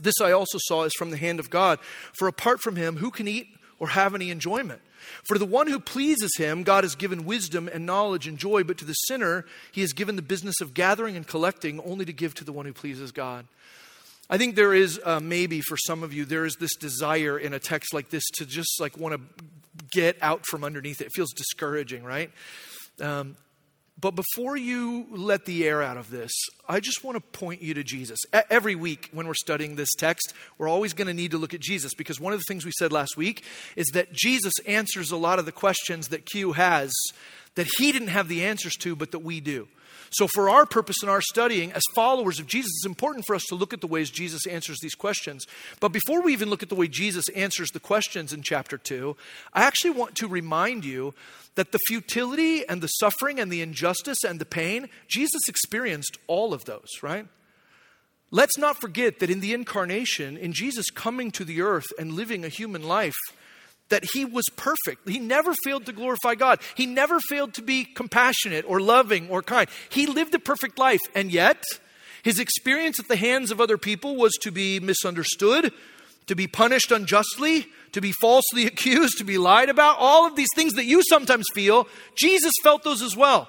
This 0.00 0.20
I 0.20 0.32
also 0.32 0.58
saw 0.62 0.84
is 0.84 0.92
from 0.94 1.10
the 1.10 1.16
hand 1.16 1.40
of 1.40 1.50
God. 1.50 1.78
For 2.18 2.28
apart 2.28 2.60
from 2.60 2.76
him, 2.76 2.96
who 2.96 3.10
can 3.10 3.28
eat 3.28 3.48
or 3.78 3.88
have 3.88 4.14
any 4.14 4.30
enjoyment? 4.30 4.80
For 5.24 5.38
the 5.38 5.46
one 5.46 5.68
who 5.68 5.78
pleases 5.78 6.30
him, 6.36 6.62
God 6.62 6.84
has 6.84 6.94
given 6.94 7.24
wisdom 7.24 7.68
and 7.72 7.86
knowledge 7.86 8.26
and 8.26 8.38
joy, 8.38 8.64
but 8.64 8.78
to 8.78 8.84
the 8.84 8.92
sinner, 8.92 9.44
he 9.72 9.80
has 9.82 9.92
given 9.92 10.16
the 10.16 10.22
business 10.22 10.60
of 10.60 10.74
gathering 10.74 11.16
and 11.16 11.26
collecting 11.26 11.80
only 11.80 12.04
to 12.04 12.12
give 12.12 12.34
to 12.34 12.44
the 12.44 12.52
one 12.52 12.66
who 12.66 12.72
pleases 12.72 13.12
God. 13.12 13.46
I 14.28 14.38
think 14.38 14.56
there 14.56 14.74
is 14.74 15.00
uh, 15.04 15.20
maybe 15.20 15.60
for 15.60 15.76
some 15.76 16.02
of 16.02 16.12
you, 16.12 16.24
there 16.24 16.44
is 16.44 16.56
this 16.56 16.74
desire 16.76 17.38
in 17.38 17.52
a 17.54 17.58
text 17.58 17.94
like 17.94 18.10
this 18.10 18.24
to 18.34 18.46
just 18.46 18.80
like 18.80 18.98
want 18.98 19.14
to 19.14 19.44
get 19.90 20.16
out 20.20 20.44
from 20.46 20.64
underneath 20.64 21.00
it. 21.00 21.06
It 21.06 21.12
feels 21.14 21.32
discouraging, 21.32 22.02
right? 22.02 22.30
Um, 23.00 23.36
but 23.98 24.10
before 24.10 24.56
you 24.56 25.06
let 25.10 25.46
the 25.46 25.66
air 25.66 25.82
out 25.82 25.96
of 25.96 26.10
this, 26.10 26.32
I 26.68 26.80
just 26.80 27.02
want 27.02 27.16
to 27.16 27.38
point 27.38 27.62
you 27.62 27.72
to 27.74 27.82
Jesus. 27.82 28.18
Every 28.50 28.74
week 28.74 29.08
when 29.12 29.26
we're 29.26 29.34
studying 29.34 29.76
this 29.76 29.94
text, 29.96 30.34
we're 30.58 30.68
always 30.68 30.92
going 30.92 31.06
to 31.06 31.14
need 31.14 31.30
to 31.30 31.38
look 31.38 31.54
at 31.54 31.60
Jesus 31.60 31.94
because 31.94 32.20
one 32.20 32.34
of 32.34 32.38
the 32.38 32.44
things 32.46 32.66
we 32.66 32.72
said 32.78 32.92
last 32.92 33.16
week 33.16 33.42
is 33.74 33.86
that 33.94 34.12
Jesus 34.12 34.52
answers 34.66 35.12
a 35.12 35.16
lot 35.16 35.38
of 35.38 35.46
the 35.46 35.52
questions 35.52 36.08
that 36.08 36.26
Q 36.26 36.52
has 36.52 36.92
that 37.54 37.66
he 37.78 37.90
didn't 37.90 38.08
have 38.08 38.28
the 38.28 38.44
answers 38.44 38.74
to, 38.74 38.94
but 38.94 39.12
that 39.12 39.20
we 39.20 39.40
do. 39.40 39.66
So, 40.10 40.26
for 40.28 40.48
our 40.48 40.66
purpose 40.66 40.96
in 41.02 41.08
our 41.08 41.20
studying, 41.20 41.72
as 41.72 41.82
followers 41.94 42.38
of 42.38 42.46
Jesus, 42.46 42.70
it's 42.76 42.86
important 42.86 43.24
for 43.26 43.34
us 43.34 43.44
to 43.48 43.54
look 43.54 43.72
at 43.72 43.80
the 43.80 43.86
ways 43.86 44.10
Jesus 44.10 44.46
answers 44.46 44.78
these 44.80 44.94
questions. 44.94 45.46
But 45.80 45.92
before 45.92 46.22
we 46.22 46.32
even 46.32 46.50
look 46.50 46.62
at 46.62 46.68
the 46.68 46.74
way 46.74 46.88
Jesus 46.88 47.28
answers 47.30 47.70
the 47.70 47.80
questions 47.80 48.32
in 48.32 48.42
chapter 48.42 48.78
2, 48.78 49.16
I 49.52 49.62
actually 49.62 49.90
want 49.90 50.14
to 50.16 50.28
remind 50.28 50.84
you 50.84 51.14
that 51.56 51.72
the 51.72 51.78
futility 51.86 52.66
and 52.68 52.82
the 52.82 52.88
suffering 52.88 53.40
and 53.40 53.50
the 53.50 53.62
injustice 53.62 54.24
and 54.24 54.38
the 54.38 54.44
pain, 54.44 54.88
Jesus 55.08 55.42
experienced 55.48 56.18
all 56.26 56.54
of 56.54 56.64
those, 56.64 56.88
right? 57.02 57.26
Let's 58.30 58.58
not 58.58 58.80
forget 58.80 59.20
that 59.20 59.30
in 59.30 59.40
the 59.40 59.54
incarnation, 59.54 60.36
in 60.36 60.52
Jesus 60.52 60.90
coming 60.90 61.30
to 61.32 61.44
the 61.44 61.62
earth 61.62 61.86
and 61.98 62.12
living 62.12 62.44
a 62.44 62.48
human 62.48 62.82
life, 62.82 63.16
that 63.88 64.04
he 64.12 64.24
was 64.24 64.44
perfect. 64.56 65.08
He 65.08 65.18
never 65.18 65.52
failed 65.64 65.86
to 65.86 65.92
glorify 65.92 66.34
God. 66.34 66.60
He 66.74 66.86
never 66.86 67.20
failed 67.20 67.54
to 67.54 67.62
be 67.62 67.84
compassionate 67.84 68.64
or 68.66 68.80
loving 68.80 69.28
or 69.28 69.42
kind. 69.42 69.68
He 69.88 70.06
lived 70.06 70.34
a 70.34 70.38
perfect 70.38 70.78
life, 70.78 71.00
and 71.14 71.30
yet 71.30 71.62
his 72.22 72.40
experience 72.40 72.98
at 72.98 73.08
the 73.08 73.16
hands 73.16 73.50
of 73.50 73.60
other 73.60 73.78
people 73.78 74.16
was 74.16 74.32
to 74.42 74.50
be 74.50 74.80
misunderstood, 74.80 75.72
to 76.26 76.34
be 76.34 76.48
punished 76.48 76.90
unjustly, 76.90 77.66
to 77.92 78.00
be 78.00 78.12
falsely 78.20 78.66
accused, 78.66 79.18
to 79.18 79.24
be 79.24 79.38
lied 79.38 79.68
about. 79.68 79.98
All 79.98 80.26
of 80.26 80.34
these 80.34 80.48
things 80.56 80.74
that 80.74 80.86
you 80.86 81.02
sometimes 81.08 81.46
feel, 81.54 81.86
Jesus 82.18 82.52
felt 82.62 82.82
those 82.82 83.02
as 83.02 83.16
well. 83.16 83.48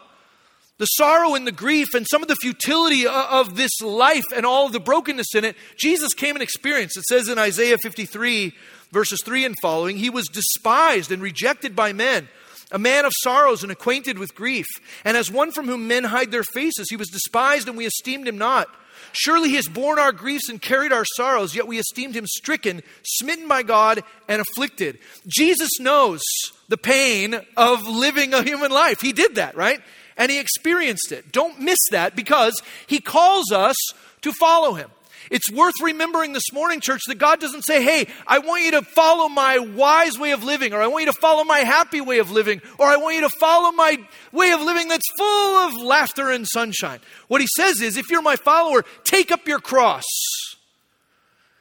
The 0.77 0.85
sorrow 0.85 1.33
and 1.33 1.47
the 1.47 1.51
grief 1.51 1.95
and 1.95 2.05
some 2.07 2.21
of 2.21 2.27
the 2.27 2.35
futility 2.35 3.07
of 3.07 3.55
this 3.55 3.81
life 3.81 4.25
and 4.35 4.45
all 4.45 4.67
of 4.67 4.73
the 4.73 4.79
brokenness 4.79 5.33
in 5.33 5.43
it, 5.43 5.55
Jesus 5.79 6.13
came 6.13 6.35
and 6.35 6.43
experienced. 6.43 6.97
It 6.97 7.05
says 7.05 7.29
in 7.29 7.39
Isaiah 7.39 7.79
53 7.79 8.53
verses 8.91 9.21
3 9.23 9.45
and 9.45 9.55
following, 9.61 9.97
he 9.97 10.09
was 10.09 10.27
despised 10.27 11.11
and 11.11 11.21
rejected 11.21 11.75
by 11.75 11.93
men, 11.93 12.27
a 12.71 12.79
man 12.79 13.05
of 13.05 13.11
sorrows 13.21 13.63
and 13.63 13.71
acquainted 13.71 14.19
with 14.19 14.35
grief. 14.35 14.65
And 15.03 15.15
as 15.15 15.31
one 15.31 15.51
from 15.51 15.67
whom 15.67 15.87
men 15.87 16.05
hide 16.05 16.31
their 16.31 16.43
faces, 16.43 16.87
he 16.89 16.97
was 16.97 17.09
despised 17.09 17.67
and 17.67 17.77
we 17.77 17.85
esteemed 17.85 18.27
him 18.27 18.37
not. 18.37 18.69
Surely 19.13 19.49
he 19.49 19.55
has 19.55 19.67
borne 19.67 19.99
our 19.99 20.11
griefs 20.11 20.49
and 20.49 20.61
carried 20.61 20.91
our 20.91 21.05
sorrows, 21.15 21.55
yet 21.55 21.67
we 21.67 21.79
esteemed 21.79 22.15
him 22.15 22.25
stricken, 22.27 22.81
smitten 23.03 23.47
by 23.47 23.63
God, 23.63 24.03
and 24.27 24.41
afflicted. 24.41 24.99
Jesus 25.27 25.79
knows 25.79 26.21
the 26.67 26.77
pain 26.77 27.39
of 27.55 27.87
living 27.87 28.33
a 28.33 28.43
human 28.43 28.71
life. 28.71 29.01
He 29.01 29.13
did 29.13 29.35
that, 29.35 29.55
right? 29.55 29.81
And 30.17 30.31
he 30.31 30.39
experienced 30.39 31.11
it. 31.11 31.31
Don't 31.31 31.59
miss 31.59 31.79
that 31.91 32.15
because 32.15 32.61
he 32.87 32.99
calls 32.99 33.51
us 33.51 33.75
to 34.21 34.31
follow 34.33 34.73
him. 34.73 34.89
It's 35.29 35.51
worth 35.51 35.73
remembering 35.81 36.33
this 36.33 36.51
morning, 36.53 36.79
church, 36.79 37.01
that 37.07 37.17
God 37.17 37.39
doesn't 37.39 37.63
say, 37.63 37.83
hey, 37.83 38.07
I 38.25 38.39
want 38.39 38.63
you 38.63 38.71
to 38.71 38.81
follow 38.81 39.29
my 39.29 39.59
wise 39.59 40.17
way 40.17 40.31
of 40.31 40.43
living, 40.43 40.73
or 40.73 40.81
I 40.81 40.87
want 40.87 41.05
you 41.05 41.11
to 41.11 41.19
follow 41.19 41.43
my 41.43 41.59
happy 41.59 42.01
way 42.01 42.19
of 42.19 42.31
living, 42.31 42.61
or 42.77 42.87
I 42.87 42.97
want 42.97 43.15
you 43.15 43.21
to 43.21 43.29
follow 43.29 43.71
my 43.71 43.97
way 44.31 44.51
of 44.51 44.61
living 44.61 44.87
that's 44.87 45.07
full 45.17 45.57
of 45.57 45.73
laughter 45.75 46.31
and 46.31 46.47
sunshine. 46.47 46.99
What 47.27 47.41
he 47.41 47.47
says 47.55 47.81
is, 47.81 47.97
if 47.97 48.09
you're 48.09 48.21
my 48.21 48.35
follower, 48.35 48.85
take 49.03 49.31
up 49.31 49.47
your 49.47 49.59
cross. 49.59 50.05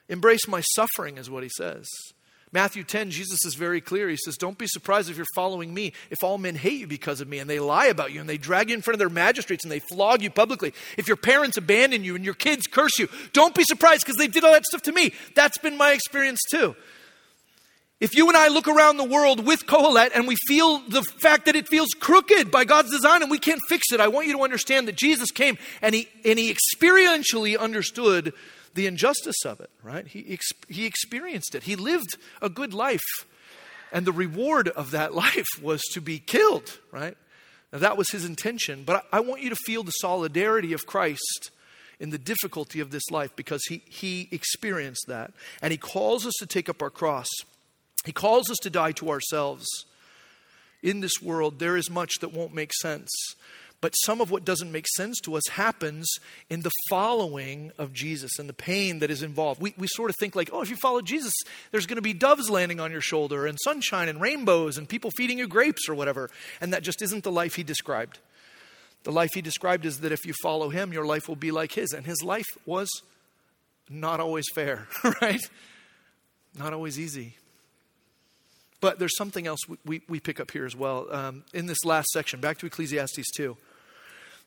Embrace 0.09 0.47
my 0.47 0.61
suffering, 0.61 1.19
is 1.19 1.29
what 1.29 1.43
he 1.43 1.49
says. 1.49 1.87
Matthew 2.53 2.85
10, 2.85 3.11
Jesus 3.11 3.45
is 3.45 3.55
very 3.55 3.81
clear. 3.81 4.09
He 4.09 4.17
says, 4.17 4.37
Don't 4.37 4.57
be 4.57 4.69
surprised 4.69 5.11
if 5.11 5.17
you're 5.17 5.27
following 5.35 5.75
me, 5.75 5.93
if 6.11 6.23
all 6.23 6.39
men 6.39 6.55
hate 6.55 6.81
you 6.81 6.87
because 6.87 7.21
of 7.21 7.29
me, 7.29 7.39
and 7.39 7.51
they 7.51 7.59
lie 7.59 7.87
about 7.87 8.13
you, 8.13 8.21
and 8.21 8.29
they 8.29 8.39
drag 8.39 8.69
you 8.71 8.77
in 8.77 8.83
front 8.83 8.95
of 8.95 8.99
their 9.01 9.09
magistrates, 9.09 9.65
and 9.65 9.73
they 9.73 9.81
flog 9.81 10.23
you 10.23 10.31
publicly. 10.31 10.73
If 10.97 11.09
your 11.09 11.17
parents 11.17 11.57
abandon 11.57 12.05
you 12.05 12.15
and 12.15 12.25
your 12.25 12.35
kids 12.35 12.67
curse 12.67 12.99
you, 12.99 13.09
don't 13.33 13.55
be 13.55 13.65
surprised 13.65 14.03
because 14.05 14.17
they 14.17 14.29
did 14.29 14.45
all 14.45 14.53
that 14.53 14.65
stuff 14.65 14.83
to 14.83 14.93
me. 14.93 15.13
That's 15.35 15.59
been 15.59 15.77
my 15.77 15.93
experience 15.93 16.41
too. 16.49 16.77
If 17.99 18.15
you 18.15 18.29
and 18.29 18.37
I 18.37 18.49
look 18.49 18.69
around 18.69 18.99
the 18.99 19.05
world 19.05 19.47
with 19.47 19.67
Kohelet 19.67 20.11
and 20.15 20.29
we 20.29 20.37
feel 20.47 20.81
the 20.81 21.03
fact 21.03 21.47
that 21.47 21.57
it 21.57 21.67
feels 21.67 21.89
crooked 21.99 22.51
by 22.51 22.65
God's 22.65 22.91
design 22.91 23.23
and 23.23 23.31
we 23.31 23.39
can't 23.39 23.61
fix 23.69 23.87
it, 23.91 24.01
I 24.01 24.09
want 24.09 24.27
you 24.27 24.35
to 24.35 24.43
understand 24.43 24.87
that 24.89 24.97
Jesus 24.97 25.31
came 25.31 25.57
and 25.81 25.95
he, 25.95 26.09
and 26.23 26.39
he 26.39 26.53
experientially 26.53 27.59
understood 27.59 28.35
the 28.75 28.87
injustice 28.87 29.47
of 29.47 29.61
it, 29.61 29.71
right? 29.83 30.07
He, 30.07 30.39
he 30.69 30.85
experienced 30.85 31.55
it. 31.55 31.63
He 31.63 31.75
lived 31.75 32.19
a 32.43 32.51
good 32.51 32.75
life. 32.75 33.01
And 33.93 34.05
the 34.05 34.13
reward 34.13 34.69
of 34.69 34.91
that 34.91 35.15
life 35.25 35.47
was 35.63 35.81
to 35.93 36.03
be 36.03 36.19
killed, 36.19 36.79
right? 36.93 37.17
Now, 37.73 37.79
that 37.79 37.97
was 37.97 38.11
his 38.11 38.27
intention. 38.27 38.85
But 38.85 39.07
I, 39.11 39.19
I 39.19 39.21
want 39.21 39.41
you 39.41 39.49
to 39.49 39.57
feel 39.57 39.83
the 39.83 39.93
solidarity 39.93 40.75
of 40.75 40.85
Christ 40.87 41.51
in 41.99 42.11
the 42.11 42.19
difficulty 42.19 42.81
of 42.81 42.91
this 42.91 43.11
life 43.11 43.35
because 43.35 43.63
he, 43.69 43.83
he 43.89 44.29
experienced 44.31 45.07
that. 45.09 45.33
And 45.63 45.73
he 45.73 45.79
calls 45.79 46.27
us 46.27 46.35
to 46.41 46.47
take 46.47 46.69
up 46.69 46.83
our 46.83 46.91
cross, 46.91 47.29
he 48.07 48.13
calls 48.13 48.49
us 48.51 48.59
to 48.63 48.71
die 48.71 48.93
to 48.93 49.11
ourselves. 49.11 49.67
In 50.83 51.01
this 51.01 51.21
world, 51.21 51.59
there 51.59 51.77
is 51.77 51.91
much 51.91 52.21
that 52.21 52.33
won't 52.33 52.55
make 52.55 52.73
sense. 52.73 53.11
But 53.81 53.93
some 53.93 54.21
of 54.21 54.31
what 54.31 54.45
doesn't 54.45 54.73
make 54.73 54.87
sense 54.97 55.21
to 55.21 55.37
us 55.37 55.47
happens 55.49 56.09
in 56.49 56.61
the 56.61 56.71
following 56.89 57.73
of 57.77 57.93
Jesus 57.93 58.39
and 58.39 58.49
the 58.49 58.55
pain 58.55 59.01
that 59.01 59.11
is 59.11 59.23
involved. 59.23 59.61
We, 59.61 59.75
we 59.77 59.87
sort 59.87 60.09
of 60.09 60.17
think, 60.19 60.35
like, 60.35 60.51
oh, 60.53 60.63
if 60.63 60.71
you 60.71 60.77
follow 60.77 61.03
Jesus, 61.03 61.33
there's 61.73 61.87
going 61.87 61.97
to 61.97 62.03
be 62.03 62.15
doves 62.15 62.49
landing 62.49 62.81
on 62.81 62.91
your 62.91 63.03
shoulder 63.03 63.47
and 63.47 63.59
sunshine 63.63 64.09
and 64.09 64.21
rainbows 64.21 64.79
and 64.79 64.89
people 64.89 65.11
feeding 65.11 65.39
you 65.39 65.47
grapes 65.47 65.89
or 65.89 65.95
whatever. 65.95 66.31
And 66.61 66.73
that 66.73 66.83
just 66.83 67.03
isn't 67.03 67.25
the 67.25 67.33
life 67.33 67.57
he 67.57 67.63
described. 67.63 68.19
The 69.03 69.13
life 69.13 69.31
he 69.35 69.43
described 69.43 69.85
is 69.85 70.01
that 70.01 70.13
if 70.13 70.25
you 70.25 70.33
follow 70.43 70.71
him, 70.71 70.93
your 70.93 71.07
life 71.07 71.29
will 71.29 71.37
be 71.37 71.51
like 71.51 71.73
his. 71.73 71.93
And 71.93 72.07
his 72.07 72.23
life 72.23 72.47
was 72.65 72.89
not 73.91 74.21
always 74.21 74.47
fair, 74.55 74.89
right? 75.21 75.43
Not 76.57 76.73
always 76.73 76.99
easy. 76.99 77.35
But 78.81 78.99
there's 78.99 79.17
something 79.17 79.47
else 79.47 79.61
we, 79.69 79.77
we, 79.85 80.03
we 80.09 80.21
pick 80.21 80.41
up 80.41 80.51
here 80.51 80.67
as 80.67 80.77
well. 80.77 81.07
Um, 81.11 81.45
in 81.55 81.67
this 81.67 81.85
last 81.85 82.09
section, 82.09 82.41
back 82.41 82.59
to 82.59 82.67
Ecclesiastes 82.67 83.31
2 83.37 83.57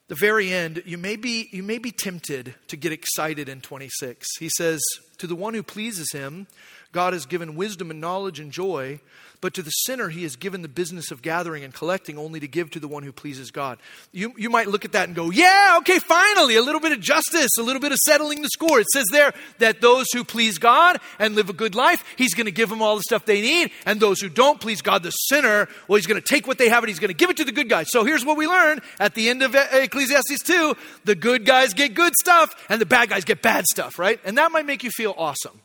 the 0.10 0.16
very 0.16 0.52
end, 0.52 0.82
you 0.88 0.98
may 0.98 1.16
be, 1.16 1.48
you 1.52 1.62
may 1.62 1.78
be 1.78 1.92
tempted 1.92 2.56
to 2.68 2.76
get 2.76 2.92
excited 2.92 3.48
in 3.48 3.62
26. 3.62 4.28
He 4.40 4.50
says, 4.50 4.82
To 5.20 5.28
the 5.28 5.36
one 5.36 5.54
who 5.54 5.62
pleases 5.62 6.12
him, 6.12 6.48
God 6.92 7.14
has 7.14 7.26
given 7.26 7.56
wisdom 7.56 7.92
and 7.92 8.02
knowledge 8.02 8.40
and 8.40 8.52
joy, 8.52 9.00
but 9.42 9.54
to 9.54 9.62
the 9.62 9.70
sinner 9.70 10.10
he 10.10 10.24
has 10.24 10.36
given 10.36 10.62
the 10.62 10.68
business 10.68 11.12
of 11.12 11.22
gathering 11.22 11.64
and 11.64 11.74
collecting 11.74 12.18
only 12.18 12.40
to 12.40 12.48
give 12.48 12.72
to 12.72 12.80
the 12.80 12.88
one 12.88 13.04
who 13.04 13.12
pleases 13.12 13.52
God. 13.52 13.78
You, 14.12 14.34
you 14.38 14.50
might 14.50 14.68
look 14.68 14.86
at 14.86 14.92
that 14.94 15.08
and 15.08 15.16
go, 15.16 15.30
yeah, 15.30 15.76
okay, 15.80 16.00
finally, 16.00 16.56
a 16.56 16.62
little 16.62 16.82
bit 16.82 16.92
of 16.92 17.00
justice, 17.00 17.52
a 17.58 17.64
little 17.64 17.82
bit 17.82 17.92
of 17.92 18.00
settling 18.00 18.42
the 18.42 18.50
score. 18.50 18.80
It 18.80 18.88
says 18.92 19.06
there 19.12 19.34
that 19.60 19.82
those 19.82 20.08
who 20.14 20.24
please 20.24 20.58
God 20.58 21.00
and 21.20 21.36
live 21.36 21.50
a 21.50 21.54
good 21.54 21.76
life, 21.76 22.04
he's 22.18 22.34
going 22.34 22.46
to 22.46 22.52
give 22.52 22.70
them 22.70 22.82
all 22.82 22.96
the 22.96 23.04
stuff 23.04 23.26
they 23.26 23.42
need. 23.42 23.72
And 23.86 24.00
those 24.00 24.20
who 24.20 24.30
don't 24.30 24.60
please 24.60 24.82
God, 24.82 25.04
the 25.04 25.12
sinner, 25.12 25.70
well, 25.88 25.98
he's 25.98 26.08
going 26.08 26.22
to 26.22 26.28
take 26.28 26.48
what 26.48 26.58
they 26.58 26.70
have 26.70 26.84
and 26.84 26.90
he's 26.90 27.00
going 27.00 27.10
to 27.10 27.14
give 27.14 27.30
it 27.30 27.38
to 27.38 27.46
the 27.46 27.52
good 27.52 27.70
guys. 27.70 27.88
So 27.92 28.04
here's 28.04 28.26
what 28.26 28.36
we 28.36 28.48
learn 28.48 28.82
at 29.00 29.14
the 29.14 29.30
end 29.30 29.44
of 29.44 29.56
Ecclesiastes 29.56 30.44
2 30.44 30.76
the 31.06 31.16
good 31.16 31.46
guys 31.46 31.74
get 31.74 31.94
good 31.94 32.14
stuff 32.20 32.50
and 32.68 32.82
the 32.82 32.86
bad 32.86 33.10
guys 33.10 33.24
get 33.26 33.42
bad 33.42 33.66
stuff, 33.66 33.98
right? 33.98 34.20
And 34.26 34.38
that 34.38 34.52
might 34.52 34.66
make 34.66 34.84
you 34.84 34.92
feel 34.92 35.14
awesome. 35.18 35.60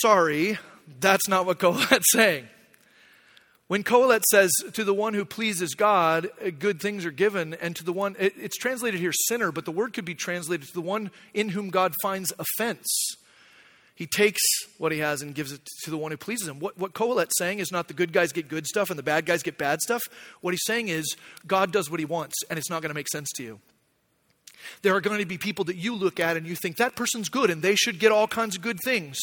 Sorry, 0.00 0.58
that's 1.00 1.28
not 1.28 1.46
what 1.46 1.58
Kohelet's 1.60 2.10
saying. 2.12 2.48
When 3.66 3.82
Kohelet 3.82 4.22
says, 4.30 4.52
to 4.74 4.84
the 4.84 4.92
one 4.92 5.14
who 5.14 5.24
pleases 5.24 5.74
God, 5.74 6.28
good 6.58 6.80
things 6.80 7.06
are 7.06 7.10
given, 7.10 7.54
and 7.54 7.74
to 7.76 7.84
the 7.84 7.94
one, 7.94 8.14
it, 8.18 8.34
it's 8.36 8.58
translated 8.58 9.00
here 9.00 9.12
sinner, 9.12 9.52
but 9.52 9.64
the 9.64 9.72
word 9.72 9.94
could 9.94 10.04
be 10.04 10.14
translated 10.14 10.68
to 10.68 10.74
the 10.74 10.82
one 10.82 11.10
in 11.32 11.48
whom 11.50 11.70
God 11.70 11.94
finds 12.02 12.32
offense. 12.38 13.16
He 13.94 14.06
takes 14.06 14.42
what 14.76 14.92
he 14.92 14.98
has 14.98 15.22
and 15.22 15.34
gives 15.34 15.52
it 15.52 15.66
to 15.84 15.90
the 15.90 15.96
one 15.96 16.10
who 16.10 16.16
pleases 16.16 16.48
him. 16.48 16.58
What, 16.58 16.76
what 16.76 16.92
Kohelet's 16.92 17.38
saying 17.38 17.60
is 17.60 17.70
not 17.70 17.88
the 17.88 17.94
good 17.94 18.12
guys 18.12 18.32
get 18.32 18.48
good 18.48 18.66
stuff 18.66 18.90
and 18.90 18.98
the 18.98 19.04
bad 19.04 19.24
guys 19.24 19.42
get 19.42 19.56
bad 19.56 19.80
stuff. 19.80 20.02
What 20.40 20.52
he's 20.52 20.64
saying 20.64 20.88
is 20.88 21.16
God 21.46 21.72
does 21.72 21.90
what 21.90 22.00
he 22.00 22.06
wants, 22.06 22.34
and 22.50 22.58
it's 22.58 22.68
not 22.68 22.82
going 22.82 22.90
to 22.90 22.94
make 22.94 23.08
sense 23.08 23.30
to 23.36 23.42
you. 23.42 23.60
There 24.82 24.94
are 24.94 25.00
going 25.00 25.20
to 25.20 25.26
be 25.26 25.38
people 25.38 25.64
that 25.66 25.76
you 25.76 25.94
look 25.94 26.20
at 26.20 26.36
and 26.36 26.46
you 26.46 26.54
think 26.54 26.76
that 26.76 26.96
person's 26.96 27.28
good 27.28 27.50
and 27.50 27.62
they 27.62 27.76
should 27.76 27.98
get 27.98 28.12
all 28.12 28.26
kinds 28.26 28.56
of 28.56 28.62
good 28.62 28.78
things 28.84 29.18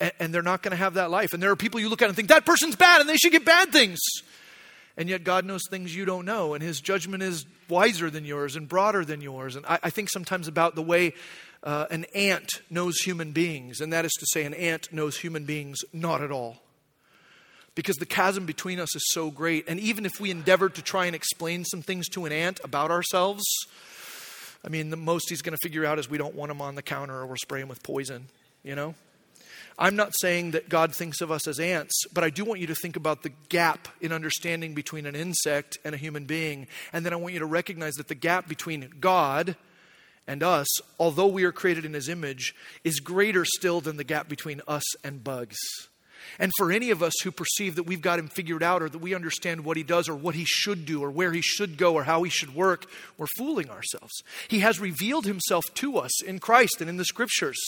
and, 0.00 0.12
and 0.18 0.34
they're 0.34 0.42
not 0.42 0.62
going 0.62 0.70
to 0.70 0.76
have 0.76 0.94
that 0.94 1.10
life. 1.10 1.32
And 1.32 1.42
there 1.42 1.50
are 1.50 1.56
people 1.56 1.80
you 1.80 1.88
look 1.88 2.02
at 2.02 2.08
and 2.08 2.16
think, 2.16 2.28
that 2.28 2.46
person's 2.46 2.76
bad 2.76 3.00
and 3.00 3.08
they 3.08 3.16
should 3.16 3.32
get 3.32 3.44
bad 3.44 3.72
things. 3.72 3.98
And 4.96 5.08
yet 5.08 5.24
God 5.24 5.44
knows 5.44 5.62
things 5.68 5.94
you 5.94 6.06
don't 6.06 6.24
know, 6.24 6.54
and 6.54 6.62
His 6.62 6.80
judgment 6.80 7.22
is 7.22 7.44
wiser 7.68 8.08
than 8.08 8.24
yours 8.24 8.56
and 8.56 8.66
broader 8.66 9.04
than 9.04 9.20
yours. 9.20 9.54
And 9.54 9.66
I, 9.66 9.78
I 9.82 9.90
think 9.90 10.08
sometimes 10.08 10.48
about 10.48 10.74
the 10.74 10.82
way 10.82 11.12
uh, 11.62 11.86
an 11.90 12.06
ant 12.14 12.62
knows 12.70 13.00
human 13.00 13.32
beings, 13.32 13.80
and 13.80 13.92
that 13.92 14.06
is 14.06 14.12
to 14.12 14.26
say, 14.32 14.44
an 14.44 14.54
ant 14.54 14.92
knows 14.92 15.18
human 15.18 15.44
beings 15.44 15.80
not 15.92 16.22
at 16.22 16.30
all. 16.30 16.62
Because 17.74 17.96
the 17.96 18.06
chasm 18.06 18.46
between 18.46 18.80
us 18.80 18.96
is 18.96 19.02
so 19.08 19.30
great. 19.30 19.68
And 19.68 19.78
even 19.78 20.06
if 20.06 20.18
we 20.18 20.30
endeavored 20.30 20.76
to 20.76 20.82
try 20.82 21.04
and 21.04 21.14
explain 21.14 21.66
some 21.66 21.82
things 21.82 22.08
to 22.10 22.24
an 22.24 22.32
ant 22.32 22.58
about 22.64 22.90
ourselves, 22.90 23.44
I 24.64 24.70
mean, 24.70 24.88
the 24.88 24.96
most 24.96 25.28
he's 25.28 25.42
going 25.42 25.54
to 25.54 25.60
figure 25.62 25.84
out 25.84 25.98
is 25.98 26.08
we 26.08 26.16
don't 26.16 26.34
want 26.34 26.50
him 26.50 26.62
on 26.62 26.74
the 26.74 26.82
counter 26.82 27.14
or 27.14 27.26
we're 27.26 27.36
spraying 27.36 27.68
with 27.68 27.82
poison, 27.82 28.28
you 28.64 28.74
know? 28.74 28.94
I'm 29.78 29.96
not 29.96 30.14
saying 30.18 30.52
that 30.52 30.70
God 30.70 30.94
thinks 30.94 31.20
of 31.20 31.30
us 31.30 31.46
as 31.46 31.60
ants, 31.60 32.06
but 32.12 32.24
I 32.24 32.30
do 32.30 32.44
want 32.44 32.60
you 32.60 32.66
to 32.68 32.74
think 32.74 32.96
about 32.96 33.22
the 33.22 33.32
gap 33.50 33.88
in 34.00 34.10
understanding 34.10 34.74
between 34.74 35.04
an 35.04 35.14
insect 35.14 35.76
and 35.84 35.94
a 35.94 35.98
human 35.98 36.24
being. 36.24 36.66
And 36.92 37.04
then 37.04 37.12
I 37.12 37.16
want 37.16 37.34
you 37.34 37.40
to 37.40 37.46
recognize 37.46 37.94
that 37.94 38.08
the 38.08 38.14
gap 38.14 38.48
between 38.48 38.94
God 39.00 39.54
and 40.26 40.42
us, 40.42 40.66
although 40.98 41.26
we 41.26 41.44
are 41.44 41.52
created 41.52 41.84
in 41.84 41.92
His 41.92 42.08
image, 42.08 42.54
is 42.84 43.00
greater 43.00 43.44
still 43.44 43.82
than 43.82 43.98
the 43.98 44.04
gap 44.04 44.28
between 44.28 44.62
us 44.66 44.84
and 45.04 45.22
bugs. 45.22 45.58
And 46.38 46.52
for 46.56 46.72
any 46.72 46.90
of 46.90 47.02
us 47.02 47.14
who 47.22 47.30
perceive 47.30 47.76
that 47.76 47.84
we've 47.84 48.00
got 48.00 48.18
him 48.18 48.28
figured 48.28 48.62
out 48.62 48.82
or 48.82 48.88
that 48.88 48.98
we 48.98 49.14
understand 49.14 49.64
what 49.64 49.76
he 49.76 49.82
does 49.82 50.08
or 50.08 50.14
what 50.14 50.34
he 50.34 50.44
should 50.44 50.86
do 50.86 51.02
or 51.02 51.10
where 51.10 51.32
he 51.32 51.40
should 51.40 51.76
go 51.76 51.94
or 51.94 52.04
how 52.04 52.22
he 52.22 52.30
should 52.30 52.54
work, 52.54 52.86
we're 53.18 53.26
fooling 53.36 53.70
ourselves. 53.70 54.22
He 54.48 54.60
has 54.60 54.80
revealed 54.80 55.26
himself 55.26 55.64
to 55.74 55.98
us 55.98 56.22
in 56.22 56.38
Christ 56.38 56.80
and 56.80 56.90
in 56.90 56.96
the 56.96 57.04
scriptures. 57.04 57.58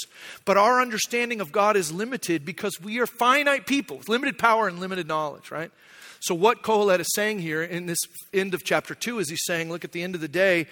But 0.44 0.56
our 0.56 0.80
understanding 0.80 1.40
of 1.40 1.52
God 1.52 1.76
is 1.76 1.92
limited 1.92 2.44
because 2.44 2.80
we 2.80 2.98
are 3.00 3.06
finite 3.06 3.66
people 3.66 3.98
with 3.98 4.08
limited 4.08 4.38
power 4.38 4.68
and 4.68 4.78
limited 4.78 5.08
knowledge, 5.08 5.50
right? 5.50 5.70
So, 6.20 6.34
what 6.34 6.62
Kohelet 6.62 6.98
is 6.98 7.14
saying 7.14 7.38
here 7.38 7.62
in 7.62 7.86
this 7.86 7.98
end 8.34 8.52
of 8.52 8.64
chapter 8.64 8.94
2 8.94 9.20
is 9.20 9.30
he's 9.30 9.44
saying, 9.44 9.70
look, 9.70 9.84
at 9.84 9.92
the 9.92 10.02
end 10.02 10.16
of 10.16 10.20
the 10.20 10.28
day, 10.28 10.66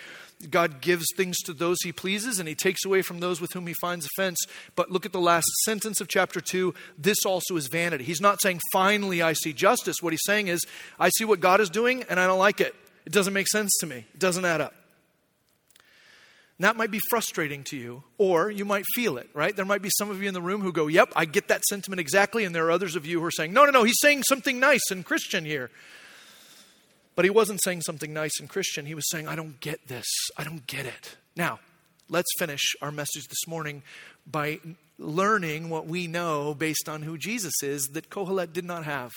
God 0.50 0.80
gives 0.80 1.06
things 1.16 1.38
to 1.44 1.54
those 1.54 1.78
he 1.82 1.92
pleases 1.92 2.38
and 2.38 2.48
he 2.48 2.54
takes 2.54 2.84
away 2.84 3.02
from 3.02 3.20
those 3.20 3.40
with 3.40 3.52
whom 3.52 3.66
he 3.66 3.74
finds 3.80 4.06
offense. 4.06 4.38
But 4.74 4.90
look 4.90 5.06
at 5.06 5.12
the 5.12 5.20
last 5.20 5.46
sentence 5.64 6.00
of 6.00 6.08
chapter 6.08 6.40
2. 6.40 6.74
This 6.98 7.24
also 7.24 7.56
is 7.56 7.68
vanity. 7.68 8.04
He's 8.04 8.20
not 8.20 8.42
saying, 8.42 8.60
finally, 8.72 9.22
I 9.22 9.32
see 9.32 9.52
justice. 9.52 9.96
What 10.02 10.12
he's 10.12 10.24
saying 10.24 10.48
is, 10.48 10.60
I 10.98 11.08
see 11.08 11.24
what 11.24 11.40
God 11.40 11.60
is 11.60 11.70
doing 11.70 12.04
and 12.10 12.20
I 12.20 12.26
don't 12.26 12.38
like 12.38 12.60
it. 12.60 12.74
It 13.06 13.12
doesn't 13.12 13.32
make 13.32 13.48
sense 13.48 13.70
to 13.80 13.86
me, 13.86 14.04
it 14.12 14.18
doesn't 14.18 14.44
add 14.44 14.60
up. 14.60 14.74
And 16.58 16.64
that 16.64 16.76
might 16.76 16.90
be 16.90 17.00
frustrating 17.10 17.64
to 17.64 17.76
you, 17.76 18.02
or 18.16 18.50
you 18.50 18.64
might 18.64 18.86
feel 18.94 19.18
it, 19.18 19.28
right? 19.34 19.54
There 19.54 19.66
might 19.66 19.82
be 19.82 19.90
some 19.98 20.10
of 20.10 20.22
you 20.22 20.28
in 20.28 20.32
the 20.32 20.40
room 20.40 20.62
who 20.62 20.72
go, 20.72 20.86
Yep, 20.86 21.12
I 21.14 21.26
get 21.26 21.48
that 21.48 21.62
sentiment 21.64 22.00
exactly. 22.00 22.44
And 22.44 22.54
there 22.54 22.64
are 22.66 22.70
others 22.70 22.96
of 22.96 23.04
you 23.04 23.20
who 23.20 23.26
are 23.26 23.30
saying, 23.30 23.52
No, 23.52 23.66
no, 23.66 23.70
no, 23.70 23.84
he's 23.84 24.00
saying 24.00 24.22
something 24.22 24.58
nice 24.58 24.90
and 24.90 25.04
Christian 25.04 25.44
here. 25.44 25.70
But 27.16 27.24
he 27.24 27.30
wasn't 27.30 27.62
saying 27.64 27.80
something 27.80 28.12
nice 28.12 28.38
and 28.38 28.48
Christian. 28.48 28.86
He 28.86 28.94
was 28.94 29.08
saying, 29.10 29.26
I 29.26 29.34
don't 29.34 29.58
get 29.60 29.88
this. 29.88 30.06
I 30.36 30.44
don't 30.44 30.66
get 30.66 30.86
it. 30.86 31.16
Now, 31.34 31.58
let's 32.08 32.28
finish 32.38 32.74
our 32.80 32.92
message 32.92 33.26
this 33.28 33.48
morning 33.48 33.82
by 34.30 34.60
learning 34.98 35.70
what 35.70 35.86
we 35.86 36.06
know 36.06 36.54
based 36.54 36.88
on 36.88 37.02
who 37.02 37.18
Jesus 37.18 37.54
is 37.62 37.88
that 37.94 38.10
Kohelet 38.10 38.52
did 38.52 38.64
not 38.64 38.84
have. 38.84 39.12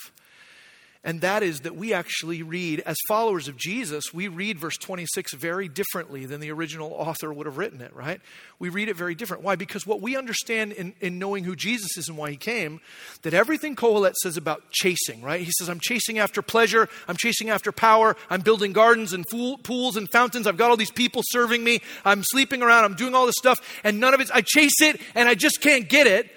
And 1.02 1.22
that 1.22 1.44
is 1.44 1.62
that 1.62 1.78
we 1.78 1.94
actually 1.94 2.44
read, 2.44 2.82
as 2.82 2.98
followers 3.08 3.48
of 3.48 3.56
Jesus, 3.56 4.14
we 4.14 4.28
read 4.28 4.60
verse 4.60 4.76
26 4.76 5.34
very 5.36 5.70
differently 5.70 6.26
than 6.26 6.42
the 6.42 6.52
original 6.52 6.92
author 6.92 7.32
would 7.32 7.46
have 7.46 7.58
written 7.58 7.80
it, 7.80 7.96
right? 7.96 8.20
We 8.60 8.68
read 8.68 8.90
it 8.90 8.98
very 8.98 9.16
different. 9.16 9.42
Why? 9.42 9.56
Because 9.56 9.88
what 9.88 10.02
we 10.02 10.18
understand 10.18 10.74
in, 10.74 10.94
in 11.00 11.18
knowing 11.18 11.46
who 11.46 11.56
Jesus 11.56 11.98
is 11.98 12.10
and 12.10 12.18
why 12.18 12.32
he 12.32 12.36
came, 12.36 12.82
that 13.22 13.34
everything 13.34 13.78
Kohelet 13.78 14.14
says 14.16 14.36
about 14.36 14.72
chasing, 14.72 15.22
right? 15.22 15.40
He 15.40 15.52
says, 15.58 15.70
I'm 15.70 15.80
chasing 15.80 16.20
after 16.20 16.42
pleasure, 16.42 16.90
I'm 17.08 17.16
chasing 17.16 17.50
after 17.50 17.72
power, 17.72 18.18
I'm 18.30 18.42
building 18.42 18.74
gardens 18.74 19.14
and 19.14 19.26
pool, 19.32 19.58
pools 19.58 19.96
and 19.96 20.10
fountains, 20.12 20.48
I've 20.48 20.58
got 20.58 20.70
all 20.70 20.78
these 20.78 20.92
people 20.92 21.22
serving 21.30 21.64
me, 21.64 21.80
I'm 22.04 22.24
sleeping 22.24 22.62
around, 22.62 22.84
I'm 22.84 22.96
doing 22.96 23.16
all 23.16 23.26
this 23.26 23.36
stuff, 23.38 23.80
and 23.86 24.02
none 24.02 24.14
of 24.14 24.20
it, 24.20 24.30
I 24.34 24.42
chase 24.42 24.82
it 24.82 25.00
and 25.16 25.30
I 25.30 25.36
just 25.36 25.62
can't 25.62 25.88
get 25.88 26.08
it, 26.08 26.30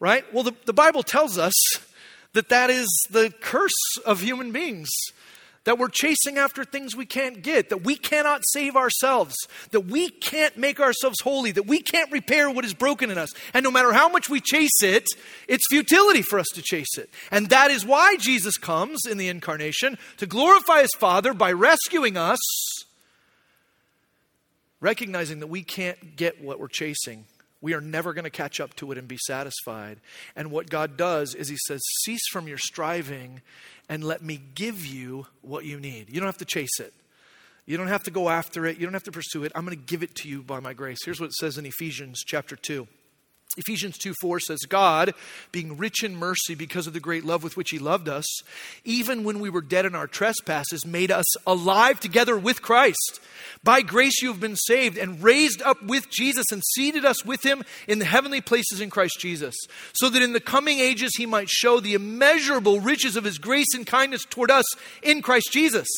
right? 0.00 0.24
Well, 0.34 0.42
the, 0.42 0.56
the 0.64 0.72
Bible 0.72 1.04
tells 1.04 1.38
us 1.38 1.54
that 2.32 2.48
that 2.50 2.70
is 2.70 2.88
the 3.10 3.32
curse 3.40 3.98
of 4.04 4.20
human 4.20 4.52
beings. 4.52 4.90
That 5.64 5.78
we're 5.78 5.88
chasing 5.88 6.38
after 6.38 6.64
things 6.64 6.96
we 6.96 7.04
can't 7.04 7.42
get, 7.42 7.68
that 7.68 7.84
we 7.84 7.96
cannot 7.96 8.40
save 8.52 8.74
ourselves, 8.74 9.34
that 9.70 9.82
we 9.82 10.08
can't 10.08 10.56
make 10.56 10.80
ourselves 10.80 11.20
holy, 11.22 11.52
that 11.52 11.66
we 11.66 11.80
can't 11.80 12.10
repair 12.10 12.50
what 12.50 12.64
is 12.64 12.72
broken 12.72 13.10
in 13.10 13.18
us. 13.18 13.28
And 13.52 13.64
no 13.64 13.70
matter 13.70 13.92
how 13.92 14.08
much 14.08 14.30
we 14.30 14.40
chase 14.40 14.82
it, 14.82 15.04
it's 15.46 15.66
futility 15.68 16.22
for 16.22 16.38
us 16.38 16.46
to 16.54 16.62
chase 16.62 16.96
it. 16.96 17.10
And 17.30 17.50
that 17.50 17.70
is 17.70 17.84
why 17.84 18.16
Jesus 18.16 18.56
comes 18.56 19.04
in 19.04 19.18
the 19.18 19.28
incarnation 19.28 19.98
to 20.16 20.26
glorify 20.26 20.80
his 20.80 20.94
Father 20.96 21.34
by 21.34 21.52
rescuing 21.52 22.16
us, 22.16 22.38
recognizing 24.80 25.40
that 25.40 25.48
we 25.48 25.62
can't 25.62 26.16
get 26.16 26.42
what 26.42 26.58
we're 26.60 26.68
chasing 26.68 27.26
we 27.60 27.74
are 27.74 27.80
never 27.80 28.12
going 28.14 28.24
to 28.24 28.30
catch 28.30 28.60
up 28.60 28.74
to 28.76 28.92
it 28.92 28.98
and 28.98 29.08
be 29.08 29.18
satisfied. 29.26 29.98
And 30.36 30.50
what 30.50 30.70
God 30.70 30.96
does 30.96 31.34
is 31.34 31.48
He 31.48 31.56
says, 31.66 31.80
Cease 32.02 32.28
from 32.30 32.46
your 32.46 32.58
striving 32.58 33.42
and 33.88 34.04
let 34.04 34.22
me 34.22 34.40
give 34.54 34.84
you 34.84 35.26
what 35.42 35.64
you 35.64 35.80
need. 35.80 36.08
You 36.10 36.20
don't 36.20 36.28
have 36.28 36.38
to 36.38 36.44
chase 36.44 36.78
it. 36.80 36.92
You 37.66 37.76
don't 37.76 37.88
have 37.88 38.04
to 38.04 38.10
go 38.10 38.28
after 38.28 38.64
it. 38.64 38.78
You 38.78 38.86
don't 38.86 38.94
have 38.94 39.04
to 39.04 39.12
pursue 39.12 39.44
it. 39.44 39.52
I'm 39.54 39.64
going 39.64 39.76
to 39.76 39.84
give 39.84 40.02
it 40.02 40.14
to 40.16 40.28
you 40.28 40.42
by 40.42 40.60
my 40.60 40.72
grace. 40.72 40.98
Here's 41.04 41.20
what 41.20 41.26
it 41.26 41.34
says 41.34 41.58
in 41.58 41.66
Ephesians 41.66 42.22
chapter 42.24 42.56
2. 42.56 42.86
Ephesians 43.58 43.98
2 43.98 44.14
4 44.20 44.40
says, 44.40 44.58
God, 44.68 45.14
being 45.52 45.76
rich 45.76 46.02
in 46.02 46.16
mercy 46.16 46.54
because 46.54 46.86
of 46.86 46.92
the 46.92 47.00
great 47.00 47.24
love 47.24 47.42
with 47.42 47.56
which 47.56 47.70
He 47.70 47.78
loved 47.78 48.08
us, 48.08 48.24
even 48.84 49.24
when 49.24 49.40
we 49.40 49.50
were 49.50 49.60
dead 49.60 49.84
in 49.84 49.94
our 49.94 50.06
trespasses, 50.06 50.86
made 50.86 51.10
us 51.10 51.26
alive 51.46 52.00
together 52.00 52.38
with 52.38 52.62
Christ. 52.62 53.20
By 53.64 53.82
grace 53.82 54.22
you 54.22 54.28
have 54.28 54.40
been 54.40 54.56
saved 54.56 54.96
and 54.96 55.22
raised 55.22 55.60
up 55.62 55.82
with 55.82 56.08
Jesus 56.10 56.46
and 56.52 56.62
seated 56.74 57.04
us 57.04 57.24
with 57.24 57.44
Him 57.44 57.64
in 57.86 57.98
the 57.98 58.04
heavenly 58.04 58.40
places 58.40 58.80
in 58.80 58.90
Christ 58.90 59.18
Jesus, 59.18 59.54
so 59.92 60.08
that 60.08 60.22
in 60.22 60.32
the 60.32 60.40
coming 60.40 60.78
ages 60.78 61.12
He 61.16 61.26
might 61.26 61.48
show 61.48 61.80
the 61.80 61.94
immeasurable 61.94 62.80
riches 62.80 63.16
of 63.16 63.24
His 63.24 63.38
grace 63.38 63.74
and 63.74 63.86
kindness 63.86 64.24
toward 64.24 64.50
us 64.50 64.64
in 65.02 65.20
Christ 65.22 65.50
Jesus. 65.52 65.88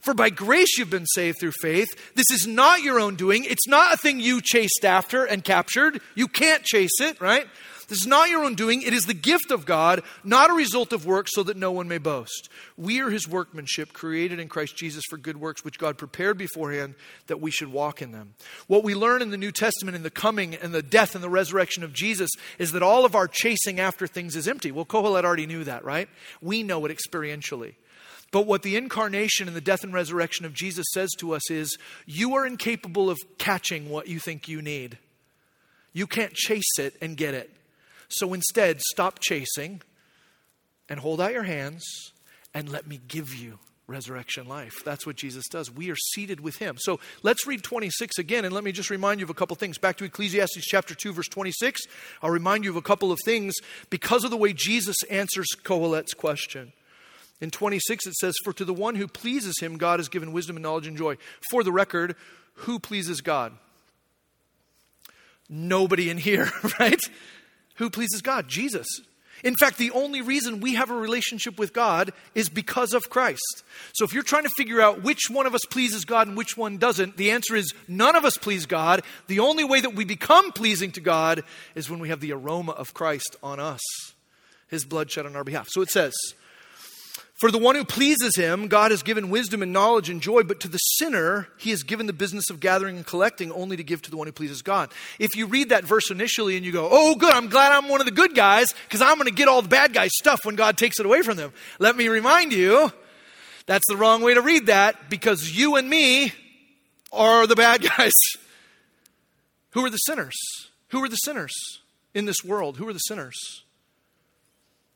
For 0.00 0.14
by 0.14 0.30
grace 0.30 0.78
you've 0.78 0.90
been 0.90 1.06
saved 1.06 1.38
through 1.40 1.52
faith. 1.60 1.88
This 2.14 2.30
is 2.30 2.46
not 2.46 2.82
your 2.82 2.98
own 2.98 3.16
doing, 3.16 3.44
it's 3.44 3.68
not 3.68 3.94
a 3.94 3.98
thing 3.98 4.20
you 4.20 4.40
chased 4.40 4.84
after 4.84 5.24
and 5.24 5.44
captured. 5.44 6.00
You 6.14 6.26
can't 6.26 6.64
chase 6.64 7.00
it 7.00 7.09
it, 7.10 7.20
right? 7.20 7.46
This 7.88 8.02
is 8.02 8.06
not 8.06 8.28
your 8.28 8.44
own 8.44 8.54
doing. 8.54 8.82
It 8.82 8.94
is 8.94 9.06
the 9.06 9.14
gift 9.14 9.50
of 9.50 9.66
God, 9.66 10.02
not 10.22 10.48
a 10.48 10.54
result 10.54 10.92
of 10.92 11.06
works, 11.06 11.32
so 11.34 11.42
that 11.42 11.56
no 11.56 11.72
one 11.72 11.88
may 11.88 11.98
boast. 11.98 12.48
We 12.76 13.00
are 13.00 13.10
his 13.10 13.28
workmanship, 13.28 13.92
created 13.92 14.38
in 14.38 14.48
Christ 14.48 14.76
Jesus 14.76 15.02
for 15.10 15.16
good 15.16 15.38
works, 15.38 15.64
which 15.64 15.78
God 15.78 15.98
prepared 15.98 16.38
beforehand 16.38 16.94
that 17.26 17.40
we 17.40 17.50
should 17.50 17.72
walk 17.72 18.00
in 18.00 18.12
them. 18.12 18.34
What 18.68 18.84
we 18.84 18.94
learn 18.94 19.22
in 19.22 19.30
the 19.30 19.36
New 19.36 19.50
Testament, 19.50 19.96
in 19.96 20.04
the 20.04 20.10
coming 20.10 20.54
and 20.54 20.72
the 20.72 20.82
death 20.82 21.16
and 21.16 21.24
the 21.24 21.28
resurrection 21.28 21.82
of 21.82 21.92
Jesus, 21.92 22.30
is 22.58 22.72
that 22.72 22.82
all 22.82 23.04
of 23.04 23.16
our 23.16 23.26
chasing 23.26 23.80
after 23.80 24.06
things 24.06 24.36
is 24.36 24.46
empty. 24.46 24.70
Well, 24.70 24.84
Kohelet 24.84 25.24
already 25.24 25.46
knew 25.46 25.64
that, 25.64 25.84
right? 25.84 26.08
We 26.40 26.62
know 26.62 26.86
it 26.86 26.96
experientially. 26.96 27.74
But 28.30 28.46
what 28.46 28.62
the 28.62 28.76
incarnation 28.76 29.48
and 29.48 29.56
the 29.56 29.60
death 29.60 29.82
and 29.82 29.92
resurrection 29.92 30.46
of 30.46 30.54
Jesus 30.54 30.86
says 30.94 31.10
to 31.18 31.34
us 31.34 31.50
is 31.50 31.76
you 32.06 32.36
are 32.36 32.46
incapable 32.46 33.10
of 33.10 33.18
catching 33.38 33.90
what 33.90 34.06
you 34.06 34.20
think 34.20 34.46
you 34.46 34.62
need. 34.62 34.98
You 35.92 36.06
can't 36.06 36.32
chase 36.32 36.78
it 36.78 36.94
and 37.00 37.16
get 37.16 37.34
it. 37.34 37.50
So 38.08 38.32
instead, 38.34 38.80
stop 38.80 39.18
chasing 39.20 39.82
and 40.88 41.00
hold 41.00 41.20
out 41.20 41.32
your 41.32 41.44
hands 41.44 42.12
and 42.54 42.68
let 42.68 42.86
me 42.86 43.00
give 43.06 43.34
you 43.34 43.58
resurrection 43.90 44.46
life. 44.46 44.82
That's 44.84 45.04
what 45.06 45.16
Jesus 45.16 45.48
does. 45.48 45.70
We 45.70 45.90
are 45.90 45.96
seated 45.96 46.40
with 46.40 46.56
him. 46.56 46.76
So 46.78 47.00
let's 47.22 47.46
read 47.46 47.62
26 47.62 48.18
again, 48.18 48.44
and 48.44 48.54
let 48.54 48.64
me 48.64 48.72
just 48.72 48.88
remind 48.88 49.20
you 49.20 49.26
of 49.26 49.30
a 49.30 49.34
couple 49.34 49.56
things. 49.56 49.78
Back 49.78 49.96
to 49.98 50.04
Ecclesiastes 50.04 50.64
chapter 50.64 50.94
2, 50.94 51.12
verse 51.12 51.28
26. 51.28 51.82
I'll 52.22 52.30
remind 52.30 52.64
you 52.64 52.70
of 52.70 52.76
a 52.76 52.82
couple 52.82 53.12
of 53.12 53.18
things 53.24 53.54
because 53.90 54.24
of 54.24 54.30
the 54.30 54.36
way 54.36 54.52
Jesus 54.52 54.96
answers 55.10 55.48
Kohelet's 55.64 56.14
question. 56.14 56.72
In 57.40 57.50
26, 57.50 58.06
it 58.06 58.14
says, 58.14 58.34
For 58.44 58.52
to 58.52 58.64
the 58.64 58.74
one 58.74 58.94
who 58.94 59.08
pleases 59.08 59.58
him, 59.60 59.76
God 59.78 59.98
has 59.98 60.08
given 60.08 60.32
wisdom 60.32 60.56
and 60.56 60.62
knowledge 60.62 60.86
and 60.86 60.96
joy. 60.96 61.16
For 61.50 61.64
the 61.64 61.72
record, 61.72 62.14
who 62.54 62.78
pleases 62.78 63.20
God? 63.20 63.52
Nobody 65.50 66.08
in 66.08 66.16
here, 66.16 66.48
right? 66.80 67.00
Who 67.76 67.90
pleases 67.90 68.22
God? 68.22 68.46
Jesus. 68.48 68.86
In 69.42 69.56
fact, 69.56 69.78
the 69.78 69.90
only 69.92 70.20
reason 70.20 70.60
we 70.60 70.74
have 70.74 70.90
a 70.90 70.94
relationship 70.94 71.58
with 71.58 71.72
God 71.72 72.12
is 72.34 72.48
because 72.48 72.92
of 72.92 73.08
Christ. 73.10 73.64
So 73.94 74.04
if 74.04 74.12
you're 74.12 74.22
trying 74.22 74.44
to 74.44 74.50
figure 74.56 74.80
out 74.80 75.02
which 75.02 75.30
one 75.30 75.46
of 75.46 75.54
us 75.54 75.64
pleases 75.70 76.04
God 76.04 76.28
and 76.28 76.36
which 76.36 76.56
one 76.56 76.76
doesn't, 76.76 77.16
the 77.16 77.30
answer 77.30 77.56
is 77.56 77.72
none 77.88 78.16
of 78.16 78.24
us 78.24 78.36
please 78.36 78.66
God. 78.66 79.02
The 79.28 79.40
only 79.40 79.64
way 79.64 79.80
that 79.80 79.94
we 79.94 80.04
become 80.04 80.52
pleasing 80.52 80.92
to 80.92 81.00
God 81.00 81.42
is 81.74 81.88
when 81.88 82.00
we 82.00 82.10
have 82.10 82.20
the 82.20 82.32
aroma 82.32 82.72
of 82.72 82.94
Christ 82.94 83.36
on 83.42 83.58
us, 83.58 83.80
his 84.68 84.84
blood 84.84 85.10
shed 85.10 85.26
on 85.26 85.36
our 85.36 85.44
behalf. 85.44 85.68
So 85.70 85.80
it 85.80 85.90
says, 85.90 86.12
for 87.40 87.50
the 87.50 87.56
one 87.56 87.74
who 87.74 87.86
pleases 87.86 88.36
him, 88.36 88.68
God 88.68 88.90
has 88.90 89.02
given 89.02 89.30
wisdom 89.30 89.62
and 89.62 89.72
knowledge 89.72 90.10
and 90.10 90.20
joy, 90.20 90.42
but 90.42 90.60
to 90.60 90.68
the 90.68 90.76
sinner, 90.76 91.48
he 91.56 91.70
has 91.70 91.82
given 91.82 92.06
the 92.06 92.12
business 92.12 92.50
of 92.50 92.60
gathering 92.60 92.96
and 92.96 93.06
collecting 93.06 93.50
only 93.52 93.78
to 93.78 93.82
give 93.82 94.02
to 94.02 94.10
the 94.10 94.18
one 94.18 94.26
who 94.26 94.32
pleases 94.32 94.60
God. 94.60 94.92
If 95.18 95.34
you 95.34 95.46
read 95.46 95.70
that 95.70 95.84
verse 95.84 96.10
initially 96.10 96.58
and 96.58 96.66
you 96.66 96.70
go, 96.70 96.86
oh, 96.92 97.14
good, 97.14 97.32
I'm 97.32 97.48
glad 97.48 97.72
I'm 97.72 97.88
one 97.88 98.00
of 98.00 98.04
the 98.04 98.12
good 98.12 98.34
guys 98.34 98.74
because 98.84 99.00
I'm 99.00 99.14
going 99.14 99.26
to 99.26 99.34
get 99.34 99.48
all 99.48 99.62
the 99.62 99.70
bad 99.70 99.94
guys' 99.94 100.10
stuff 100.12 100.44
when 100.44 100.54
God 100.54 100.76
takes 100.76 101.00
it 101.00 101.06
away 101.06 101.22
from 101.22 101.38
them. 101.38 101.50
Let 101.78 101.96
me 101.96 102.08
remind 102.08 102.52
you, 102.52 102.92
that's 103.64 103.86
the 103.88 103.96
wrong 103.96 104.20
way 104.20 104.34
to 104.34 104.42
read 104.42 104.66
that 104.66 105.08
because 105.08 105.50
you 105.50 105.76
and 105.76 105.88
me 105.88 106.34
are 107.10 107.46
the 107.46 107.56
bad 107.56 107.80
guys. 107.96 108.12
Who 109.70 109.82
are 109.82 109.90
the 109.90 109.96
sinners? 109.96 110.36
Who 110.88 111.02
are 111.02 111.08
the 111.08 111.16
sinners 111.16 111.54
in 112.12 112.26
this 112.26 112.44
world? 112.44 112.76
Who 112.76 112.86
are 112.86 112.92
the 112.92 112.98
sinners? 112.98 113.64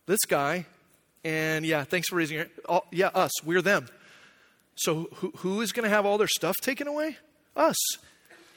This 0.04 0.26
guy 0.26 0.66
and 1.24 1.64
yeah, 1.64 1.84
thanks 1.84 2.08
for 2.08 2.16
raising 2.16 2.36
your 2.38 2.82
Yeah, 2.92 3.08
us. 3.08 3.30
We're 3.44 3.62
them. 3.62 3.88
So 4.76 5.08
who, 5.14 5.32
who 5.38 5.60
is 5.60 5.72
going 5.72 5.84
to 5.84 5.90
have 5.90 6.04
all 6.04 6.18
their 6.18 6.28
stuff 6.28 6.56
taken 6.60 6.86
away? 6.86 7.16
Us. 7.56 7.76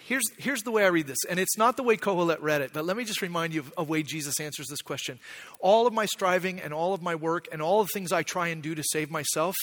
Here's, 0.05 0.23
here's 0.37 0.63
the 0.63 0.71
way 0.71 0.85
I 0.85 0.87
read 0.87 1.05
this, 1.05 1.17
and 1.29 1.37
it's 1.37 1.57
not 1.57 1.75
the 1.75 1.83
way 1.83 1.97
Kohelet 1.97 2.41
read 2.41 2.61
it, 2.61 2.71
but 2.71 2.85
let 2.85 2.95
me 2.95 3.03
just 3.03 3.21
remind 3.21 3.53
you 3.53 3.59
of 3.59 3.73
the 3.75 3.83
way 3.83 4.03
Jesus 4.03 4.39
answers 4.39 4.67
this 4.67 4.81
question. 4.81 5.19
All 5.59 5.85
of 5.85 5.91
my 5.91 6.05
striving 6.05 6.61
and 6.61 6.73
all 6.73 6.93
of 6.93 7.01
my 7.01 7.13
work 7.13 7.49
and 7.51 7.61
all 7.61 7.83
the 7.83 7.89
things 7.93 8.13
I 8.13 8.23
try 8.23 8.47
and 8.47 8.61
do 8.61 8.73
to 8.73 8.83
save 8.85 9.11
myself, 9.11 9.53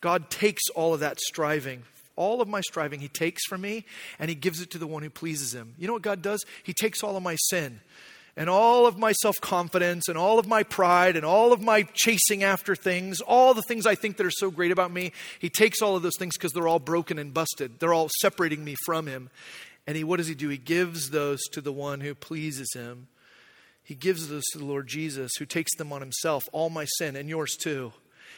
God 0.00 0.30
takes 0.30 0.62
all 0.76 0.94
of 0.94 1.00
that 1.00 1.18
striving 1.20 1.82
all 2.14 2.42
of 2.42 2.48
my 2.48 2.60
striving 2.60 3.00
he 3.00 3.08
takes 3.08 3.42
from 3.46 3.62
me 3.62 3.86
and 4.18 4.28
he 4.28 4.34
gives 4.34 4.60
it 4.60 4.70
to 4.70 4.78
the 4.78 4.86
one 4.86 5.02
who 5.02 5.08
pleases 5.08 5.54
him. 5.54 5.74
You 5.78 5.86
know 5.86 5.94
what 5.94 6.02
God 6.02 6.20
does? 6.20 6.44
He 6.62 6.74
takes 6.74 7.02
all 7.02 7.16
of 7.16 7.22
my 7.22 7.36
sin 7.36 7.80
and 8.36 8.48
all 8.48 8.86
of 8.86 8.98
my 8.98 9.12
self 9.12 9.40
confidence 9.40 10.08
and 10.08 10.16
all 10.16 10.38
of 10.38 10.46
my 10.46 10.62
pride 10.62 11.16
and 11.16 11.24
all 11.24 11.52
of 11.52 11.60
my 11.60 11.82
chasing 11.92 12.42
after 12.42 12.74
things, 12.74 13.20
all 13.20 13.54
the 13.54 13.62
things 13.62 13.86
I 13.86 13.94
think 13.94 14.16
that 14.16 14.26
are 14.26 14.30
so 14.30 14.50
great 14.50 14.70
about 14.70 14.92
me, 14.92 15.12
he 15.38 15.50
takes 15.50 15.82
all 15.82 15.96
of 15.96 16.02
those 16.02 16.16
things 16.18 16.36
because 16.36 16.52
they're 16.52 16.68
all 16.68 16.78
broken 16.78 17.18
and 17.18 17.34
busted. 17.34 17.78
They're 17.78 17.94
all 17.94 18.10
separating 18.20 18.64
me 18.64 18.76
from 18.86 19.06
him. 19.06 19.30
And 19.86 19.96
he, 19.96 20.04
what 20.04 20.18
does 20.18 20.28
he 20.28 20.34
do? 20.34 20.48
He 20.48 20.58
gives 20.58 21.10
those 21.10 21.42
to 21.52 21.60
the 21.60 21.72
one 21.72 22.00
who 22.00 22.14
pleases 22.14 22.72
him. 22.74 23.08
He 23.84 23.94
gives 23.94 24.28
those 24.28 24.44
to 24.52 24.58
the 24.58 24.64
Lord 24.64 24.86
Jesus, 24.86 25.32
who 25.38 25.44
takes 25.44 25.74
them 25.76 25.92
on 25.92 26.00
himself, 26.00 26.44
all 26.52 26.70
my 26.70 26.84
sin 26.84 27.16
and 27.16 27.28
yours 27.28 27.56
too. 27.56 27.92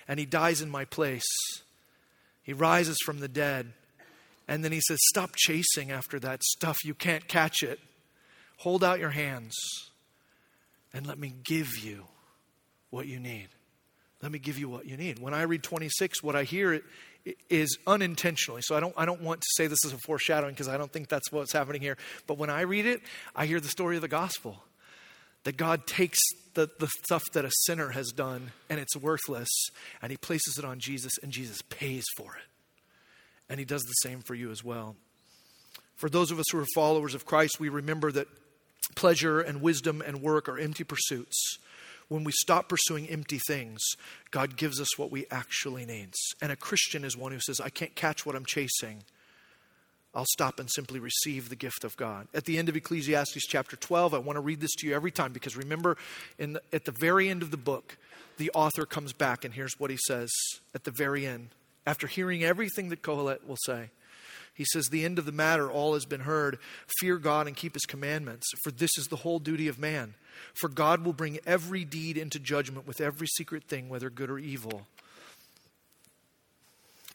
And 0.08 0.18
he 0.18 0.26
dies 0.26 0.62
in 0.62 0.70
my 0.70 0.84
place. 0.86 1.22
He 2.42 2.52
rises 2.52 2.96
from 3.04 3.20
the 3.20 3.28
dead. 3.28 3.72
And 4.48 4.64
then 4.64 4.72
he 4.72 4.80
says, 4.80 4.98
Stop 5.08 5.32
chasing 5.36 5.90
after 5.90 6.18
that 6.20 6.42
stuff. 6.42 6.84
You 6.84 6.94
can't 6.94 7.28
catch 7.28 7.62
it. 7.62 7.78
Hold 8.58 8.84
out 8.84 8.98
your 8.98 9.10
hands 9.10 9.54
and 10.92 11.06
let 11.06 11.18
me 11.18 11.32
give 11.44 11.76
you 11.78 12.04
what 12.90 13.06
you 13.06 13.18
need. 13.18 13.48
Let 14.22 14.32
me 14.32 14.38
give 14.38 14.58
you 14.58 14.68
what 14.68 14.86
you 14.86 14.96
need. 14.96 15.18
When 15.18 15.34
I 15.34 15.42
read 15.42 15.62
26, 15.62 16.22
what 16.22 16.34
I 16.34 16.44
hear 16.44 16.80
is 17.50 17.78
unintentionally. 17.86 18.62
So 18.62 18.76
I 18.76 18.80
don't, 18.80 18.94
I 18.96 19.04
don't 19.04 19.20
want 19.20 19.40
to 19.40 19.46
say 19.56 19.66
this 19.66 19.84
is 19.84 19.92
a 19.92 19.98
foreshadowing 19.98 20.54
because 20.54 20.68
I 20.68 20.76
don't 20.76 20.92
think 20.92 21.08
that's 21.08 21.30
what's 21.32 21.52
happening 21.52 21.82
here. 21.82 21.96
But 22.26 22.38
when 22.38 22.50
I 22.50 22.62
read 22.62 22.86
it, 22.86 23.00
I 23.34 23.46
hear 23.46 23.60
the 23.60 23.68
story 23.68 23.96
of 23.96 24.02
the 24.02 24.08
gospel 24.08 24.62
that 25.44 25.56
God 25.56 25.86
takes 25.86 26.18
the, 26.54 26.70
the 26.78 26.88
stuff 27.04 27.22
that 27.32 27.44
a 27.44 27.50
sinner 27.66 27.90
has 27.90 28.08
done 28.08 28.52
and 28.70 28.80
it's 28.80 28.96
worthless 28.96 29.48
and 30.00 30.10
he 30.10 30.16
places 30.16 30.58
it 30.58 30.64
on 30.64 30.78
Jesus 30.78 31.12
and 31.22 31.32
Jesus 31.32 31.60
pays 31.62 32.04
for 32.16 32.34
it. 32.36 32.44
And 33.48 33.58
he 33.58 33.66
does 33.66 33.82
the 33.82 34.08
same 34.08 34.20
for 34.20 34.34
you 34.34 34.50
as 34.50 34.64
well. 34.64 34.96
For 35.96 36.08
those 36.08 36.30
of 36.30 36.38
us 36.38 36.46
who 36.50 36.58
are 36.58 36.66
followers 36.74 37.14
of 37.14 37.26
Christ, 37.26 37.60
we 37.60 37.68
remember 37.68 38.10
that 38.12 38.26
pleasure 38.94 39.40
and 39.40 39.60
wisdom 39.60 40.02
and 40.04 40.22
work 40.22 40.48
are 40.48 40.58
empty 40.58 40.84
pursuits. 40.84 41.58
When 42.08 42.24
we 42.24 42.32
stop 42.32 42.68
pursuing 42.68 43.08
empty 43.08 43.40
things, 43.46 43.80
God 44.30 44.56
gives 44.56 44.80
us 44.80 44.98
what 44.98 45.10
we 45.10 45.26
actually 45.30 45.86
need. 45.86 46.12
And 46.42 46.52
a 46.52 46.56
Christian 46.56 47.04
is 47.04 47.16
one 47.16 47.32
who 47.32 47.40
says, 47.40 47.60
I 47.60 47.70
can't 47.70 47.94
catch 47.94 48.26
what 48.26 48.36
I'm 48.36 48.44
chasing. 48.44 49.04
I'll 50.14 50.26
stop 50.26 50.60
and 50.60 50.70
simply 50.70 51.00
receive 51.00 51.48
the 51.48 51.56
gift 51.56 51.82
of 51.82 51.96
God. 51.96 52.28
At 52.34 52.44
the 52.44 52.58
end 52.58 52.68
of 52.68 52.76
Ecclesiastes 52.76 53.46
chapter 53.46 53.76
12, 53.76 54.14
I 54.14 54.18
want 54.18 54.36
to 54.36 54.40
read 54.40 54.60
this 54.60 54.74
to 54.76 54.86
you 54.86 54.94
every 54.94 55.10
time 55.10 55.32
because 55.32 55.56
remember, 55.56 55.96
the, 56.38 56.62
at 56.72 56.84
the 56.84 56.92
very 56.92 57.28
end 57.28 57.42
of 57.42 57.50
the 57.50 57.56
book, 57.56 57.96
the 58.36 58.50
author 58.54 58.86
comes 58.86 59.12
back 59.12 59.44
and 59.44 59.54
here's 59.54 59.74
what 59.78 59.90
he 59.90 59.98
says 60.06 60.30
at 60.74 60.84
the 60.84 60.92
very 60.92 61.26
end. 61.26 61.48
After 61.86 62.06
hearing 62.06 62.44
everything 62.44 62.90
that 62.90 63.02
Kohelet 63.02 63.46
will 63.46 63.58
say, 63.64 63.90
he 64.54 64.64
says, 64.64 64.88
The 64.88 65.04
end 65.04 65.18
of 65.18 65.26
the 65.26 65.32
matter, 65.32 65.70
all 65.70 65.94
has 65.94 66.06
been 66.06 66.20
heard. 66.20 66.58
Fear 67.00 67.18
God 67.18 67.46
and 67.48 67.56
keep 67.56 67.74
his 67.74 67.84
commandments, 67.84 68.46
for 68.62 68.70
this 68.70 68.96
is 68.96 69.08
the 69.08 69.16
whole 69.16 69.40
duty 69.40 69.68
of 69.68 69.78
man. 69.78 70.14
For 70.54 70.68
God 70.68 71.04
will 71.04 71.12
bring 71.12 71.40
every 71.44 71.84
deed 71.84 72.16
into 72.16 72.38
judgment 72.38 72.86
with 72.86 73.00
every 73.00 73.26
secret 73.26 73.64
thing, 73.64 73.88
whether 73.88 74.10
good 74.10 74.30
or 74.30 74.38
evil. 74.38 74.86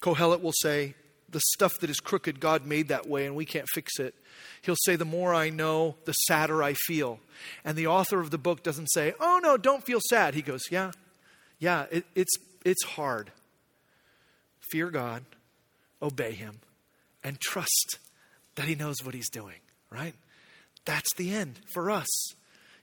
Kohelet 0.02 0.42
will 0.42 0.54
say, 0.54 0.96
The 1.30 1.42
stuff 1.54 1.80
that 1.80 1.90
is 1.90 2.02
crooked, 2.02 2.42
God 2.42 2.66
made 2.66 2.90
that 2.90 3.08
way, 3.08 3.26
and 3.26 3.36
we 3.36 3.46
can't 3.46 3.68
fix 3.74 4.00
it. 4.00 4.14
He'll 4.62 4.76
say, 4.84 4.98
The 4.98 5.06
more 5.06 5.34
I 5.34 5.50
know, 5.50 5.96
the 6.04 6.14
sadder 6.14 6.62
I 6.62 6.74
feel. 6.74 7.22
And 7.64 7.78
the 7.78 7.88
author 7.88 8.20
of 8.20 8.32
the 8.32 8.38
book 8.38 8.64
doesn't 8.64 8.92
say, 8.92 9.14
Oh, 9.20 9.40
no, 9.42 9.56
don't 9.56 9.86
feel 9.86 10.02
sad. 10.10 10.34
He 10.34 10.42
goes, 10.42 10.64
Yeah, 10.70 10.92
yeah, 11.58 11.86
it, 11.90 12.06
it's, 12.16 12.36
it's 12.66 12.84
hard. 12.84 13.32
Fear 14.72 14.92
God, 14.92 15.24
obey 16.02 16.34
Him 16.34 16.60
and 17.24 17.40
trust 17.40 18.00
that 18.56 18.66
He 18.66 18.76
knows 18.76 18.98
what 19.04 19.16
He's 19.16 19.30
doing, 19.30 19.60
right? 19.90 20.16
That's 20.86 21.14
the 21.16 21.34
end 21.34 21.60
for 21.74 21.92
us. 21.92 22.08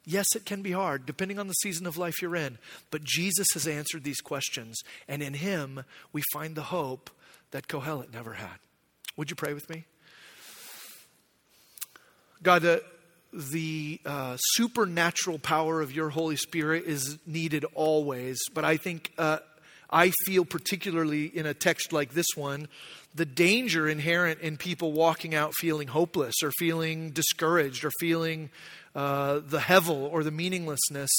Yes, 0.05 0.27
it 0.37 0.45
can 0.45 0.63
be 0.63 0.71
hard, 0.71 1.05
depending 1.05 1.39
on 1.39 1.49
the 1.49 1.55
season 1.55 1.87
of 1.87 1.97
life 1.97 2.23
you're 2.23 2.37
in, 2.37 2.59
but 2.93 3.03
Jesus 3.03 3.49
has 3.55 3.67
answered 3.67 4.05
these 4.05 4.21
questions, 4.21 4.81
and 5.09 5.23
in 5.23 5.35
Him 5.35 5.85
we 6.13 6.23
find 6.33 6.55
the 6.55 6.63
hope 6.63 7.11
that 7.51 7.67
Kohelet 7.67 8.13
never 8.13 8.35
had. 8.35 8.59
Would 9.17 9.31
you 9.31 9.37
pray 9.37 9.55
with 9.55 9.69
me? 9.69 9.85
God, 12.43 12.65
uh, 12.65 12.79
the 13.33 14.01
uh, 14.07 14.37
supernatural 14.39 15.39
power 15.39 15.81
of 15.81 15.93
your 15.93 16.11
Holy 16.11 16.37
Spirit 16.37 16.85
is 16.85 17.19
needed 17.27 17.65
always, 17.75 18.39
but 18.55 18.65
I 18.65 18.77
think 18.77 19.13
uh, 19.19 19.39
I 19.91 20.13
feel 20.25 20.45
particularly 20.45 21.27
in 21.27 21.47
a 21.47 21.55
text 21.55 21.93
like 21.93 22.13
this 22.13 22.27
one 22.35 22.69
the 23.17 23.25
danger 23.25 23.89
inherent 23.89 24.41
in 24.41 24.59
people 24.59 24.93
walking 24.93 25.35
out 25.35 25.55
feeling 25.55 25.89
hopeless 25.89 26.35
or 26.43 26.51
feeling 26.59 27.11
discouraged 27.11 27.83
or 27.83 27.91
feeling 27.99 28.51
uh, 28.95 29.41
the 29.47 29.59
hevel 29.59 30.13
or 30.13 30.23
the 30.23 30.31
meaninglessness, 30.31 31.11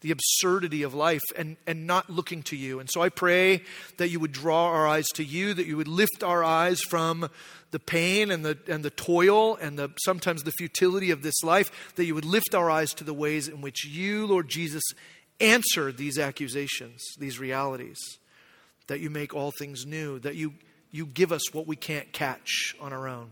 the 0.00 0.10
absurdity 0.10 0.82
of 0.82 0.94
life 0.94 1.22
and, 1.36 1.56
and 1.66 1.86
not 1.86 2.08
looking 2.08 2.42
to 2.44 2.56
you. 2.56 2.80
And 2.80 2.88
so 2.90 3.02
I 3.02 3.10
pray 3.10 3.62
that 3.98 4.08
you 4.08 4.18
would 4.18 4.32
draw 4.32 4.68
our 4.68 4.86
eyes 4.86 5.08
to 5.14 5.24
you, 5.24 5.52
that 5.52 5.66
you 5.66 5.76
would 5.76 5.88
lift 5.88 6.22
our 6.22 6.42
eyes 6.42 6.80
from 6.80 7.28
the 7.70 7.78
pain 7.78 8.30
and 8.30 8.44
the, 8.44 8.56
and 8.68 8.82
the 8.82 8.90
toil 8.90 9.56
and 9.56 9.78
the, 9.78 9.90
sometimes 10.04 10.42
the 10.42 10.52
futility 10.52 11.10
of 11.10 11.22
this 11.22 11.42
life, 11.42 11.92
that 11.96 12.04
you 12.06 12.14
would 12.14 12.24
lift 12.24 12.54
our 12.54 12.70
eyes 12.70 12.94
to 12.94 13.04
the 13.04 13.14
ways 13.14 13.48
in 13.48 13.60
which 13.60 13.84
you, 13.84 14.26
Lord 14.26 14.48
Jesus, 14.48 14.84
answer 15.40 15.92
these 15.92 16.18
accusations, 16.18 17.02
these 17.18 17.38
realities, 17.38 17.98
that 18.86 19.00
you 19.00 19.10
make 19.10 19.34
all 19.34 19.50
things 19.50 19.84
new, 19.84 20.18
that 20.20 20.36
you, 20.36 20.54
you 20.90 21.06
give 21.06 21.32
us 21.32 21.52
what 21.52 21.66
we 21.66 21.76
can't 21.76 22.12
catch 22.12 22.74
on 22.80 22.92
our 22.92 23.08
own. 23.08 23.30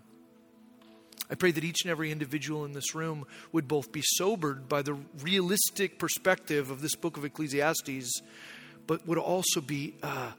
I 1.31 1.37
pray 1.37 1.53
that 1.53 1.65
each 1.65 1.83
and 1.85 1.91
every 1.91 2.13
individual 2.13 2.65
in 2.65 2.73
this 2.73 2.95
room 2.95 3.25
would 3.53 3.67
both 3.67 3.93
be 3.93 4.03
sobered 4.05 4.69
by 4.69 4.83
the 4.83 4.95
realistic 5.23 5.99
perspective 5.99 6.71
of 6.71 6.83
this 6.83 6.95
book 6.95 7.17
of 7.17 7.25
Ecclesiastes, 7.25 8.21
but 8.87 9.07
would 9.07 9.19
also 9.19 9.61
be 9.61 9.95
uh, 10.03 10.33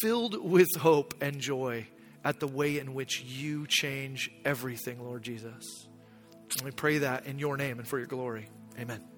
filled 0.00 0.42
with 0.48 0.68
hope 0.78 1.14
and 1.20 1.40
joy 1.40 1.86
at 2.24 2.40
the 2.40 2.46
way 2.46 2.78
in 2.78 2.94
which 2.94 3.22
you 3.22 3.66
change 3.66 4.30
everything, 4.44 5.02
Lord 5.02 5.22
Jesus. 5.22 5.88
And 6.56 6.62
we 6.62 6.70
pray 6.70 6.98
that 6.98 7.26
in 7.26 7.38
your 7.38 7.56
name 7.56 7.78
and 7.78 7.88
for 7.88 7.98
your 7.98 8.06
glory. 8.06 8.48
Amen. 8.78 9.17